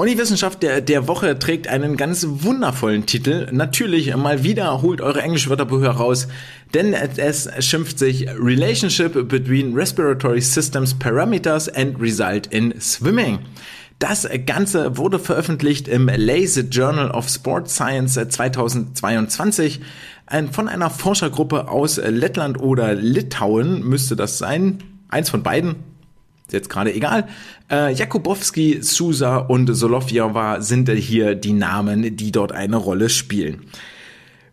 Und 0.00 0.08
die 0.08 0.16
Wissenschaft 0.16 0.62
der, 0.62 0.80
der 0.80 1.08
Woche 1.08 1.38
trägt 1.38 1.68
einen 1.68 1.98
ganz 1.98 2.24
wundervollen 2.26 3.04
Titel. 3.04 3.48
Natürlich 3.52 4.16
mal 4.16 4.42
wieder 4.42 4.80
holt 4.80 5.02
eure 5.02 5.20
Englischwörterbuch 5.20 5.82
heraus, 5.82 6.26
denn 6.72 6.94
es 6.94 7.50
schimpft 7.58 7.98
sich 7.98 8.26
Relationship 8.26 9.28
between 9.28 9.74
Respiratory 9.74 10.40
Systems 10.40 10.98
Parameters 10.98 11.68
and 11.68 12.00
Result 12.00 12.46
in 12.46 12.80
Swimming. 12.80 13.40
Das 13.98 14.26
Ganze 14.46 14.96
wurde 14.96 15.18
veröffentlicht 15.18 15.86
im 15.86 16.08
Lazy 16.08 16.62
Journal 16.62 17.10
of 17.10 17.28
Sport 17.28 17.68
Science 17.68 18.14
2022 18.14 19.82
von 20.50 20.68
einer 20.68 20.88
Forschergruppe 20.88 21.68
aus 21.68 21.98
Lettland 21.98 22.58
oder 22.58 22.94
Litauen 22.94 23.82
müsste 23.82 24.16
das 24.16 24.38
sein. 24.38 24.78
Eins 25.10 25.28
von 25.28 25.42
beiden, 25.42 25.89
jetzt 26.52 26.70
gerade 26.70 26.94
egal. 26.94 27.28
Äh, 27.70 27.92
Jakubowski, 27.94 28.78
Sousa 28.82 29.36
und 29.36 29.72
Solovjova 29.72 30.60
sind 30.60 30.90
hier 30.90 31.34
die 31.34 31.52
Namen, 31.52 32.16
die 32.16 32.32
dort 32.32 32.52
eine 32.52 32.76
Rolle 32.76 33.08
spielen. 33.08 33.62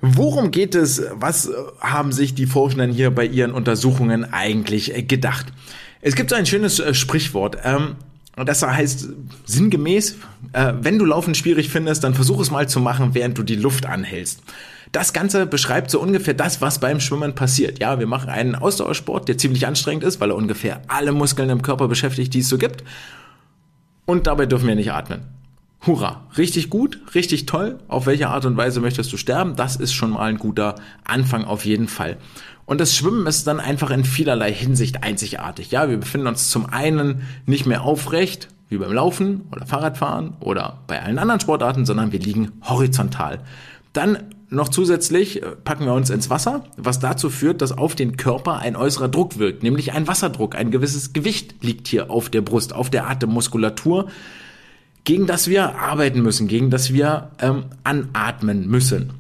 Worum 0.02 0.52
geht 0.52 0.76
es? 0.76 1.02
Was 1.14 1.50
haben 1.80 2.12
sich 2.12 2.36
die 2.36 2.46
Forschenden 2.46 2.92
hier 2.92 3.10
bei 3.12 3.26
ihren 3.26 3.52
Untersuchungen 3.52 4.32
eigentlich 4.32 5.08
gedacht? 5.08 5.48
Es 6.02 6.16
gibt 6.16 6.30
so 6.30 6.36
ein 6.36 6.46
schönes 6.46 6.80
äh, 6.80 6.94
Sprichwort. 6.94 7.58
Ähm, 7.64 7.96
das 8.36 8.62
heißt 8.62 9.10
sinngemäß, 9.46 10.18
äh, 10.54 10.74
wenn 10.80 11.00
du 11.00 11.06
Laufen 11.06 11.34
schwierig 11.34 11.70
findest, 11.70 12.04
dann 12.04 12.14
versuch 12.14 12.40
es 12.40 12.52
mal 12.52 12.70
zu 12.70 12.80
machen, 12.80 13.10
während 13.14 13.38
du 13.38 13.44
die 13.44 13.56
Luft 13.56 13.88
anhältst. 13.88 14.42
Das 14.98 15.14
Ganze 15.14 15.46
beschreibt 15.46 15.92
so 15.92 16.00
ungefähr 16.00 16.34
das, 16.34 16.60
was 16.60 16.80
beim 16.80 17.00
Schwimmen 17.00 17.36
passiert. 17.36 17.78
Ja, 17.78 18.00
wir 18.00 18.08
machen 18.08 18.32
einen 18.32 18.56
Ausdauersport, 18.56 19.28
der 19.28 19.38
ziemlich 19.38 19.68
anstrengend 19.68 20.04
ist, 20.04 20.20
weil 20.20 20.32
er 20.32 20.36
ungefähr 20.36 20.82
alle 20.88 21.12
Muskeln 21.12 21.52
im 21.52 21.62
Körper 21.62 21.88
beschäftigt, 21.88 22.34
die 22.34 22.40
es 22.40 22.50
so 22.50 22.58
gibt. 22.58 22.84
Und 24.08 24.26
dabei 24.26 24.48
dürfen 24.48 24.68
wir 24.68 24.74
nicht 24.74 24.92
atmen. 24.92 25.22
Hurra, 25.86 26.26
richtig 26.36 26.72
gut, 26.72 27.00
richtig 27.14 27.46
toll. 27.46 27.78
Auf 27.88 28.08
welche 28.08 28.30
Art 28.30 28.46
und 28.46 28.58
Weise 28.58 28.80
möchtest 28.80 29.14
du 29.14 29.18
sterben? 29.18 29.56
Das 29.56 29.76
ist 29.76 29.94
schon 29.94 30.10
mal 30.10 30.24
ein 30.24 30.40
guter 30.40 30.74
Anfang 31.04 31.46
auf 31.46 31.64
jeden 31.64 31.90
Fall. 31.90 32.18
Und 32.66 32.82
das 32.82 32.96
Schwimmen 32.96 33.28
ist 33.28 33.46
dann 33.46 33.60
einfach 33.60 33.92
in 33.92 34.04
vielerlei 34.04 34.52
Hinsicht 34.52 35.04
einzigartig. 35.04 35.70
Ja, 35.70 35.92
wir 35.92 35.98
befinden 35.98 36.26
uns 36.26 36.50
zum 36.50 36.66
einen 36.66 37.22
nicht 37.46 37.68
mehr 37.68 37.84
aufrecht, 37.84 38.48
wie 38.68 38.78
beim 38.80 38.94
Laufen 38.94 39.42
oder 39.52 39.68
Fahrradfahren 39.68 40.34
oder 40.40 40.80
bei 40.88 41.00
allen 41.04 41.20
anderen 41.20 41.40
Sportarten, 41.40 41.86
sondern 41.86 42.12
wir 42.12 42.20
liegen 42.20 42.54
horizontal. 42.64 43.42
Dann 43.94 44.34
noch 44.50 44.70
zusätzlich 44.70 45.44
äh, 45.44 45.56
packen 45.64 45.86
wir 45.86 45.94
uns 45.94 46.10
ins 46.10 46.30
Wasser, 46.30 46.64
was 46.78 47.00
dazu 47.00 47.30
führt, 47.30 47.62
dass 47.62 47.78
auf 47.78 47.96
den 47.96 48.18
Körper 48.18 48.60
ein 48.60 48.76
äußerer 48.76 49.10
Druck 49.10 49.38
wirkt, 49.38 49.64
nämlich 49.64 49.94
ein 49.94 50.08
Wasserdruck. 50.08 50.56
Ein 50.56 50.72
gewisses 50.72 51.14
Gewicht 51.14 51.56
liegt 51.62 51.88
hier 51.88 52.10
auf 52.10 52.30
der 52.30 52.42
Brust, 52.42 52.74
auf 52.74 52.90
der 52.90 53.10
Atemmuskulatur, 53.10 54.08
gegen 55.04 55.28
das 55.28 55.48
wir 55.48 55.80
arbeiten 55.80 56.22
müssen, 56.22 56.48
gegen 56.48 56.70
das 56.70 56.94
wir 56.94 57.32
ähm, 57.40 57.66
anatmen 57.84 58.68
müssen. 58.68 59.12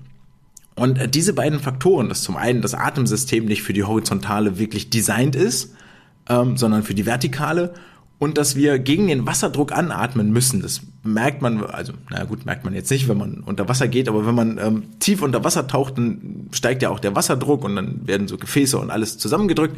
Und 0.75 0.97
äh, 0.97 1.09
diese 1.09 1.33
beiden 1.33 1.59
Faktoren, 1.59 2.09
dass 2.09 2.23
zum 2.23 2.37
einen 2.37 2.61
das 2.61 2.73
Atemsystem 2.73 3.45
nicht 3.45 3.63
für 3.63 3.73
die 3.73 3.83
horizontale 3.83 4.59
wirklich 4.59 4.89
designt 4.89 5.35
ist, 5.35 5.73
ähm, 6.29 6.55
sondern 6.55 6.83
für 6.83 6.93
die 6.93 7.05
vertikale 7.05 7.73
und 8.19 8.37
dass 8.37 8.55
wir 8.55 8.79
gegen 8.79 9.07
den 9.07 9.25
Wasserdruck 9.25 9.71
anatmen 9.71 10.31
müssen. 10.31 10.61
Das 10.61 10.81
merkt 11.13 11.41
man, 11.41 11.63
also 11.63 11.93
na 12.09 12.23
gut, 12.25 12.45
merkt 12.45 12.65
man 12.65 12.73
jetzt 12.73 12.91
nicht, 12.91 13.07
wenn 13.07 13.17
man 13.17 13.39
unter 13.39 13.67
Wasser 13.67 13.87
geht, 13.87 14.09
aber 14.09 14.25
wenn 14.25 14.35
man 14.35 14.57
ähm, 14.57 14.83
tief 14.99 15.21
unter 15.21 15.43
Wasser 15.43 15.67
taucht, 15.67 15.97
dann 15.97 16.49
steigt 16.51 16.81
ja 16.81 16.89
auch 16.89 16.99
der 16.99 17.15
Wasserdruck 17.15 17.63
und 17.63 17.75
dann 17.75 18.07
werden 18.07 18.27
so 18.27 18.37
Gefäße 18.37 18.77
und 18.77 18.91
alles 18.91 19.17
zusammengedrückt. 19.17 19.77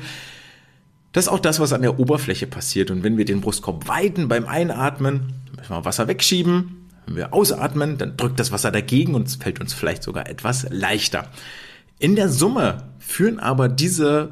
Das 1.12 1.26
ist 1.26 1.30
auch 1.30 1.40
das, 1.40 1.60
was 1.60 1.74
an 1.74 1.82
der 1.82 2.00
Oberfläche 2.00 2.48
passiert. 2.48 2.92
Und 2.92 3.04
wenn 3.04 3.18
wir 3.18 3.26
den 3.26 3.42
Brustkorb 3.42 3.88
weiten 3.88 4.28
beim 4.28 4.46
Einatmen, 4.46 5.34
müssen 5.58 5.72
wir 5.72 5.86
Wasser 5.86 6.08
wegschieben. 6.08 6.88
Wenn 7.06 7.16
wir 7.16 7.34
ausatmen, 7.34 7.98
dann 7.98 8.16
drückt 8.18 8.40
das 8.40 8.52
Wasser 8.52 8.72
dagegen 8.72 9.16
und 9.16 9.28
es 9.28 9.36
fällt 9.36 9.60
uns 9.60 9.74
vielleicht 9.74 10.04
sogar 10.04 10.30
etwas 10.30 10.68
leichter. 10.70 11.28
In 11.98 12.16
der 12.16 12.30
Summe 12.30 12.84
führen 13.00 13.40
aber 13.40 13.70
diese 13.70 14.30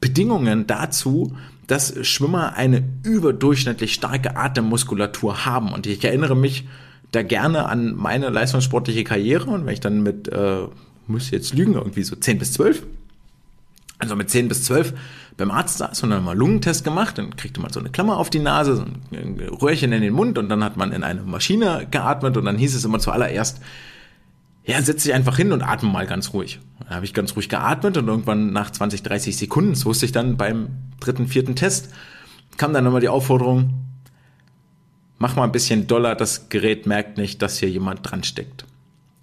Bedingungen 0.00 0.66
dazu, 0.66 1.36
dass 1.68 1.94
Schwimmer 2.06 2.56
eine 2.56 2.82
überdurchschnittlich 3.04 3.94
starke 3.94 4.36
Atemmuskulatur 4.36 5.44
haben. 5.44 5.72
Und 5.72 5.86
ich 5.86 6.02
erinnere 6.02 6.34
mich 6.34 6.66
da 7.12 7.22
gerne 7.22 7.66
an 7.66 7.94
meine 7.94 8.30
leistungssportliche 8.30 9.04
Karriere. 9.04 9.50
Und 9.50 9.66
wenn 9.66 9.74
ich 9.74 9.80
dann 9.80 10.02
mit, 10.02 10.28
äh, 10.28 10.62
müsste 11.06 11.36
jetzt 11.36 11.54
lügen, 11.54 11.74
irgendwie 11.74 12.02
so 12.02 12.16
10 12.16 12.38
bis 12.38 12.54
12, 12.54 12.84
also 13.98 14.16
mit 14.16 14.30
10 14.30 14.48
bis 14.48 14.64
12 14.64 14.94
beim 15.36 15.50
Arzt 15.50 15.78
saß 15.78 16.02
und 16.02 16.10
dann 16.10 16.24
mal 16.24 16.36
Lungentest 16.36 16.84
gemacht, 16.84 17.18
dann 17.18 17.36
kriegte 17.36 17.60
man 17.60 17.70
so 17.70 17.80
eine 17.80 17.90
Klammer 17.90 18.16
auf 18.16 18.30
die 18.30 18.40
Nase, 18.40 18.76
so 18.76 18.82
ein 18.82 19.40
Röhrchen 19.60 19.92
in 19.92 20.02
den 20.02 20.14
Mund 20.14 20.38
und 20.38 20.48
dann 20.48 20.64
hat 20.64 20.76
man 20.76 20.90
in 20.90 21.04
eine 21.04 21.22
Maschine 21.22 21.86
geatmet 21.90 22.36
und 22.36 22.44
dann 22.46 22.56
hieß 22.56 22.74
es 22.74 22.84
immer 22.84 22.98
zuallererst, 22.98 23.60
ja, 24.68 24.82
setz 24.82 25.04
dich 25.04 25.14
einfach 25.14 25.38
hin 25.38 25.50
und 25.52 25.62
atme 25.62 25.88
mal 25.88 26.06
ganz 26.06 26.34
ruhig. 26.34 26.60
Dann 26.80 26.90
habe 26.90 27.06
ich 27.06 27.14
ganz 27.14 27.34
ruhig 27.34 27.48
geatmet 27.48 27.96
und 27.96 28.06
irgendwann 28.06 28.52
nach 28.52 28.70
20, 28.70 29.02
30 29.02 29.34
Sekunden, 29.34 29.70
das 29.70 29.86
wusste 29.86 30.04
ich 30.04 30.12
dann 30.12 30.36
beim 30.36 30.68
dritten, 31.00 31.26
vierten 31.26 31.56
Test, 31.56 31.88
kam 32.58 32.74
dann 32.74 32.84
nochmal 32.84 33.00
die 33.00 33.08
Aufforderung, 33.08 33.72
mach 35.16 35.36
mal 35.36 35.44
ein 35.44 35.52
bisschen 35.52 35.86
doller, 35.86 36.14
das 36.14 36.50
Gerät 36.50 36.86
merkt 36.86 37.16
nicht, 37.16 37.40
dass 37.40 37.58
hier 37.58 37.70
jemand 37.70 38.00
dran 38.02 38.24
steckt. 38.24 38.66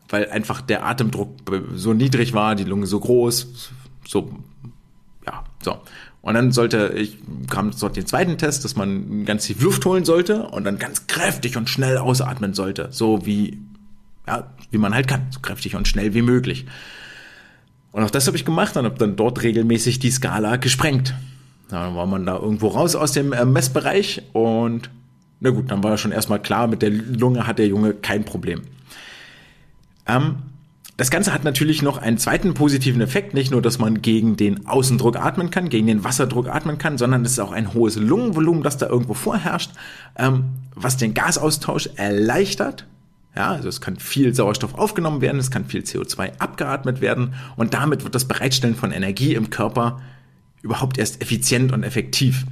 Weil 0.10 0.32
einfach 0.32 0.62
der 0.62 0.84
Atemdruck 0.84 1.36
so 1.76 1.94
niedrig 1.94 2.34
war, 2.34 2.56
die 2.56 2.64
Lunge 2.64 2.88
so 2.88 3.00
groß, 3.00 3.70
so, 4.08 4.32
ja, 5.28 5.44
so. 5.64 5.78
Und 6.24 6.34
dann 6.34 6.54
sollte, 6.54 6.94
ich 6.96 7.20
kam 7.52 7.70
dort 7.80 7.96
den 7.96 8.08
zweiten 8.08 8.40
Test, 8.40 8.66
dass 8.66 8.76
man 8.76 9.26
ganz 9.26 9.46
tief 9.46 9.62
Luft 9.62 9.86
holen 9.86 10.06
sollte 10.06 10.48
und 10.48 10.64
dann 10.64 10.80
ganz 10.80 11.06
kräftig 11.06 11.56
und 11.56 11.70
schnell 11.70 12.00
ausatmen 12.00 12.56
sollte. 12.56 12.88
So 12.90 13.28
wie 13.28 13.60
ja, 14.28 14.52
wie 14.72 14.78
man 14.78 14.94
halt 14.94 15.08
kann, 15.08 15.28
so 15.30 15.40
kräftig 15.40 15.76
und 15.76 15.88
schnell 15.88 16.14
wie 16.14 16.22
möglich. 16.22 16.66
Und 17.92 18.04
auch 18.04 18.12
das 18.12 18.28
habe 18.28 18.36
ich 18.36 18.46
gemacht 18.46 18.76
und 18.76 18.86
habe 18.86 18.98
dann 18.98 19.16
dort 19.16 19.42
regelmäßig 19.42 20.00
die 20.00 20.12
Skala 20.12 20.58
gesprengt. 20.58 21.14
Dann 21.70 21.96
war 21.96 22.06
man 22.06 22.26
da 22.26 22.36
irgendwo 22.36 22.68
raus 22.68 22.96
aus 22.96 23.14
dem 23.14 23.34
äh, 23.34 23.46
Messbereich 23.46 24.22
und 24.34 24.90
na 25.40 25.50
gut, 25.50 25.72
dann 25.72 25.84
war 25.84 25.98
schon 25.98 26.12
erstmal 26.12 26.42
klar, 26.42 26.68
mit 26.68 26.82
der 26.82 26.90
Lunge 26.90 27.48
hat 27.48 27.60
der 27.60 27.68
Junge 27.68 27.94
kein 27.94 28.26
Problem. 28.26 28.62
Ähm, 30.08 30.38
das 30.98 31.12
Ganze 31.12 31.34
hat 31.34 31.44
natürlich 31.44 31.82
noch 31.82 31.98
einen 31.98 32.18
zweiten 32.18 32.54
positiven 32.54 33.02
Effekt, 33.02 33.34
nicht 33.34 33.52
nur, 33.52 33.62
dass 33.62 33.80
man 33.80 34.02
gegen 34.02 34.38
den 34.38 34.66
Außendruck 34.66 35.18
atmen 35.18 35.50
kann, 35.50 35.68
gegen 35.68 35.88
den 35.88 36.06
Wasserdruck 36.06 36.48
atmen 36.48 36.78
kann, 36.78 36.98
sondern 36.98 37.26
es 37.26 37.34
ist 37.34 37.40
auch 37.40 37.52
ein 37.52 37.74
hohes 37.74 37.98
Lungenvolumen, 37.98 38.64
das 38.64 38.78
da 38.78 38.88
irgendwo 38.88 39.14
vorherrscht, 39.14 39.72
ähm, 40.18 40.46
was 40.74 40.96
den 40.96 41.14
Gasaustausch 41.14 41.90
erleichtert 41.96 42.88
ja, 43.36 43.52
also 43.52 43.68
es 43.68 43.82
kann 43.82 43.98
viel 43.98 44.34
Sauerstoff 44.34 44.76
aufgenommen 44.76 45.22
werden, 45.22 45.40
es 45.40 45.52
kann 45.52 45.66
viel 45.66 45.82
CO2 45.82 46.40
abgeatmet 46.40 47.02
werden 47.02 47.34
und 47.56 47.74
damit 47.74 48.04
wird 48.04 48.16
das 48.16 48.26
Bereitstellen 48.26 48.76
von 48.76 48.92
Energie 48.92 49.34
im 49.34 49.50
Körper 49.50 50.02
überhaupt 50.62 50.98
erst 50.98 51.22
effizient 51.22 51.72
und 51.72 51.84
effektiv. 51.84 52.46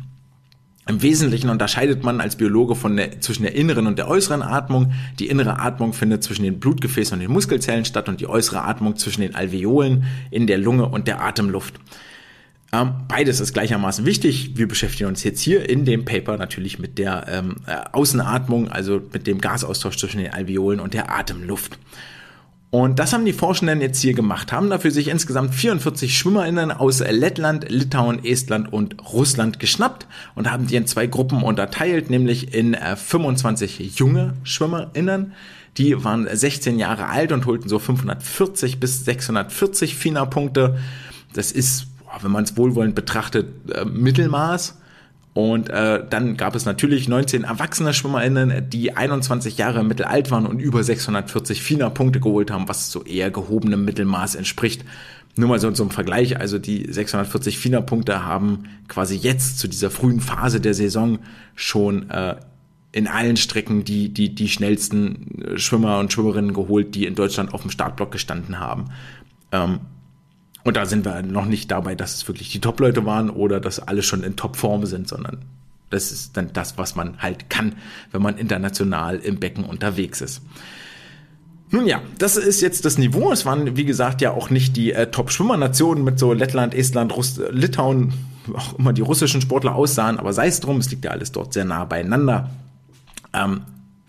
Im 0.85 1.01
Wesentlichen 1.01 1.49
unterscheidet 1.49 2.03
man 2.03 2.19
als 2.19 2.35
Biologe 2.35 2.75
von 2.75 2.97
der, 2.97 3.21
zwischen 3.21 3.43
der 3.43 3.55
inneren 3.55 3.87
und 3.87 3.97
der 3.97 4.09
äußeren 4.09 4.41
Atmung. 4.41 4.91
Die 5.17 5.27
innere 5.27 5.59
Atmung 5.59 5.93
findet 5.93 6.23
zwischen 6.23 6.43
den 6.43 6.59
Blutgefäßen 6.59 7.15
und 7.15 7.21
den 7.21 7.31
Muskelzellen 7.31 7.85
statt 7.85 8.09
und 8.09 8.19
die 8.19 8.27
äußere 8.27 8.61
Atmung 8.63 8.97
zwischen 8.97 9.21
den 9.21 9.33
Alveolen 9.33 10.03
in 10.29 10.45
der 10.45 10.57
Lunge 10.57 10.87
und 10.87 11.07
der 11.07 11.21
Atemluft. 11.21 11.75
Ähm, 12.73 12.93
beides 13.07 13.39
ist 13.39 13.53
gleichermaßen 13.53 14.03
wichtig. 14.03 14.57
Wir 14.57 14.67
beschäftigen 14.67 15.07
uns 15.07 15.23
jetzt 15.23 15.41
hier 15.41 15.69
in 15.69 15.85
dem 15.85 16.05
Paper 16.05 16.37
natürlich 16.37 16.79
mit 16.79 16.97
der 16.97 17.25
ähm, 17.29 17.57
äh, 17.67 17.75
Außenatmung, 17.91 18.67
also 18.69 18.99
mit 19.13 19.27
dem 19.27 19.39
Gasaustausch 19.39 19.97
zwischen 19.97 20.17
den 20.17 20.33
Alveolen 20.33 20.79
und 20.79 20.95
der 20.95 21.11
Atemluft. 21.15 21.77
Und 22.71 22.97
das 22.97 23.13
haben 23.13 23.25
die 23.25 23.33
Forschenden 23.33 23.81
jetzt 23.81 24.01
hier 24.01 24.15
gemacht, 24.15 24.51
haben 24.51 24.71
dafür 24.71 24.89
sich 24.89 25.07
insgesamt 25.07 25.53
44 25.53 26.17
SchwimmerInnen 26.17 26.71
aus 26.71 27.01
Lettland, 27.07 27.69
Litauen, 27.69 28.25
Estland 28.25 28.73
und 28.73 29.13
Russland 29.13 29.59
geschnappt 29.59 30.07
und 30.33 30.49
haben 30.49 30.65
die 30.65 30.75
in 30.75 30.87
zwei 30.87 31.05
Gruppen 31.05 31.43
unterteilt, 31.43 32.09
nämlich 32.09 32.55
in 32.55 32.73
äh, 32.73 32.95
25 32.95 33.99
junge 33.99 34.33
SchwimmerInnen, 34.43 35.33
die 35.77 36.03
waren 36.03 36.27
16 36.27 36.79
Jahre 36.79 37.05
alt 37.05 37.31
und 37.31 37.45
holten 37.45 37.69
so 37.69 37.77
540 37.77 38.79
bis 38.79 39.05
640 39.05 39.95
FINA-Punkte. 39.95 40.79
Das 41.33 41.51
ist 41.51 41.92
wenn 42.21 42.31
man 42.31 42.43
es 42.43 42.57
wohlwollend 42.57 42.95
betrachtet, 42.95 43.47
äh, 43.71 43.85
Mittelmaß. 43.85 44.79
Und 45.33 45.69
äh, 45.69 46.03
dann 46.07 46.37
gab 46.37 46.55
es 46.55 46.65
natürlich 46.65 47.07
19 47.07 47.43
erwachsene 47.43 47.93
SchwimmerInnen, 47.93 48.69
die 48.69 48.95
21 48.95 49.57
Jahre 49.57 49.83
mittelalt 49.83 50.29
waren 50.29 50.45
und 50.45 50.59
über 50.59 50.83
640 50.83 51.63
FINA-Punkte 51.63 52.19
geholt 52.19 52.51
haben, 52.51 52.69
was 52.69 52.91
so 52.91 53.03
eher 53.03 53.31
gehobenem 53.31 53.83
Mittelmaß 53.83 54.35
entspricht. 54.35 54.85
Nur 55.35 55.49
mal 55.49 55.59
so 55.59 55.71
zum 55.71 55.89
Vergleich, 55.89 56.39
also 56.39 56.59
die 56.59 56.85
640 56.91 57.57
FINA-Punkte 57.57 58.23
haben 58.23 58.65
quasi 58.87 59.15
jetzt 59.15 59.57
zu 59.57 59.67
dieser 59.67 59.89
frühen 59.89 60.21
Phase 60.21 60.61
der 60.61 60.75
Saison 60.75 61.17
schon 61.55 62.11
äh, 62.11 62.35
in 62.91 63.07
allen 63.07 63.37
Strecken 63.37 63.83
die, 63.83 64.09
die, 64.09 64.35
die 64.35 64.47
schnellsten 64.47 65.41
äh, 65.41 65.57
Schwimmer 65.57 65.97
und 65.97 66.13
Schwimmerinnen 66.13 66.53
geholt, 66.53 66.93
die 66.93 67.07
in 67.07 67.15
Deutschland 67.15 67.55
auf 67.55 67.63
dem 67.63 67.71
Startblock 67.71 68.11
gestanden 68.11 68.59
haben. 68.59 68.85
Ähm, 69.51 69.79
und 70.63 70.77
da 70.77 70.85
sind 70.85 71.05
wir 71.05 71.21
noch 71.21 71.45
nicht 71.45 71.71
dabei, 71.71 71.95
dass 71.95 72.15
es 72.15 72.27
wirklich 72.27 72.49
die 72.49 72.61
Top-Leute 72.61 73.05
waren 73.05 73.29
oder 73.29 73.59
dass 73.59 73.79
alle 73.79 74.01
schon 74.01 74.23
in 74.23 74.35
Top-Form 74.35 74.85
sind, 74.85 75.07
sondern 75.07 75.39
das 75.89 76.11
ist 76.11 76.37
dann 76.37 76.51
das, 76.53 76.77
was 76.77 76.95
man 76.95 77.21
halt 77.21 77.49
kann, 77.49 77.75
wenn 78.11 78.21
man 78.21 78.37
international 78.37 79.17
im 79.17 79.39
Becken 79.39 79.63
unterwegs 79.63 80.21
ist. 80.21 80.41
Nun 81.69 81.87
ja, 81.87 82.01
das 82.17 82.37
ist 82.37 82.61
jetzt 82.61 82.85
das 82.85 82.97
Niveau. 82.97 83.31
Es 83.31 83.45
waren, 83.45 83.75
wie 83.75 83.85
gesagt, 83.85 84.21
ja 84.21 84.31
auch 84.31 84.49
nicht 84.49 84.77
die 84.77 84.93
äh, 84.93 85.09
Top-Schwimmernationen 85.09 86.03
mit 86.03 86.19
so 86.19 86.31
Lettland, 86.31 86.73
Estland, 86.73 87.15
Russ 87.15 87.41
Litauen, 87.49 88.13
auch 88.53 88.77
immer 88.77 88.93
die 88.93 89.01
russischen 89.01 89.41
Sportler 89.41 89.75
aussahen, 89.75 90.19
aber 90.19 90.33
sei 90.33 90.47
es 90.47 90.59
drum, 90.59 90.77
es 90.77 90.91
liegt 90.91 91.05
ja 91.05 91.11
alles 91.11 91.31
dort 91.31 91.53
sehr 91.53 91.65
nah 91.65 91.85
beieinander. 91.85 92.51
Ähm, 93.33 93.61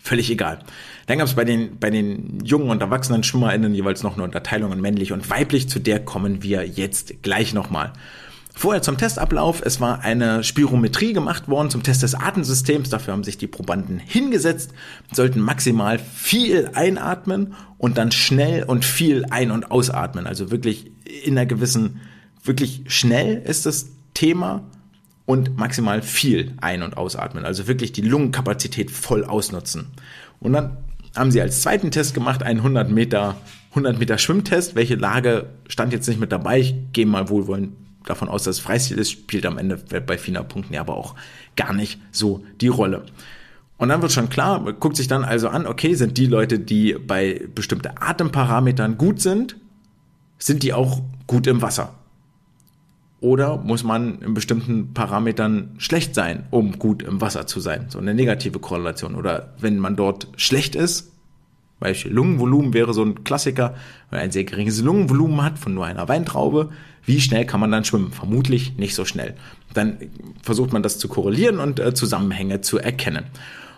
völlig 0.05 0.29
egal. 0.29 0.59
Dann 1.07 1.17
gab 1.17 1.27
es 1.27 1.33
bei 1.33 1.45
den, 1.45 1.79
bei 1.79 1.89
den 1.89 2.39
jungen 2.43 2.69
und 2.69 2.81
erwachsenen 2.81 3.23
SchwimmerInnen 3.23 3.73
jeweils 3.73 4.03
noch 4.03 4.13
eine 4.13 4.23
Unterteilung 4.23 4.71
in 4.71 4.79
männlich 4.79 5.11
und 5.11 5.29
weiblich. 5.29 5.67
Zu 5.67 5.79
der 5.79 6.03
kommen 6.03 6.43
wir 6.43 6.65
jetzt 6.67 7.23
gleich 7.23 7.53
nochmal. 7.53 7.93
Vorher 8.53 8.81
zum 8.81 8.97
Testablauf. 8.97 9.61
Es 9.65 9.81
war 9.81 10.01
eine 10.01 10.43
Spirometrie 10.43 11.11
gemacht 11.11 11.49
worden 11.49 11.69
zum 11.69 11.83
Test 11.83 12.03
des 12.03 12.15
Atemsystems. 12.15 12.89
Dafür 12.89 13.13
haben 13.13 13.23
sich 13.23 13.37
die 13.37 13.47
Probanden 13.47 13.99
hingesetzt, 13.99 14.71
sollten 15.11 15.41
maximal 15.41 15.99
viel 15.99 16.69
einatmen 16.73 17.53
und 17.77 17.97
dann 17.97 18.11
schnell 18.11 18.63
und 18.63 18.85
viel 18.85 19.25
ein- 19.29 19.51
und 19.51 19.71
ausatmen. 19.71 20.25
Also 20.25 20.51
wirklich 20.51 20.91
in 21.25 21.37
einer 21.37 21.45
gewissen, 21.45 21.99
wirklich 22.43 22.83
schnell 22.87 23.41
ist 23.45 23.65
das 23.65 23.87
Thema 24.13 24.63
und 25.25 25.57
maximal 25.57 26.01
viel 26.01 26.53
ein- 26.61 26.83
und 26.83 26.97
ausatmen. 26.97 27.45
Also 27.45 27.67
wirklich 27.67 27.91
die 27.91 28.01
Lungenkapazität 28.01 28.91
voll 28.91 29.23
ausnutzen. 29.23 29.87
Und 30.39 30.53
dann 30.53 30.77
haben 31.15 31.31
sie 31.31 31.41
als 31.41 31.61
zweiten 31.61 31.91
Test 31.91 32.13
gemacht 32.13 32.43
einen 32.43 32.59
100 32.59 32.89
Meter, 32.89 33.37
100 33.71 33.97
Meter 33.97 34.17
Schwimmtest. 34.17 34.75
Welche 34.75 34.95
Lage 34.95 35.49
stand 35.67 35.93
jetzt 35.93 36.07
nicht 36.07 36.19
mit 36.19 36.31
dabei? 36.31 36.59
Ich 36.59 36.75
gehe 36.93 37.05
mal 37.05 37.29
wohlwollend 37.29 37.73
davon 38.05 38.29
aus, 38.29 38.43
dass 38.43 38.57
es 38.57 38.61
Freistil 38.61 38.99
ist, 38.99 39.11
spielt 39.11 39.45
am 39.45 39.57
Ende 39.57 39.77
bei 39.77 40.17
FINA-Punkten 40.17 40.73
ja 40.73 40.81
aber 40.81 40.95
auch 40.95 41.15
gar 41.55 41.73
nicht 41.73 41.99
so 42.11 42.43
die 42.61 42.67
Rolle. 42.67 43.03
Und 43.77 43.89
dann 43.89 44.01
wird 44.01 44.11
schon 44.11 44.29
klar, 44.29 44.73
guckt 44.73 44.95
sich 44.95 45.07
dann 45.07 45.23
also 45.23 45.49
an, 45.49 45.65
okay, 45.65 45.95
sind 45.95 46.17
die 46.17 46.27
Leute, 46.27 46.59
die 46.59 46.93
bei 46.93 47.41
bestimmten 47.53 47.91
Atemparametern 47.99 48.97
gut 48.97 49.21
sind, 49.21 49.57
sind 50.37 50.63
die 50.63 50.73
auch 50.73 51.01
gut 51.27 51.47
im 51.47 51.61
Wasser? 51.61 51.93
Oder 53.21 53.57
muss 53.57 53.83
man 53.83 54.19
in 54.21 54.33
bestimmten 54.33 54.93
Parametern 54.93 55.71
schlecht 55.77 56.15
sein, 56.15 56.45
um 56.51 56.77
gut 56.77 57.01
im 57.01 57.21
Wasser 57.21 57.47
zu 57.47 57.59
sein? 57.59 57.85
So 57.89 57.97
eine 57.97 58.13
negative 58.13 58.59
Korrelation. 58.59 59.15
Oder 59.15 59.53
wenn 59.59 59.79
man 59.79 59.95
dort 59.95 60.27
schlecht 60.35 60.75
ist, 60.75 61.11
Beispiel 61.79 62.11
Lungenvolumen 62.11 62.73
wäre 62.73 62.93
so 62.93 63.03
ein 63.03 63.23
Klassiker, 63.23 63.75
wenn 64.09 64.17
man 64.17 64.25
ein 64.25 64.31
sehr 64.31 64.43
geringes 64.43 64.81
Lungenvolumen 64.81 65.43
hat 65.43 65.59
von 65.59 65.73
nur 65.73 65.85
einer 65.85 66.07
Weintraube, 66.07 66.69
wie 67.05 67.21
schnell 67.21 67.45
kann 67.45 67.59
man 67.59 67.71
dann 67.71 67.85
schwimmen? 67.85 68.11
Vermutlich 68.11 68.77
nicht 68.77 68.95
so 68.95 69.05
schnell. 69.05 69.35
Dann 69.73 69.97
versucht 70.41 70.73
man 70.73 70.83
das 70.83 70.97
zu 70.97 71.07
korrelieren 71.07 71.59
und 71.59 71.79
äh, 71.79 71.93
Zusammenhänge 71.93 72.61
zu 72.61 72.79
erkennen. 72.79 73.25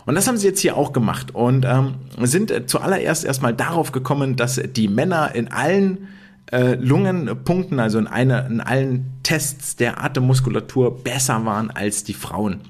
Und 0.05 0.15
das 0.15 0.27
haben 0.27 0.37
sie 0.37 0.47
jetzt 0.47 0.61
hier 0.61 0.77
auch 0.77 0.93
gemacht 0.93 1.35
und 1.35 1.65
ähm, 1.65 1.95
sind 2.21 2.49
äh, 2.49 2.65
zuallererst 2.65 3.25
erstmal 3.25 3.53
darauf 3.53 3.91
gekommen, 3.91 4.37
dass 4.37 4.61
die 4.75 4.87
Männer 4.87 5.35
in 5.35 5.51
allen 5.51 6.07
äh, 6.51 6.75
Lungenpunkten, 6.75 7.79
also 7.79 7.99
in, 7.99 8.07
einer, 8.07 8.45
in 8.45 8.61
allen 8.61 9.05
Tests 9.23 9.75
der 9.75 10.03
Atemmuskulatur 10.03 11.03
besser 11.03 11.45
waren 11.45 11.71
als 11.71 12.03
die 12.03 12.13
Frauen. 12.13 12.61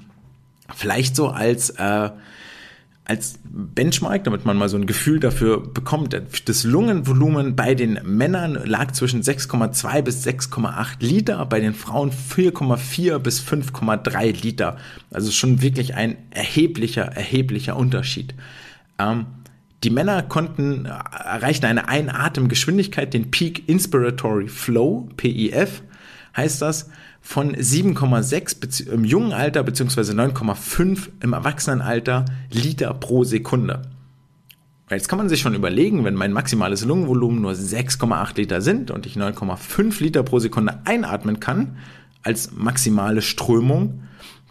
Vielleicht 0.74 1.14
so 1.14 1.28
als, 1.28 1.70
äh, 1.70 2.10
als 3.04 3.38
Benchmark, 3.44 4.24
damit 4.24 4.44
man 4.44 4.56
mal 4.56 4.68
so 4.68 4.76
ein 4.76 4.86
Gefühl 4.86 5.20
dafür 5.20 5.62
bekommt, 5.62 6.20
das 6.44 6.64
Lungenvolumen 6.64 7.56
bei 7.56 7.74
den 7.74 8.00
Männern 8.04 8.58
lag 8.64 8.90
zwischen 8.92 9.22
6,2 9.22 10.02
bis 10.02 10.26
6,8 10.26 10.96
Liter, 11.00 11.46
bei 11.46 11.60
den 11.60 11.72
Frauen 11.72 12.10
4,4 12.10 13.18
bis 13.18 13.40
5,3 13.40 14.42
Liter. 14.42 14.76
Also 15.10 15.30
schon 15.30 15.62
wirklich 15.62 15.94
ein 15.94 16.16
erheblicher, 16.30 17.04
erheblicher 17.04 17.76
Unterschied. 17.76 18.34
Ähm, 18.98 19.26
die 19.84 19.90
Männer 19.90 20.22
konnten 20.22 20.86
erreichen 20.86 21.64
eine 21.64 21.88
Einatemgeschwindigkeit, 21.88 23.14
den 23.14 23.30
Peak 23.30 23.68
Inspiratory 23.68 24.48
Flow, 24.48 25.08
PIF 25.16 25.82
heißt 26.36 26.62
das, 26.62 26.90
von 27.20 27.54
7,6 27.54 28.88
im 28.88 29.04
jungen 29.04 29.32
Alter 29.32 29.62
bzw. 29.62 30.00
9,5 30.12 31.08
im 31.20 31.32
Erwachsenenalter 31.32 32.24
Liter 32.50 32.94
pro 32.94 33.24
Sekunde. 33.24 33.82
Jetzt 34.90 35.08
kann 35.08 35.18
man 35.18 35.28
sich 35.28 35.40
schon 35.40 35.54
überlegen, 35.54 36.04
wenn 36.04 36.14
mein 36.14 36.32
maximales 36.32 36.84
Lungenvolumen 36.84 37.42
nur 37.42 37.52
6,8 37.52 38.36
Liter 38.36 38.62
sind 38.62 38.90
und 38.90 39.04
ich 39.04 39.16
9,5 39.16 40.02
Liter 40.02 40.22
pro 40.22 40.38
Sekunde 40.38 40.80
einatmen 40.86 41.40
kann 41.40 41.76
als 42.22 42.52
maximale 42.52 43.20
Strömung, 43.20 44.02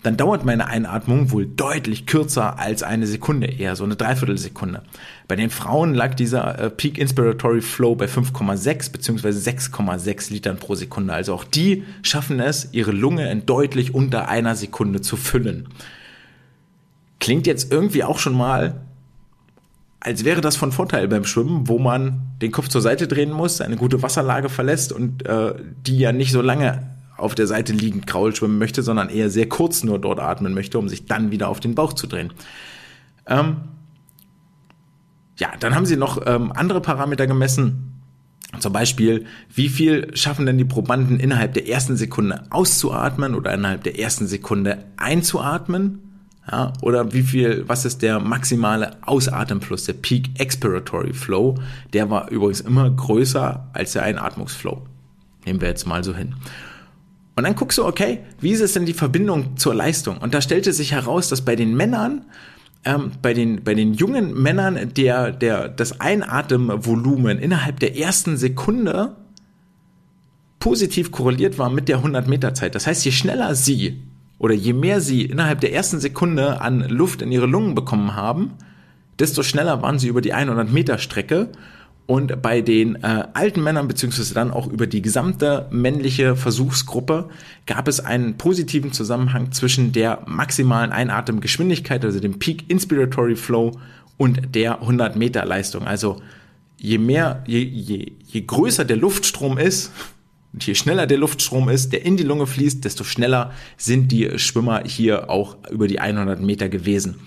dann 0.04 0.16
dauert 0.16 0.46
meine 0.46 0.68
Einatmung 0.68 1.32
wohl 1.32 1.46
deutlich 1.46 2.06
kürzer 2.06 2.60
als 2.60 2.84
eine 2.84 3.08
Sekunde, 3.08 3.48
eher 3.48 3.76
so 3.76 3.84
eine 3.84 3.96
Dreiviertelsekunde. 3.96 4.84
Bei 5.28 5.36
den 5.36 5.50
Frauen 5.50 5.94
lag 5.94 6.14
dieser 6.14 6.60
äh, 6.60 6.70
Peak 6.70 6.98
Inspiratory 6.98 7.62
Flow 7.62 7.96
bei 7.96 8.06
5,6 8.06 8.92
bzw. 8.92 9.30
6,6 9.30 10.32
Litern 10.32 10.58
pro 10.58 10.76
Sekunde. 10.76 11.14
Also 11.14 11.34
auch 11.34 11.44
die 11.44 11.84
schaffen 12.04 12.40
es, 12.40 12.70
ihre 12.74 12.92
Lunge 12.92 13.30
in 13.32 13.46
deutlich 13.46 13.96
unter 13.96 14.30
einer 14.30 14.56
Sekunde 14.56 15.02
zu 15.02 15.18
füllen. 15.18 15.68
Klingt 17.20 17.48
jetzt 17.48 17.72
irgendwie 17.72 18.04
auch 18.04 18.20
schon 18.20 18.36
mal, 18.36 18.82
als 20.00 20.24
wäre 20.24 20.42
das 20.42 20.56
von 20.56 20.72
Vorteil 20.72 21.08
beim 21.08 21.26
Schwimmen, 21.26 21.68
wo 21.68 21.80
man 21.80 22.22
den 22.42 22.52
Kopf 22.52 22.68
zur 22.68 22.82
Seite 22.82 23.08
drehen 23.08 23.32
muss, 23.32 23.62
eine 23.62 23.76
gute 23.76 24.04
Wasserlage 24.04 24.50
verlässt 24.50 24.94
und 24.94 25.26
äh, 25.26 25.56
die 25.88 25.98
ja 25.98 26.12
nicht 26.12 26.32
so 26.32 26.44
lange 26.44 26.97
auf 27.18 27.36
der 27.36 27.48
Seite 27.48 27.74
liegend 27.74 28.08
Kraul 28.08 28.36
schwimmen 28.36 28.58
möchte, 28.58 28.84
sondern 28.84 29.10
eher 29.10 29.30
sehr 29.30 29.50
kurz 29.50 29.84
nur 29.84 30.00
dort 30.00 30.20
atmen 30.20 30.54
möchte, 30.54 30.80
um 30.80 30.88
sich 30.88 31.06
dann 31.06 31.32
wieder 31.32 31.50
auf 31.50 31.60
den 31.60 31.76
Bauch 31.76 31.94
zu 31.94 32.08
drehen. 32.08 32.32
Ähm, 33.26 33.58
ja, 35.38 35.50
dann 35.60 35.76
haben 35.76 35.86
sie 35.86 35.98
noch 35.98 36.26
ähm, 36.26 36.52
andere 36.56 36.82
Parameter 36.82 37.28
gemessen. 37.28 37.94
Zum 38.60 38.74
Beispiel, 38.74 39.26
wie 39.54 39.70
viel 39.70 40.16
schaffen 40.16 40.46
denn 40.46 40.58
die 40.58 40.66
Probanden 40.66 41.20
innerhalb 41.20 41.54
der 41.54 41.68
ersten 41.68 41.98
Sekunde 41.98 42.44
auszuatmen 42.50 43.36
oder 43.36 43.54
innerhalb 43.54 43.84
der 43.84 44.00
ersten 44.00 44.26
Sekunde 44.26 44.86
einzuatmen? 44.96 46.04
Ja, 46.50 46.72
oder 46.82 47.12
wie 47.12 47.24
viel, 47.24 47.66
was 47.68 47.84
ist 47.84 48.02
der 48.02 48.22
maximale 48.22 48.96
Ausatemfluss, 49.06 49.84
der 49.84 49.94
Peak 49.94 50.40
Expiratory 50.40 51.14
Flow? 51.14 51.56
Der 51.92 52.10
war 52.10 52.32
übrigens 52.32 52.62
immer 52.62 52.90
größer 52.90 53.68
als 53.74 53.92
der 53.92 54.04
Einatmungsflow. 54.04 54.82
Nehmen 55.46 55.60
wir 55.60 55.68
jetzt 55.68 55.86
mal 55.86 56.06
so 56.06 56.16
hin. 56.16 56.36
Und 57.38 57.44
dann 57.44 57.56
guckst 57.56 57.78
du, 57.78 57.86
okay, 57.86 58.22
wie 58.42 58.50
ist 58.50 58.62
es 58.62 58.74
denn 58.74 58.88
die 58.88 58.96
Verbindung 58.96 59.58
zur 59.58 59.76
Leistung? 59.76 60.18
Und 60.18 60.34
da 60.34 60.42
stellte 60.42 60.74
sich 60.74 60.94
heraus, 60.94 61.30
dass 61.30 61.42
bei 61.42 61.56
den 61.56 61.78
Männern, 61.78 62.26
ähm, 62.84 63.12
bei, 63.22 63.36
den, 63.36 63.64
bei 63.64 63.76
den 63.76 63.94
jungen 63.94 64.34
Männern, 64.34 64.92
der, 64.96 65.32
der, 65.34 65.70
das 65.70 66.02
Einatemvolumen 66.02 67.38
innerhalb 67.38 67.80
der 67.80 67.96
ersten 67.96 68.38
Sekunde 68.38 69.16
positiv 70.58 71.12
korreliert 71.12 71.60
war 71.60 71.70
mit 71.70 71.90
der 71.90 72.00
100-Meter-Zeit. 72.00 72.74
Das 72.74 72.88
heißt, 72.88 73.06
je 73.06 73.12
schneller 73.12 73.54
sie 73.54 74.02
oder 74.40 74.56
je 74.56 74.74
mehr 74.74 75.00
sie 75.00 75.22
innerhalb 75.22 75.62
der 75.62 75.74
ersten 75.74 76.00
Sekunde 76.00 76.60
an 76.62 76.90
Luft 76.90 77.22
in 77.22 77.32
ihre 77.32 77.46
Lungen 77.46 77.76
bekommen 77.76 78.16
haben, 78.16 78.54
desto 79.20 79.44
schneller 79.44 79.84
waren 79.84 80.00
sie 80.00 80.08
über 80.08 80.22
die 80.22 80.34
100-Meter-Strecke 80.34 81.50
und 82.08 82.42
bei 82.42 82.62
den 82.62 82.96
äh, 82.96 83.26
alten 83.34 83.62
Männern, 83.62 83.88
beziehungsweise 83.90 84.34
dann 84.34 84.50
auch 84.52 84.68
über 84.68 84.88
die 84.88 85.02
gesamte 85.02 85.68
männliche 85.72 86.38
Versuchsgruppe, 86.38 87.30
gab 87.66 87.90
es 87.90 88.00
einen 88.00 88.38
positiven 88.38 88.94
Zusammenhang 88.94 89.52
zwischen 89.52 89.92
der 89.92 90.24
maximalen 90.26 90.94
Einatemgeschwindigkeit, 90.94 92.04
also 92.06 92.22
dem 92.22 92.40
Peak 92.40 92.70
Inspiratory 92.70 93.36
Flow 93.36 93.78
und 94.16 94.56
der 94.56 94.82
100 94.82 95.18
Meter 95.18 95.44
Leistung. 95.44 95.86
Also 95.86 96.22
je 96.78 96.98
mehr, 96.98 97.44
je, 97.46 97.60
je, 97.60 98.14
je 98.26 98.42
größer 98.42 98.86
der 98.86 98.98
Luftstrom 98.98 99.58
ist, 99.58 99.92
und 100.54 100.66
je 100.66 100.76
schneller 100.76 101.08
der 101.08 101.18
Luftstrom 101.18 101.68
ist, 101.68 101.92
der 101.92 102.06
in 102.06 102.18
die 102.18 102.24
Lunge 102.24 102.48
fließt, 102.48 102.84
desto 102.84 103.04
schneller 103.04 103.52
sind 103.76 104.12
die 104.12 104.40
Schwimmer 104.40 104.82
hier 104.86 105.30
auch 105.30 105.58
über 105.70 105.88
die 105.88 106.00
100 106.00 106.42
Meter 106.42 106.70
gewesen. 106.70 107.18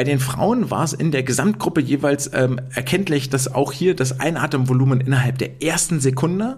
Bei 0.00 0.04
den 0.04 0.18
Frauen 0.18 0.70
war 0.70 0.82
es 0.82 0.94
in 0.94 1.10
der 1.10 1.22
Gesamtgruppe 1.22 1.82
jeweils 1.82 2.32
ähm, 2.32 2.58
erkenntlich, 2.74 3.28
dass 3.28 3.54
auch 3.54 3.70
hier 3.70 3.94
das 3.94 4.18
Einatemvolumen 4.18 5.02
innerhalb 5.02 5.36
der 5.36 5.62
ersten 5.62 6.00
Sekunde 6.00 6.56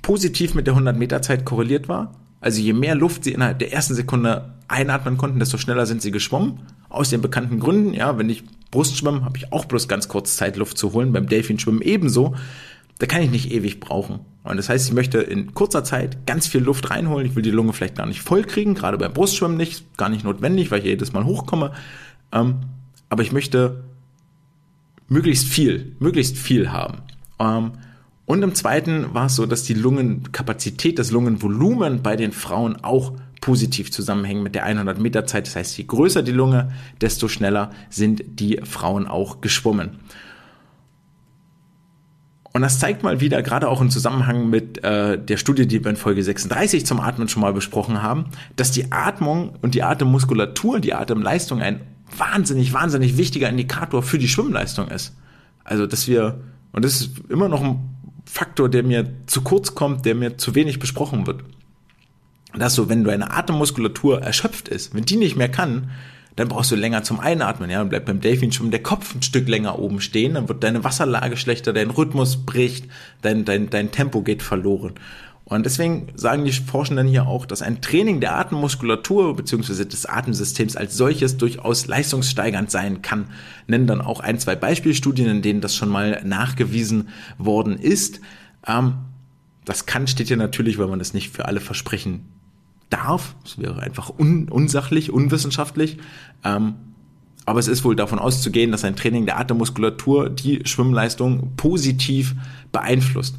positiv 0.00 0.54
mit 0.54 0.66
der 0.66 0.72
100-Meter-Zeit 0.72 1.44
korreliert 1.44 1.90
war. 1.90 2.14
Also 2.40 2.62
je 2.62 2.72
mehr 2.72 2.94
Luft 2.94 3.24
sie 3.24 3.32
innerhalb 3.32 3.58
der 3.58 3.74
ersten 3.74 3.94
Sekunde 3.94 4.54
einatmen 4.68 5.18
konnten, 5.18 5.38
desto 5.38 5.58
schneller 5.58 5.84
sind 5.84 6.00
sie 6.00 6.12
geschwommen. 6.12 6.60
Aus 6.88 7.10
den 7.10 7.20
bekannten 7.20 7.60
Gründen, 7.60 7.92
ja, 7.92 8.16
wenn 8.16 8.30
ich 8.30 8.44
Brust 8.70 8.96
schwimme, 8.96 9.22
habe 9.22 9.36
ich 9.36 9.52
auch 9.52 9.66
bloß 9.66 9.86
ganz 9.86 10.08
kurz 10.08 10.38
Zeit, 10.38 10.56
Luft 10.56 10.78
zu 10.78 10.94
holen. 10.94 11.12
Beim 11.12 11.26
Delfinschwimmen 11.26 11.82
ebenso. 11.82 12.36
Da 12.98 13.04
kann 13.04 13.20
ich 13.20 13.30
nicht 13.30 13.52
ewig 13.52 13.80
brauchen. 13.80 14.20
Und 14.44 14.56
das 14.56 14.70
heißt, 14.70 14.88
ich 14.88 14.94
möchte 14.94 15.18
in 15.18 15.52
kurzer 15.52 15.84
Zeit 15.84 16.26
ganz 16.26 16.46
viel 16.46 16.62
Luft 16.62 16.88
reinholen. 16.88 17.26
Ich 17.26 17.36
will 17.36 17.42
die 17.42 17.50
Lunge 17.50 17.74
vielleicht 17.74 17.96
gar 17.96 18.06
nicht 18.06 18.22
voll 18.22 18.44
kriegen, 18.44 18.74
gerade 18.74 18.96
beim 18.96 19.12
Brustschwimmen 19.12 19.58
nicht, 19.58 19.98
gar 19.98 20.08
nicht 20.08 20.24
notwendig, 20.24 20.70
weil 20.70 20.78
ich 20.78 20.86
jedes 20.86 21.12
Mal 21.12 21.26
hochkomme. 21.26 21.72
Ähm, 22.32 22.60
aber 23.08 23.22
ich 23.22 23.32
möchte 23.32 23.84
möglichst 25.08 25.46
viel, 25.46 25.96
möglichst 25.98 26.36
viel 26.36 26.70
haben. 26.70 26.98
Ähm, 27.38 27.72
und 28.26 28.42
im 28.42 28.54
zweiten 28.54 29.14
war 29.14 29.26
es 29.26 29.36
so, 29.36 29.46
dass 29.46 29.62
die 29.62 29.74
Lungenkapazität, 29.74 30.98
das 30.98 31.10
Lungenvolumen 31.10 32.02
bei 32.02 32.14
den 32.14 32.32
Frauen 32.32 32.76
auch 32.84 33.14
positiv 33.40 33.90
zusammenhängen 33.90 34.42
mit 34.42 34.54
der 34.54 34.64
100 34.64 34.98
Meter 34.98 35.24
Zeit. 35.24 35.46
Das 35.46 35.56
heißt, 35.56 35.78
je 35.78 35.84
größer 35.84 36.22
die 36.22 36.32
Lunge, 36.32 36.72
desto 37.00 37.28
schneller 37.28 37.70
sind 37.88 38.22
die 38.26 38.60
Frauen 38.64 39.06
auch 39.06 39.40
geschwommen. 39.40 40.00
Und 42.52 42.62
das 42.62 42.78
zeigt 42.78 43.02
mal 43.02 43.20
wieder, 43.20 43.42
gerade 43.42 43.68
auch 43.68 43.80
im 43.80 43.88
Zusammenhang 43.88 44.50
mit 44.50 44.82
äh, 44.82 45.18
der 45.22 45.36
Studie, 45.36 45.66
die 45.66 45.84
wir 45.84 45.90
in 45.90 45.96
Folge 45.96 46.22
36 46.22 46.84
zum 46.84 47.00
Atmen 47.00 47.28
schon 47.28 47.42
mal 47.42 47.52
besprochen 47.52 48.02
haben, 48.02 48.26
dass 48.56 48.72
die 48.72 48.90
Atmung 48.90 49.54
und 49.62 49.74
die 49.74 49.82
Atemmuskulatur, 49.82 50.80
die 50.80 50.92
Atemleistung 50.92 51.62
ein 51.62 51.80
wahnsinnig, 52.16 52.72
wahnsinnig 52.72 53.16
wichtiger 53.16 53.48
Indikator 53.48 54.02
für 54.02 54.18
die 54.18 54.28
Schwimmleistung 54.28 54.88
ist. 54.88 55.14
Also, 55.64 55.86
dass 55.86 56.08
wir, 56.08 56.40
und 56.72 56.84
das 56.84 57.00
ist 57.00 57.18
immer 57.28 57.48
noch 57.48 57.62
ein 57.62 57.78
Faktor, 58.24 58.68
der 58.68 58.82
mir 58.82 59.10
zu 59.26 59.42
kurz 59.42 59.74
kommt, 59.74 60.04
der 60.04 60.14
mir 60.14 60.38
zu 60.38 60.54
wenig 60.54 60.78
besprochen 60.78 61.26
wird. 61.26 61.42
Dass 62.54 62.74
so, 62.74 62.88
wenn 62.88 63.04
deine 63.04 63.30
Atemmuskulatur 63.30 64.22
erschöpft 64.22 64.68
ist, 64.68 64.94
wenn 64.94 65.04
die 65.04 65.16
nicht 65.16 65.36
mehr 65.36 65.50
kann, 65.50 65.90
dann 66.38 66.48
brauchst 66.48 66.70
du 66.70 66.76
länger 66.76 67.02
zum 67.02 67.18
Einatmen, 67.18 67.68
ja, 67.68 67.82
und 67.82 67.88
bleibt 67.88 68.06
beim 68.06 68.20
Delfinschwimmen 68.20 68.70
der 68.70 68.82
Kopf 68.82 69.12
ein 69.12 69.22
Stück 69.22 69.48
länger 69.48 69.78
oben 69.78 70.00
stehen, 70.00 70.34
dann 70.34 70.48
wird 70.48 70.62
deine 70.62 70.84
Wasserlage 70.84 71.36
schlechter, 71.36 71.72
dein 71.72 71.90
Rhythmus 71.90 72.36
bricht, 72.46 72.86
dein, 73.22 73.44
dein, 73.44 73.70
dein 73.70 73.90
Tempo 73.90 74.22
geht 74.22 74.44
verloren. 74.44 74.92
Und 75.48 75.64
deswegen 75.64 76.08
sagen 76.14 76.44
die 76.44 76.52
Forschenden 76.52 77.08
hier 77.08 77.26
auch, 77.26 77.46
dass 77.46 77.62
ein 77.62 77.80
Training 77.80 78.20
der 78.20 78.36
Atemmuskulatur 78.36 79.34
bzw. 79.34 79.86
des 79.86 80.04
Atemsystems 80.04 80.76
als 80.76 80.94
solches 80.94 81.38
durchaus 81.38 81.86
leistungssteigernd 81.86 82.70
sein 82.70 83.00
kann. 83.00 83.28
Nennen 83.66 83.86
dann 83.86 84.02
auch 84.02 84.20
ein, 84.20 84.38
zwei 84.38 84.56
Beispielstudien, 84.56 85.26
in 85.26 85.40
denen 85.40 85.62
das 85.62 85.74
schon 85.74 85.88
mal 85.88 86.20
nachgewiesen 86.22 87.08
worden 87.38 87.78
ist. 87.78 88.20
Ähm, 88.66 88.94
das 89.64 89.86
kann 89.86 90.06
steht 90.06 90.28
hier 90.28 90.36
natürlich, 90.36 90.76
weil 90.76 90.88
man 90.88 90.98
das 90.98 91.14
nicht 91.14 91.30
für 91.30 91.46
alle 91.46 91.60
versprechen 91.60 92.26
darf. 92.90 93.34
Es 93.46 93.56
wäre 93.56 93.80
einfach 93.80 94.10
un 94.18 94.50
unsachlich, 94.50 95.10
unwissenschaftlich. 95.10 95.96
Ähm, 96.44 96.74
aber 97.46 97.58
es 97.58 97.68
ist 97.68 97.84
wohl 97.84 97.96
davon 97.96 98.18
auszugehen, 98.18 98.70
dass 98.70 98.84
ein 98.84 98.96
Training 98.96 99.24
der 99.24 99.38
Atemmuskulatur 99.38 100.28
die 100.28 100.60
Schwimmleistung 100.66 101.52
positiv 101.56 102.34
beeinflusst 102.70 103.38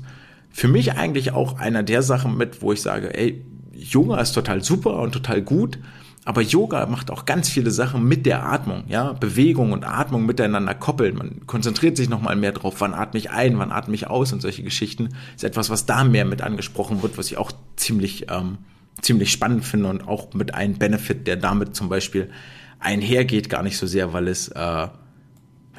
für 0.59 0.67
mich 0.67 0.97
eigentlich 0.97 1.31
auch 1.31 1.57
einer 1.57 1.83
der 1.83 2.01
Sachen 2.01 2.37
mit, 2.37 2.61
wo 2.61 2.73
ich 2.73 2.81
sage, 2.81 3.17
ey, 3.17 3.45
Yoga 3.71 4.19
ist 4.19 4.33
total 4.33 4.61
super 4.61 4.99
und 4.99 5.13
total 5.13 5.41
gut, 5.41 5.79
aber 6.25 6.41
Yoga 6.41 6.85
macht 6.85 7.11
auch 7.11 7.23
ganz 7.23 7.47
viele 7.47 7.71
Sachen 7.71 8.03
mit 8.03 8.25
der 8.25 8.43
Atmung, 8.43 8.83
ja, 8.89 9.13
Bewegung 9.13 9.71
und 9.71 9.85
Atmung 9.85 10.25
miteinander 10.25 10.75
koppeln. 10.75 11.15
Man 11.15 11.47
konzentriert 11.47 11.95
sich 11.95 12.09
nochmal 12.09 12.35
mehr 12.35 12.51
drauf, 12.51 12.75
wann 12.79 12.93
atme 12.93 13.19
ich 13.19 13.31
ein, 13.31 13.57
wann 13.57 13.71
atme 13.71 13.95
ich 13.95 14.07
aus 14.07 14.33
und 14.33 14.41
solche 14.41 14.61
Geschichten. 14.61 15.15
Ist 15.33 15.45
etwas, 15.45 15.69
was 15.69 15.85
da 15.85 16.03
mehr 16.03 16.25
mit 16.25 16.41
angesprochen 16.41 17.01
wird, 17.03 17.17
was 17.17 17.31
ich 17.31 17.37
auch 17.37 17.53
ziemlich, 17.77 18.29
ähm, 18.29 18.57
ziemlich 18.99 19.31
spannend 19.31 19.63
finde 19.63 19.87
und 19.87 20.09
auch 20.09 20.33
mit 20.33 20.53
einem 20.55 20.73
Benefit, 20.73 21.25
der 21.25 21.37
damit 21.37 21.73
zum 21.73 21.87
Beispiel 21.87 22.31
einhergeht, 22.79 23.49
gar 23.49 23.63
nicht 23.63 23.77
so 23.77 23.87
sehr, 23.87 24.11
weil 24.11 24.27
es 24.27 24.49
äh, 24.49 24.87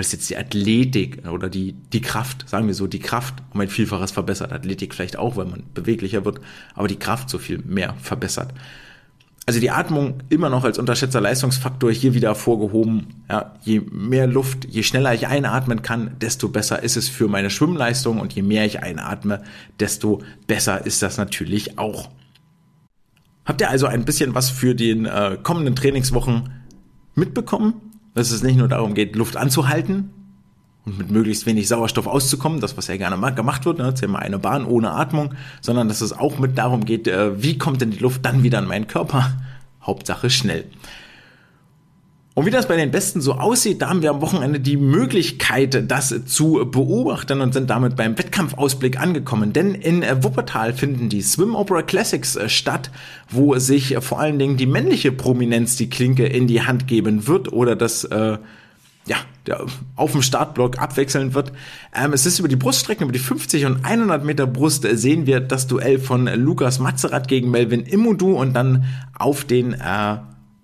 weil 0.01 0.07
es 0.07 0.13
jetzt 0.13 0.31
die 0.31 0.39
Athletik 0.39 1.29
oder 1.29 1.51
die, 1.51 1.75
die 1.75 2.01
Kraft, 2.01 2.49
sagen 2.49 2.67
wir 2.67 2.73
so, 2.73 2.87
die 2.87 3.01
Kraft 3.01 3.35
um 3.53 3.61
ein 3.61 3.69
Vielfaches 3.69 4.13
verbessert. 4.13 4.51
Athletik 4.51 4.95
vielleicht 4.95 5.19
auch, 5.19 5.37
weil 5.37 5.45
man 5.45 5.65
beweglicher 5.75 6.25
wird, 6.25 6.41
aber 6.75 6.89
die 6.89 6.99
Kraft 6.99 7.29
so 7.29 7.37
viel 7.37 7.59
mehr 7.59 7.95
verbessert. 8.01 8.55
Also 9.45 9.61
die 9.61 9.71
Atmung 9.71 10.23
immer 10.31 10.49
noch 10.49 10.65
als 10.65 10.79
unterschätzter 10.79 11.21
Leistungsfaktor 11.21 11.93
hier 11.93 12.15
wieder 12.15 12.35
vorgehoben. 12.35 13.09
Ja, 13.29 13.57
je 13.63 13.83
mehr 13.93 14.27
Luft, 14.27 14.65
je 14.71 14.85
schneller 14.85 15.13
ich 15.13 15.27
einatmen 15.27 15.83
kann, 15.83 16.13
desto 16.19 16.49
besser 16.49 16.83
ist 16.83 16.97
es 16.97 17.11
für 17.11 17.29
meine 17.29 17.51
Schwimmleistung 17.51 18.21
und 18.21 18.33
je 18.33 18.41
mehr 18.41 18.65
ich 18.65 18.83
einatme, 18.83 19.43
desto 19.81 20.23
besser 20.47 20.87
ist 20.87 21.03
das 21.03 21.19
natürlich 21.19 21.79
auch. 21.79 22.09
Habt 23.45 23.61
ihr 23.61 23.69
also 23.69 23.85
ein 23.85 24.07
bisschen 24.07 24.35
was 24.35 24.49
für 24.49 24.75
den 24.75 25.05
äh, 25.05 25.37
kommenden 25.43 25.77
Trainingswochen 25.77 26.49
mitbekommen? 27.15 27.90
Dass 28.15 28.31
es 28.31 28.43
nicht 28.43 28.57
nur 28.57 28.69
darum 28.69 28.95
geht, 28.95 29.17
Luft 29.17 29.37
anzuhalten 29.37 30.11
und 30.85 30.99
mit 30.99 31.11
möglichst 31.11 31.47
wenig 31.47 31.69
Sauerstoff 31.69 32.07
auszukommen, 32.07 32.61
das 32.61 32.77
was 32.77 32.89
ja 32.89 32.97
gerne 32.97 33.17
gemacht 33.35 33.65
wird, 33.65 33.79
ne, 33.79 33.95
mal 34.09 34.19
eine 34.19 34.39
Bahn 34.39 34.65
ohne 34.65 34.91
Atmung, 34.93 35.35
sondern 35.61 35.89
dass 35.89 36.01
es 36.01 36.13
auch 36.13 36.39
mit 36.39 36.59
darum 36.59 36.85
geht, 36.85 37.07
äh, 37.07 37.43
wie 37.43 37.59
kommt 37.59 37.81
denn 37.81 37.91
die 37.91 37.99
Luft 37.99 38.25
dann 38.25 38.43
wieder 38.43 38.59
in 38.59 38.67
meinen 38.67 38.87
Körper? 38.87 39.33
Hauptsache 39.83 40.31
schnell. 40.31 40.65
Und 42.35 42.47
wie 42.47 42.51
das 42.51 42.69
bei 42.69 42.77
den 42.77 42.93
Besten 42.93 43.21
so 43.21 43.35
aussieht, 43.35 43.83
da 43.83 43.89
haben 43.89 44.03
wir 44.03 44.11
am 44.11 44.21
Wochenende 44.21 44.61
die 44.61 44.77
Möglichkeit, 44.77 45.91
das 45.91 46.15
zu 46.27 46.65
beobachten 46.71 47.41
und 47.41 47.53
sind 47.53 47.69
damit 47.71 47.97
beim 47.97 48.17
Wettkampfausblick 48.17 49.01
angekommen. 49.01 49.53
Denn 49.53 49.75
in 49.75 50.03
Wuppertal 50.23 50.73
finden 50.73 51.09
die 51.09 51.23
Swim 51.23 51.57
Opera 51.57 51.83
Classics 51.83 52.37
äh, 52.37 52.49
statt, 52.49 52.93
wo 53.29 53.59
sich 53.59 53.97
vor 54.01 54.21
allen 54.21 54.39
Dingen 54.39 54.57
die 54.57 54.67
männliche 54.67 55.11
Prominenz 55.11 55.77
die 55.77 55.91
Klinke 55.91 56.25
in 56.25 56.47
die 56.47 56.63
Hand 56.63 56.87
geben 56.87 57.27
wird 57.27 57.53
oder 57.53 57.75
das 57.75 58.05
äh, 58.05 58.39
ja, 59.07 59.17
der 59.47 59.67
auf 59.97 60.13
dem 60.13 60.23
Startblock 60.23 60.79
abwechseln 60.79 61.35
wird. 61.35 61.53
Ähm, 61.95 62.13
es 62.13 62.27
ist 62.27 62.39
über 62.39 62.49
die 62.49 62.57
Bruststrecken, 62.57 63.05
über 63.05 63.13
die 63.13 63.19
50 63.19 63.67
und 63.67 63.85
100 63.85 64.25
Meter 64.25 64.47
Brust 64.47 64.85
äh, 64.85 64.97
sehen 64.97 65.27
wir 65.27 65.41
das 65.41 65.67
Duell 65.67 65.99
von 65.99 66.27
Lukas 66.27 66.79
Mazerat 66.79 67.27
gegen 67.27 67.51
Melvin 67.51 67.83
Imudu 67.83 68.33
und 68.33 68.55
dann 68.55 68.85
auf 69.19 69.45
den 69.45 69.73
äh, 69.73 70.19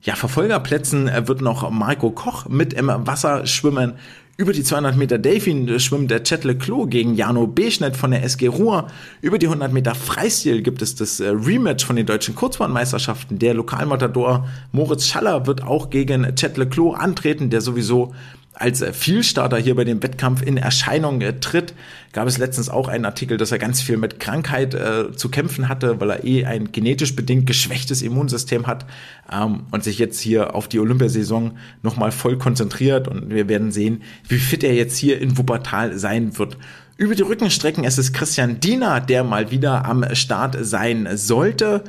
ja, 0.07 0.14
Verfolgerplätzen 0.14 1.09
äh, 1.09 1.26
wird 1.26 1.40
noch 1.42 1.68
Marco 1.70 2.11
Koch 2.11 2.48
mit 2.48 2.72
im 2.72 2.86
Wasser 2.88 3.44
schwimmen. 3.44 3.94
Über 4.38 4.52
die 4.52 4.62
200 4.62 4.96
Meter 4.96 5.18
Delfin 5.18 5.80
schwimmt 5.80 6.11
der 6.11 6.22
Chet 6.22 6.44
Leclos 6.44 6.88
gegen 6.90 7.14
Jano 7.14 7.46
Beschnitt 7.46 7.96
von 7.96 8.12
der 8.12 8.22
SG 8.22 8.46
Ruhr. 8.46 8.86
Über 9.20 9.38
die 9.38 9.46
100 9.46 9.72
Meter 9.72 9.94
Freistil 9.94 10.62
gibt 10.62 10.80
es 10.80 10.94
das 10.94 11.18
äh, 11.18 11.28
Rematch 11.28 11.84
von 11.84 11.96
den 11.96 12.07
deutschen 12.07 12.36
Kurzbahnmeisterschaften. 12.36 13.40
Der 13.40 13.54
Lokalmatador 13.54 14.46
Moritz 14.70 15.07
Schaller 15.07 15.46
wird 15.46 15.64
auch 15.64 15.90
gegen 15.90 16.36
Chet 16.36 16.57
Leclos 16.57 16.96
antreten, 16.96 17.50
der 17.50 17.61
sowieso 17.61 18.14
als 18.59 18.82
Vielstarter 18.82 19.59
hier 19.59 19.74
bei 19.74 19.84
dem 19.84 20.02
Wettkampf 20.02 20.42
in 20.42 20.57
Erscheinung 20.57 21.20
äh, 21.20 21.38
tritt, 21.40 21.74
gab 22.12 22.26
es 22.26 22.38
letztens 22.38 22.70
auch 22.70 22.88
einen 22.88 23.04
Artikel, 23.04 23.36
dass 23.36 23.52
er 23.52 23.59
ganz 23.59 23.82
viel 23.82 23.98
mit 23.98 24.18
Krankheit 24.18 24.74
äh, 24.74 25.12
zu 25.12 25.28
kämpfen 25.28 25.68
hatte, 25.68 26.00
weil 26.00 26.11
er 26.11 26.24
eh 26.24 26.46
ein 26.46 26.72
genetisch 26.72 27.14
bedingt 27.14 27.46
geschwächtes 27.46 28.00
Immunsystem 28.00 28.66
hat 28.66 28.86
ähm, 29.30 29.64
und 29.70 29.84
sich 29.84 29.98
jetzt 29.98 30.20
hier 30.20 30.54
auf 30.54 30.68
die 30.68 30.80
Olympiasaison 30.80 31.59
nochmal 31.82 32.12
voll 32.12 32.38
konzentriert 32.38 33.09
und 33.09 33.28
wir 33.28 33.48
werden 33.48 33.72
sehen, 33.72 34.02
wie 34.26 34.38
fit 34.38 34.64
er 34.64 34.74
jetzt 34.74 34.96
hier 34.96 35.20
in 35.20 35.36
Wuppertal 35.36 35.98
sein 35.98 36.38
wird. 36.38 36.57
Über 36.96 37.14
die 37.14 37.22
Rückenstrecken 37.22 37.84
es 37.84 37.98
ist 37.98 38.14
Christian 38.14 38.59
Diener, 38.59 39.00
der 39.00 39.22
mal 39.22 39.50
wieder 39.50 39.84
am 39.84 40.02
Start 40.14 40.57
sein 40.62 41.07
sollte 41.12 41.84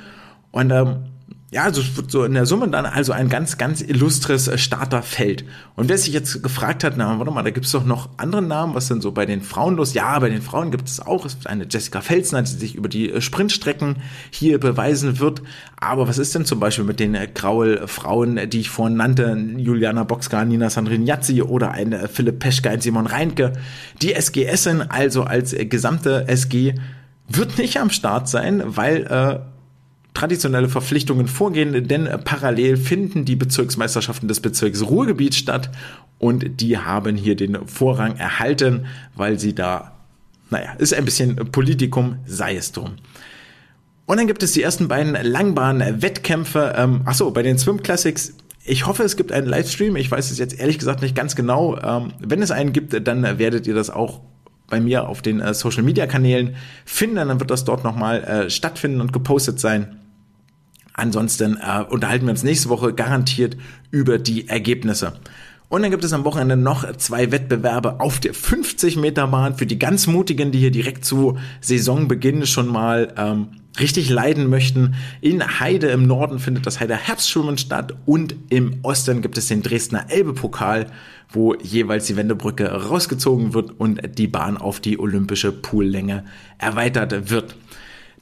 und 0.52 0.72
ähm, 0.72 0.98
ja, 1.50 1.64
also 1.64 1.82
so 2.10 2.26
in 2.26 2.34
der 2.34 2.46
Summe 2.46 2.68
dann 2.68 2.86
also 2.86 3.14
ein 3.14 3.30
ganz, 3.30 3.58
ganz 3.58 3.80
illustres 3.80 4.50
äh, 4.50 4.58
Starterfeld. 4.58 5.46
Und 5.78 5.88
wer 5.88 5.98
sich 5.98 6.14
jetzt 6.14 6.44
gefragt 6.44 6.84
hat, 6.84 6.96
na, 6.98 7.20
warte 7.20 7.32
mal, 7.32 7.42
da 7.42 7.52
gibt's 7.52 7.72
doch 7.72 7.86
noch 7.86 8.10
andere 8.18 8.42
Namen, 8.42 8.76
was 8.76 8.90
denn 8.90 9.00
so 9.00 9.14
bei 9.14 9.26
den 9.26 9.42
Frauen 9.42 9.78
los? 9.78 9.94
Ja, 9.94 10.20
bei 10.20 10.28
den 10.28 10.42
Frauen 10.42 10.72
gibt 10.72 10.90
es 10.90 11.00
auch. 11.00 11.26
Es 11.26 11.38
wird 11.38 11.48
eine 11.48 11.66
Jessica 11.70 12.02
Felsner, 12.02 12.42
die 12.42 12.52
sich 12.52 12.76
über 12.76 12.90
die 12.90 13.12
äh, 13.12 13.22
Sprintstrecken 13.22 13.96
hier 14.30 14.60
beweisen 14.60 15.20
wird. 15.20 15.42
Aber 15.80 16.10
was 16.10 16.18
ist 16.18 16.36
denn 16.36 16.44
zum 16.44 16.60
Beispiel 16.60 16.84
mit 16.84 17.00
den 17.00 17.16
äh, 17.16 17.30
Graul-Frauen, 17.34 18.50
die 18.50 18.60
ich 18.60 18.70
vorhin 18.70 18.98
nannte? 18.98 19.38
Juliana 19.56 20.04
Boxka, 20.04 20.44
Nina 20.44 20.70
Sandrin-Yazzi 20.70 21.42
oder 21.44 21.72
eine 21.72 22.10
Philipp 22.10 22.40
Peschke, 22.40 22.70
ein 22.72 22.82
Simon 22.82 23.08
Reinke. 23.08 23.54
Die 24.02 24.12
SG 24.12 24.44
Essen, 24.44 24.82
also 24.92 25.24
als 25.24 25.56
gesamte 25.58 26.28
SG, 26.28 26.76
wird 27.30 27.58
nicht 27.58 27.80
am 27.80 27.90
Start 27.90 28.28
sein, 28.28 28.64
weil 28.66 29.06
äh, 29.06 29.40
traditionelle 30.18 30.68
Verpflichtungen 30.68 31.28
vorgehen, 31.28 31.88
denn 31.88 32.10
parallel 32.24 32.76
finden 32.76 33.24
die 33.24 33.36
Bezirksmeisterschaften 33.36 34.28
des 34.28 34.40
Bezirks 34.40 34.82
Ruhrgebiet 34.82 35.36
statt 35.36 35.70
und 36.18 36.60
die 36.60 36.80
haben 36.80 37.16
hier 37.16 37.36
den 37.36 37.68
Vorrang 37.68 38.16
erhalten, 38.18 38.88
weil 39.16 39.38
sie 39.38 39.54
da, 39.54 39.92
naja, 40.50 40.74
ist 40.80 40.96
ein 40.96 41.06
bisschen 41.06 41.36
Politikum, 41.36 42.18
sei 42.26 42.56
es 42.56 42.72
drum. 42.72 42.94
Und 44.08 44.18
dann 44.18 44.26
gibt 44.26 44.42
es 44.42 44.54
die 44.54 44.64
ersten 44.64 44.88
beiden 44.88 45.14
Langbahn-Wettkämpfe. 45.14 46.74
Ähm, 46.76 47.02
achso, 47.06 47.30
bei 47.30 47.44
den 47.44 47.60
Swim 47.60 47.84
Classics 47.84 48.34
ich 48.70 48.86
hoffe, 48.86 49.04
es 49.04 49.16
gibt 49.16 49.32
einen 49.32 49.48
Livestream. 49.48 49.96
Ich 49.96 50.12
weiß 50.12 50.30
es 50.30 50.40
jetzt 50.40 50.60
ehrlich 50.60 50.78
gesagt 50.78 51.02
nicht 51.02 51.16
ganz 51.16 51.38
genau. 51.38 51.78
Ähm, 51.78 52.12
wenn 52.20 52.42
es 52.42 52.52
einen 52.52 52.74
gibt, 52.74 53.08
dann 53.08 53.40
werdet 53.40 53.66
ihr 53.66 53.76
das 53.76 53.90
auch 53.90 54.20
bei 54.68 54.82
mir 54.82 55.08
auf 55.08 55.22
den 55.22 55.40
äh, 55.40 55.54
Social 55.54 55.84
Media 55.84 56.06
Kanälen 56.06 56.56
finden. 56.84 57.16
Dann 57.16 57.40
wird 57.40 57.50
das 57.50 57.64
dort 57.64 57.86
nochmal 57.86 58.24
äh, 58.24 58.50
stattfinden 58.50 59.00
und 59.00 59.14
gepostet 59.14 59.60
sein. 59.60 59.97
Ansonsten 60.98 61.58
äh, 61.58 61.84
unterhalten 61.90 62.26
wir 62.26 62.32
uns 62.32 62.44
nächste 62.44 62.68
Woche 62.68 62.94
garantiert 62.94 63.56
über 63.92 64.18
die 64.18 64.50
Ergebnisse. 64.50 65.14
Und 65.70 65.82
dann 65.82 65.92
gibt 65.92 66.04
es 66.04 66.14
am 66.14 66.26
Wochenende 66.26 66.58
noch 66.58 66.96
zwei 66.98 67.32
Wettbewerbe 67.32 68.00
auf 68.00 68.20
der 68.20 68.34
50 68.34 68.98
Meter 68.98 69.28
Bahn 69.28 69.56
für 69.56 69.66
die 69.66 69.78
ganz 69.78 70.08
Mutigen, 70.08 70.52
die 70.52 70.60
hier 70.60 70.72
direkt 70.72 71.06
zu 71.06 71.38
Saisonbeginn 71.62 72.46
schon 72.48 72.68
mal 72.68 73.14
ähm, 73.18 73.50
richtig 73.80 74.10
leiden 74.10 74.50
möchten. 74.50 74.96
In 75.22 75.60
Heide 75.60 75.88
im 75.88 76.08
Norden 76.08 76.40
findet 76.40 76.66
das 76.66 76.80
Heider 76.80 76.96
Herbstschwimmen 76.96 77.58
statt 77.58 77.94
und 78.06 78.36
im 78.50 78.80
Osten 78.84 79.22
gibt 79.22 79.38
es 79.38 79.48
den 79.48 79.62
Dresdner 79.62 80.06
Elbe-Pokal, 80.10 80.88
wo 81.30 81.54
jeweils 81.56 82.08
die 82.08 82.16
Wendebrücke 82.16 82.72
rausgezogen 82.72 83.54
wird 83.54 83.72
und 83.80 84.02
die 84.18 84.28
Bahn 84.28 84.58
auf 84.58 84.80
die 84.80 84.98
olympische 84.98 85.52
Poollänge 85.52 86.24
erweitert 86.58 87.30
wird. 87.30 87.56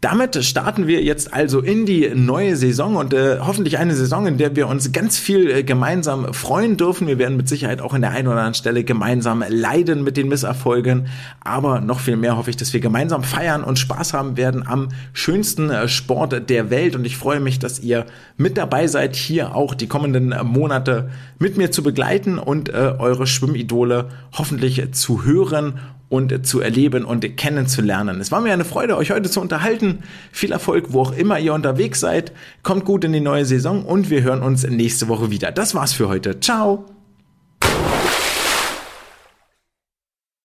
Damit 0.02 0.44
starten 0.44 0.88
wir 0.88 1.02
jetzt 1.02 1.34
also 1.34 1.62
in 1.62 1.86
die 1.86 2.10
neue 2.14 2.58
Saison 2.58 2.98
und 2.98 3.14
äh, 3.14 3.40
hoffentlich 3.40 3.78
eine 3.78 3.96
Saison, 3.96 4.28
in 4.28 4.38
der 4.38 4.56
wir 4.56 4.68
uns 4.68 4.92
ganz 4.92 5.18
viel 5.18 5.50
äh, 5.50 5.64
gemeinsam 5.64 6.34
freuen 6.34 6.76
dürfen. 6.76 7.08
Wir 7.08 7.18
werden 7.18 7.38
mit 7.38 7.48
Sicherheit 7.48 7.82
auch 7.82 7.94
in 7.94 8.02
der 8.02 8.12
einen 8.12 8.28
oder 8.28 8.38
anderen 8.38 8.56
Stelle 8.56 8.84
gemeinsam 8.84 9.44
leiden 9.48 10.04
mit 10.04 10.18
den 10.18 10.28
Misserfolgen, 10.28 11.08
aber 11.40 11.80
noch 11.80 12.02
viel 12.02 12.18
mehr 12.18 12.36
hoffe 12.36 12.50
ich, 12.50 12.58
dass 12.58 12.74
wir 12.74 12.82
gemeinsam 12.82 13.24
feiern 13.24 13.64
und 13.64 13.80
Spaß 13.80 14.14
haben 14.14 14.36
werden 14.36 14.68
am 14.68 14.90
schönsten 15.14 15.70
äh, 15.70 15.88
Sport 15.88 16.50
der 16.50 16.70
Welt 16.70 16.96
und 16.98 17.06
ich 17.06 17.16
freue 17.16 17.40
mich, 17.40 17.58
dass 17.60 17.80
ihr 17.80 18.06
mit 18.36 18.58
dabei 18.58 18.88
seid, 18.88 19.16
hier 19.16 19.56
auch 19.56 19.74
die 19.74 19.88
kommenden 19.88 20.36
Monate 20.44 21.10
mit 21.40 21.58
mir 21.58 21.72
zu 21.72 21.84
begleiten 21.84 22.38
und 22.38 22.68
äh, 22.70 22.94
eure 23.00 23.28
Schwimmidole 23.28 24.10
hoffentlich 24.34 24.94
zu 24.94 25.24
hören 25.24 25.80
und 26.16 26.46
zu 26.46 26.62
erleben 26.62 27.06
und 27.06 27.38
kennenzulernen. 27.38 28.20
Es 28.20 28.32
war 28.32 28.42
mir 28.42 28.54
eine 28.54 28.66
Freude, 28.66 28.98
euch 28.98 29.12
heute 29.12 29.30
zu 29.30 29.42
unterhalten. 29.42 30.00
Viel 30.32 30.52
Erfolg, 30.52 30.88
wo 30.90 31.02
auch 31.02 31.12
immer 31.12 31.40
ihr 31.40 31.54
unterwegs 31.54 32.00
seid. 32.00 32.32
Kommt 32.64 32.86
gut 32.86 33.04
in 33.04 33.14
die 33.14 33.20
neue 33.20 33.46
Saison 33.46 33.86
und 33.86 34.10
wir 34.10 34.24
hören 34.24 34.42
uns 34.42 34.68
nächste 34.68 35.08
Woche 35.08 35.30
wieder. 35.30 35.52
Das 35.52 35.76
war's 35.76 35.94
für 35.94 36.08
heute. 36.08 36.40
Ciao! 36.40 36.86